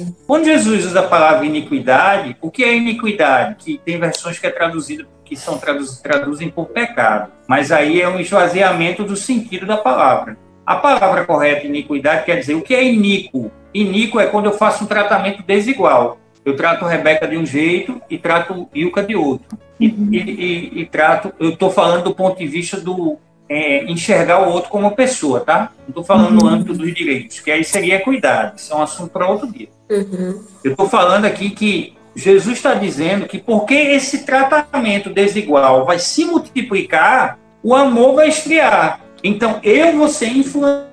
iniquidade. 0.00 0.14
Quando 0.26 0.44
Jesus 0.44 0.84
usa 0.84 1.00
a 1.00 1.08
palavra 1.08 1.46
iniquidade, 1.46 2.36
o 2.42 2.50
que 2.50 2.62
é 2.62 2.76
iniquidade? 2.76 3.56
Que 3.58 3.80
tem 3.84 3.98
versões 3.98 4.38
que 4.38 4.46
é 4.46 4.50
traduzida 4.50 5.06
que 5.26 5.34
são 5.36 5.58
traduz, 5.58 5.98
traduzem 6.00 6.48
por 6.48 6.66
pecado, 6.66 7.32
mas 7.48 7.72
aí 7.72 8.00
é 8.00 8.08
um 8.08 8.20
esvaziamento 8.20 9.02
do 9.02 9.16
sentido 9.16 9.66
da 9.66 9.76
palavra. 9.76 10.38
A 10.64 10.76
palavra 10.76 11.24
correta 11.24 11.66
iniquidade 11.66 12.24
quer 12.24 12.38
dizer 12.38 12.54
o 12.54 12.62
que 12.62 12.74
é 12.74 12.84
iníquo. 12.84 13.50
Iníquo 13.74 14.20
é 14.20 14.26
quando 14.26 14.46
eu 14.46 14.52
faço 14.52 14.84
um 14.84 14.86
tratamento 14.86 15.42
desigual. 15.42 16.18
Eu 16.46 16.54
trato 16.56 16.84
Rebeca 16.84 17.26
de 17.26 17.36
um 17.36 17.44
jeito 17.44 18.00
e 18.08 18.16
trato 18.16 18.68
Ilka 18.72 19.02
de 19.02 19.16
outro. 19.16 19.58
E, 19.80 19.86
e- 19.86 20.16
e- 20.16 20.80
e 20.80 20.86
trato, 20.86 21.32
eu 21.40 21.50
estou 21.50 21.70
falando 21.72 22.04
do 22.04 22.14
ponto 22.14 22.38
de 22.38 22.46
vista 22.46 22.80
do 22.80 23.18
é, 23.48 23.84
enxergar 23.84 24.46
o 24.46 24.52
outro 24.52 24.70
como 24.70 24.90
pessoa, 24.92 25.40
tá? 25.40 25.72
Não 25.80 25.88
estou 25.88 26.04
falando 26.04 26.40
no 26.40 26.48
âmbito 26.48 26.72
dos 26.72 26.94
direitos, 26.94 27.40
que 27.40 27.50
aí 27.50 27.62
seria 27.64 28.00
cuidado. 28.00 28.58
Isso 28.58 28.72
é 28.72 28.76
um 28.76 28.82
assunto 28.82 29.10
para 29.10 29.28
outro 29.28 29.52
dia. 29.52 29.68
Uhum. 29.90 30.42
Eu 30.64 30.70
estou 30.72 30.88
falando 30.88 31.24
aqui 31.26 31.50
que 31.50 31.94
Jesus 32.14 32.56
está 32.56 32.74
dizendo 32.74 33.26
que 33.26 33.38
porque 33.38 33.74
esse 33.74 34.24
tratamento 34.24 35.10
desigual 35.10 35.84
vai 35.84 35.98
se 35.98 36.24
multiplicar, 36.24 37.38
o 37.62 37.74
amor 37.74 38.14
vai 38.14 38.28
esfriar. 38.28 39.00
Então 39.22 39.60
eu 39.62 39.96
vou 39.96 40.08
ser 40.08 40.28
influenciado 40.28 40.86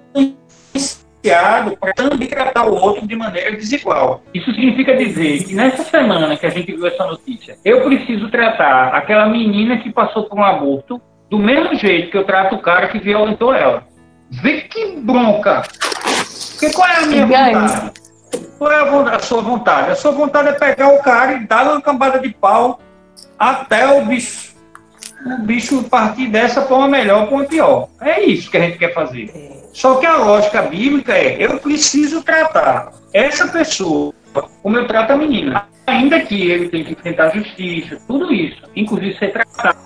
para 1.79 1.93
também 1.93 2.27
tratar 2.27 2.65
o 2.65 2.75
outro 2.75 3.07
de 3.07 3.15
maneira 3.15 3.51
desigual. 3.51 4.21
Isso 4.33 4.53
significa 4.53 4.95
dizer 4.95 5.43
que 5.43 5.55
nessa 5.55 5.83
semana 5.83 6.35
que 6.35 6.45
a 6.45 6.49
gente 6.49 6.73
viu 6.73 6.85
essa 6.85 7.05
notícia, 7.05 7.57
eu 7.63 7.81
preciso 7.81 8.29
tratar 8.29 8.89
aquela 8.89 9.27
menina 9.27 9.77
que 9.77 9.91
passou 9.91 10.25
por 10.25 10.37
um 10.37 10.43
aborto 10.43 11.01
do 11.29 11.39
mesmo 11.39 11.73
jeito 11.75 12.11
que 12.11 12.17
eu 12.17 12.25
trato 12.25 12.55
o 12.55 12.61
cara 12.61 12.89
que 12.89 12.99
violentou 12.99 13.53
ela. 13.53 13.87
Vê 14.29 14.61
que 14.61 14.97
bronca! 14.97 15.63
Porque 16.51 16.73
qual 16.75 16.87
é 16.87 16.97
a 16.97 17.05
minha 17.05 17.25
vontade? 17.25 17.91
Qual 18.57 18.71
é 18.71 19.15
a 19.15 19.19
sua 19.19 19.41
vontade? 19.41 19.91
A 19.91 19.95
sua 19.95 20.11
vontade 20.11 20.49
é 20.49 20.53
pegar 20.53 20.89
o 20.89 21.01
cara 21.01 21.33
e 21.33 21.47
dar 21.47 21.63
uma 21.63 21.81
cambada 21.81 22.19
de 22.19 22.29
pau 22.29 22.79
até 23.37 23.87
o 23.87 24.05
bicho, 24.05 24.52
o 25.25 25.37
bicho 25.43 25.83
partir 25.89 26.27
dessa 26.27 26.61
para 26.61 26.75
uma 26.75 26.87
melhor 26.87 27.27
para 27.27 27.35
uma 27.35 27.45
pior. 27.45 27.87
É 28.01 28.21
isso 28.21 28.49
que 28.51 28.57
a 28.57 28.61
gente 28.61 28.77
quer 28.77 28.93
fazer. 28.93 29.31
Só 29.73 29.95
que 29.95 30.05
a 30.05 30.17
lógica 30.17 30.61
bíblica 30.63 31.13
é: 31.13 31.43
eu 31.43 31.59
preciso 31.59 32.23
tratar 32.23 32.91
essa 33.13 33.47
pessoa 33.47 34.13
como 34.61 34.77
eu 34.77 34.87
trato 34.87 35.11
a 35.11 35.17
menina. 35.17 35.65
Ainda 35.85 36.21
que 36.21 36.49
ele 36.49 36.69
tenha 36.69 36.83
que 36.85 36.93
enfrentar 36.93 37.25
a 37.25 37.29
justiça, 37.29 37.99
tudo 38.07 38.33
isso, 38.33 38.61
inclusive 38.75 39.17
ser 39.17 39.31
tratado, 39.31 39.77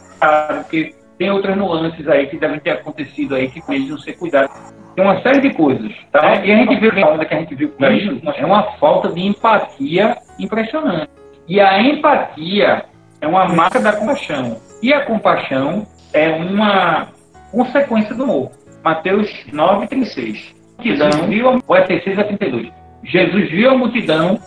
porque 0.62 0.94
tem 1.18 1.32
outras 1.32 1.58
nuances 1.58 2.08
aí 2.08 2.28
que 2.28 2.38
devem 2.38 2.60
ter 2.60 2.72
acontecido 2.72 3.36
aí 3.36 3.50
que 3.50 3.62
precisam 3.62 3.98
ser 3.98 4.14
cuidados. 4.14 4.56
Tem 4.96 5.04
uma 5.04 5.22
série 5.22 5.42
de 5.42 5.54
coisas, 5.54 5.92
tá? 6.12 6.36
E 6.44 6.52
a 6.52 6.56
gente 6.56 6.80
que 6.80 6.88
a 6.88 7.26
que 7.26 7.34
a 7.34 7.40
gente 7.40 7.56
viu 7.56 7.70
com 7.70 7.86
isso 7.88 8.20
é 8.36 8.46
uma 8.46 8.64
falta 8.78 9.10
de 9.10 9.22
empatia 9.22 10.18
impressionante. 10.40 11.10
E 11.48 11.60
a 11.60 11.82
empatia 11.82 12.86
é 13.22 13.28
uma 13.28 13.48
marca 13.48 13.80
da 13.80 13.94
compaixão. 13.94 14.60
E 14.82 14.94
a 14.94 15.06
compaixão 15.06 15.88
é 16.14 16.30
uma 16.30 17.08
consequência 17.52 18.14
do 18.16 18.24
amor. 18.24 18.52
Mateus 18.84 19.30
9, 19.52 19.88
36. 19.88 20.56
Multidão 20.78 21.10
viu, 21.28 21.50
a- 21.50 21.60
ou 21.68 21.76
é 21.76 21.82
36 21.82 22.20
a 22.20 22.24
32. 22.24 22.72
Jesus 23.04 23.50
viu 23.50 23.70
a 23.72 23.78
multidão 23.78 24.40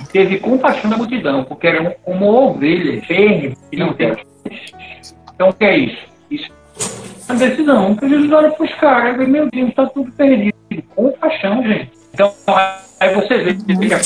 e 0.00 0.04
teve 0.06 0.38
compaixão 0.38 0.90
da 0.90 0.96
multidão, 0.96 1.44
porque 1.44 1.66
eram 1.66 1.94
como 2.04 2.26
ovelhas, 2.26 3.04
fêmeas, 3.06 3.54
e 3.72 3.76
não 3.76 3.94
tem. 3.94 4.16
Então, 5.34 5.48
o 5.48 5.52
que 5.54 5.64
é 5.64 5.76
isso? 5.78 6.02
Isso 6.30 6.50
é 7.28 7.32
uma 7.32 7.38
decisão. 7.38 7.94
Porque 7.94 8.08
Jesus 8.08 8.32
olha 8.32 8.50
para 8.50 8.64
os 8.66 8.74
caras 8.74 9.20
e 9.20 9.30
meu 9.30 9.48
Deus, 9.50 9.68
está 9.70 9.86
tudo 9.86 10.12
perdido. 10.12 10.54
Compaixão, 10.94 11.62
gente. 11.62 11.90
Então, 12.12 12.32
aí 12.98 13.14
você 13.14 13.38
vê 13.38 13.54
que 13.54 13.94
a 13.94 13.98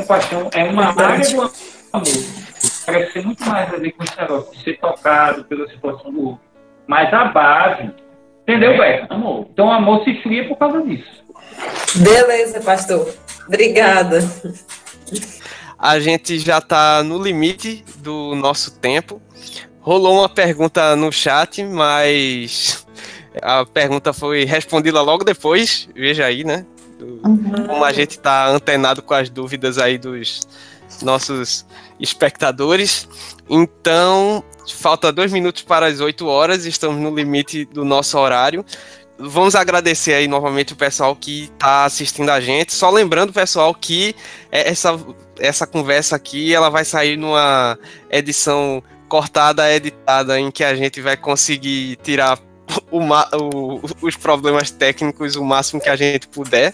compaixão 0.00 0.48
é 0.54 0.64
uma 0.64 0.86
área 0.86 1.28
do 1.30 1.40
amor. 1.92 2.39
Parece 2.92 3.12
ser 3.12 3.24
muito 3.24 3.44
mais 3.46 3.72
a 3.72 3.76
ver 3.76 3.92
com 3.92 4.02
esse 4.04 4.16
negócio 4.20 4.52
de 4.56 4.62
ser 4.64 4.78
tocado 4.78 5.44
pela 5.44 5.68
situação 5.68 6.12
do 6.12 6.28
outro. 6.28 6.40
Mas 6.86 7.12
a 7.14 7.24
base, 7.26 7.90
entendeu, 8.42 8.76
Beto? 8.76 9.12
Amor. 9.12 9.46
Então, 9.52 9.66
o 9.66 9.70
amor 9.70 10.02
se 10.04 10.10
esfria 10.10 10.46
por 10.48 10.56
causa 10.56 10.82
disso. 10.82 11.20
Beleza, 11.96 12.60
pastor. 12.60 13.12
Obrigada. 13.46 14.20
A 15.78 15.98
gente 15.98 16.38
já 16.38 16.60
tá 16.60 17.02
no 17.02 17.22
limite 17.22 17.84
do 17.98 18.34
nosso 18.34 18.78
tempo. 18.78 19.20
Rolou 19.80 20.18
uma 20.18 20.28
pergunta 20.28 20.94
no 20.94 21.10
chat, 21.10 21.64
mas 21.64 22.86
a 23.40 23.64
pergunta 23.64 24.12
foi 24.12 24.44
respondida 24.44 25.00
logo 25.00 25.24
depois. 25.24 25.88
Veja 25.94 26.26
aí, 26.26 26.44
né? 26.44 26.66
Do- 26.98 27.20
Como 27.22 27.82
a 27.84 27.92
gente 27.92 28.18
tá 28.18 28.46
antenado 28.48 29.00
com 29.00 29.14
as 29.14 29.30
dúvidas 29.30 29.78
aí 29.78 29.96
dos 29.96 30.42
nossos 31.02 31.64
espectadores. 32.00 33.08
Então, 33.48 34.42
falta 34.78 35.12
dois 35.12 35.32
minutos 35.32 35.62
para 35.62 35.86
as 35.86 36.00
8 36.00 36.26
horas, 36.26 36.64
estamos 36.64 37.00
no 37.00 37.14
limite 37.14 37.64
do 37.66 37.84
nosso 37.84 38.18
horário. 38.18 38.64
Vamos 39.18 39.54
agradecer 39.54 40.14
aí 40.14 40.26
novamente 40.26 40.72
o 40.72 40.76
pessoal 40.76 41.14
que 41.14 41.44
está 41.52 41.84
assistindo 41.84 42.30
a 42.30 42.40
gente. 42.40 42.72
Só 42.72 42.88
lembrando, 42.88 43.32
pessoal, 43.34 43.74
que 43.74 44.14
essa, 44.50 44.98
essa 45.38 45.66
conversa 45.66 46.16
aqui 46.16 46.54
ela 46.54 46.70
vai 46.70 46.86
sair 46.86 47.18
numa 47.18 47.78
edição 48.10 48.82
cortada, 49.08 49.70
editada, 49.70 50.40
em 50.40 50.50
que 50.50 50.64
a 50.64 50.74
gente 50.74 51.02
vai 51.02 51.16
conseguir 51.18 51.96
tirar 52.02 52.38
o 52.90 53.00
o- 53.36 53.80
os 54.00 54.16
problemas 54.16 54.70
técnicos 54.70 55.34
o 55.36 55.44
máximo 55.44 55.80
que 55.82 55.88
a 55.88 55.96
gente 55.96 56.28
puder. 56.28 56.72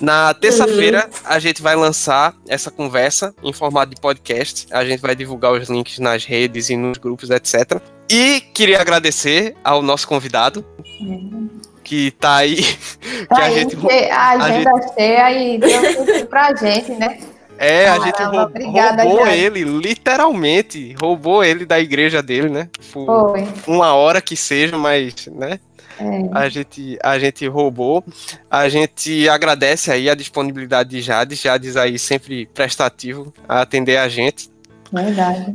Na 0.00 0.34
terça-feira, 0.34 1.08
a 1.24 1.38
gente 1.38 1.62
vai 1.62 1.74
lançar 1.74 2.34
essa 2.48 2.70
conversa 2.70 3.34
em 3.42 3.52
formato 3.52 3.94
de 3.94 4.00
podcast. 4.00 4.66
A 4.70 4.84
gente 4.84 5.00
vai 5.00 5.16
divulgar 5.16 5.52
os 5.52 5.68
links 5.68 5.98
nas 5.98 6.24
redes 6.24 6.68
e 6.70 6.76
nos 6.76 6.98
grupos, 6.98 7.30
etc. 7.30 7.80
E 8.10 8.40
queria 8.52 8.80
agradecer 8.80 9.54
ao 9.64 9.80
nosso 9.82 10.06
convidado, 10.06 10.64
que 11.82 12.10
tá 12.12 12.36
aí. 12.36 12.56
que 13.00 13.26
Tá 13.26 13.36
a 13.38 13.44
aí, 13.44 13.54
gente 13.54 13.76
a 14.10 14.30
agenda 14.30 14.70
cheia 14.94 15.32
e 15.32 15.58
deu 15.58 16.04
tempo 16.04 16.26
pra 16.26 16.54
gente, 16.54 16.92
né? 16.92 17.18
É, 17.58 17.88
a 17.88 17.98
gente 18.00 18.12
Caramba, 18.12 18.36
roub- 18.42 18.50
obrigada, 18.50 19.02
roubou 19.02 19.26
ele, 19.28 19.64
literalmente. 19.64 20.94
Roubou 21.00 21.42
ele 21.42 21.64
da 21.64 21.80
igreja 21.80 22.22
dele, 22.22 22.50
né? 22.50 22.68
Por 22.92 23.06
Foi. 23.32 23.48
uma 23.66 23.94
hora 23.94 24.20
que 24.20 24.36
seja, 24.36 24.76
mas, 24.76 25.14
né? 25.28 25.58
É. 25.98 26.28
A 26.32 26.48
gente, 26.48 26.98
a 27.02 27.18
gente 27.18 27.46
roubou. 27.46 28.04
A 28.50 28.68
gente 28.68 29.28
agradece 29.28 29.90
aí 29.90 30.08
a 30.10 30.14
disponibilidade 30.14 30.90
de 30.90 31.00
Jades. 31.00 31.40
Jades 31.40 31.76
aí 31.76 31.98
sempre 31.98 32.46
prestativo 32.46 33.32
a 33.48 33.62
atender 33.62 33.96
a 33.96 34.08
gente. 34.08 34.50
Verdade. 34.92 35.54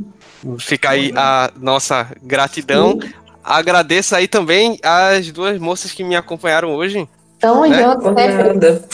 Fica 0.58 0.90
aí 0.90 1.12
a 1.16 1.50
nossa 1.56 2.08
gratidão. 2.22 2.98
Agradeço 3.44 4.14
aí 4.14 4.26
também 4.28 4.78
as 4.82 5.30
duas 5.32 5.58
moças 5.58 5.92
que 5.92 6.04
me 6.04 6.14
acompanharam 6.16 6.70
hoje, 6.74 7.08
Tamo 7.40 7.66
Né? 7.66 7.82
junto, 7.82 8.12
nada. 8.12 8.84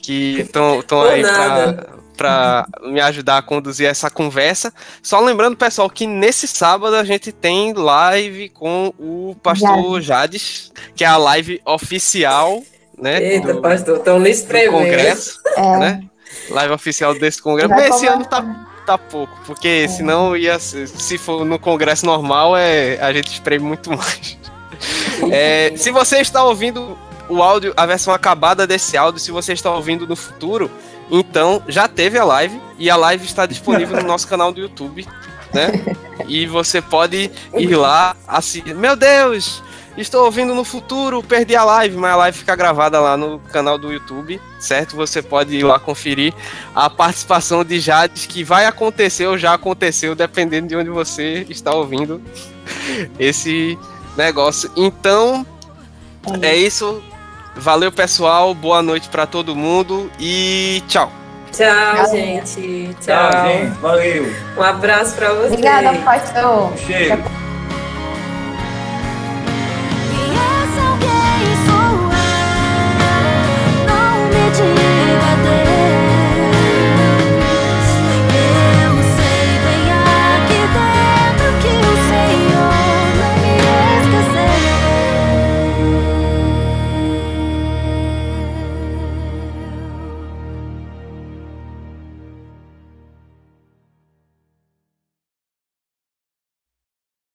que 0.00 0.40
estão 0.40 1.02
aí 1.02 1.22
pra, 1.22 1.86
pra 2.16 2.66
me 2.82 3.00
ajudar 3.00 3.38
a 3.38 3.42
conduzir 3.42 3.86
essa 3.88 4.10
conversa. 4.10 4.72
Só 5.02 5.20
lembrando, 5.20 5.56
pessoal, 5.56 5.88
que 5.90 6.06
nesse 6.06 6.46
sábado 6.46 6.94
a 6.96 7.04
gente 7.04 7.32
tem 7.32 7.72
live 7.72 8.48
com 8.50 8.92
o 8.98 9.36
pastor 9.42 10.00
Jades, 10.00 10.72
que 10.94 11.04
é 11.04 11.06
a 11.08 11.16
live 11.16 11.60
oficial, 11.64 12.62
né? 12.96 13.22
Eita, 13.22 13.54
do- 13.54 13.60
pastor, 13.60 13.98
estão 13.98 14.18
lhe 14.18 14.24
do 14.24 14.28
espremendo. 14.28 14.72
congresso, 14.72 15.40
É. 15.56 15.76
né? 15.78 16.02
Live 16.50 16.72
oficial 16.74 17.14
desse 17.18 17.40
congresso. 17.42 17.70
Mas 17.70 17.94
esse 17.96 18.06
ano 18.06 18.24
tá, 18.24 18.66
tá 18.86 18.96
pouco, 18.98 19.38
porque 19.46 19.86
senão 19.88 20.36
ia 20.36 20.58
ser- 20.58 20.88
se 20.88 21.18
for 21.18 21.44
no 21.44 21.58
congresso 21.58 22.06
normal, 22.06 22.56
é, 22.56 22.98
a 23.00 23.12
gente 23.12 23.32
espreme 23.32 23.64
muito 23.64 23.90
mais. 23.90 24.38
É, 25.30 25.72
se 25.76 25.92
você 25.92 26.18
está 26.18 26.42
ouvindo 26.42 26.98
o 27.32 27.42
áudio, 27.42 27.72
a 27.76 27.86
versão 27.86 28.12
acabada 28.12 28.66
desse 28.66 28.96
áudio, 28.96 29.20
se 29.20 29.30
você 29.30 29.52
está 29.52 29.70
ouvindo 29.70 30.06
no 30.06 30.16
futuro, 30.16 30.70
então 31.10 31.62
já 31.68 31.88
teve 31.88 32.18
a 32.18 32.24
live 32.24 32.60
e 32.78 32.90
a 32.90 32.96
live 32.96 33.24
está 33.24 33.46
disponível 33.46 33.96
no 33.96 34.06
nosso 34.06 34.28
canal 34.28 34.52
do 34.52 34.60
YouTube, 34.60 35.06
né? 35.52 35.72
E 36.26 36.46
você 36.46 36.80
pode 36.80 37.30
ir 37.54 37.76
lá 37.76 38.16
assistir. 38.26 38.74
Meu 38.74 38.96
Deus! 38.96 39.62
Estou 39.96 40.24
ouvindo 40.24 40.54
no 40.54 40.64
futuro, 40.64 41.22
perdi 41.22 41.54
a 41.54 41.64
live, 41.64 41.98
mas 41.98 42.12
a 42.12 42.16
live 42.16 42.38
fica 42.38 42.56
gravada 42.56 42.98
lá 42.98 43.14
no 43.14 43.38
canal 43.38 43.76
do 43.76 43.92
YouTube, 43.92 44.40
certo? 44.58 44.96
Você 44.96 45.20
pode 45.20 45.54
ir 45.54 45.64
lá 45.64 45.78
conferir 45.78 46.32
a 46.74 46.88
participação 46.88 47.62
de 47.62 47.78
Jades, 47.78 48.24
que 48.24 48.42
vai 48.42 48.64
acontecer 48.64 49.26
ou 49.26 49.36
já 49.36 49.52
aconteceu, 49.52 50.14
dependendo 50.14 50.68
de 50.68 50.76
onde 50.76 50.88
você 50.88 51.46
está 51.50 51.74
ouvindo 51.74 52.22
esse 53.18 53.78
negócio. 54.16 54.72
Então, 54.76 55.46
é 56.40 56.56
isso. 56.56 57.02
Valeu, 57.54 57.92
pessoal. 57.92 58.54
Boa 58.54 58.82
noite 58.82 59.08
para 59.08 59.26
todo 59.26 59.54
mundo 59.54 60.10
e 60.18 60.82
tchau. 60.88 61.12
Tchau, 61.52 61.66
Tchau. 61.96 62.10
gente. 62.10 62.96
Tchau, 63.00 63.30
Tchau. 63.30 63.46
gente. 63.48 63.78
Valeu. 63.80 64.32
Um 64.56 64.62
abraço 64.62 65.14
pra 65.14 65.32
vocês. 65.34 65.52
Obrigada, 65.52 65.98
pastor. 65.98 66.72
Cheiro. 66.78 67.41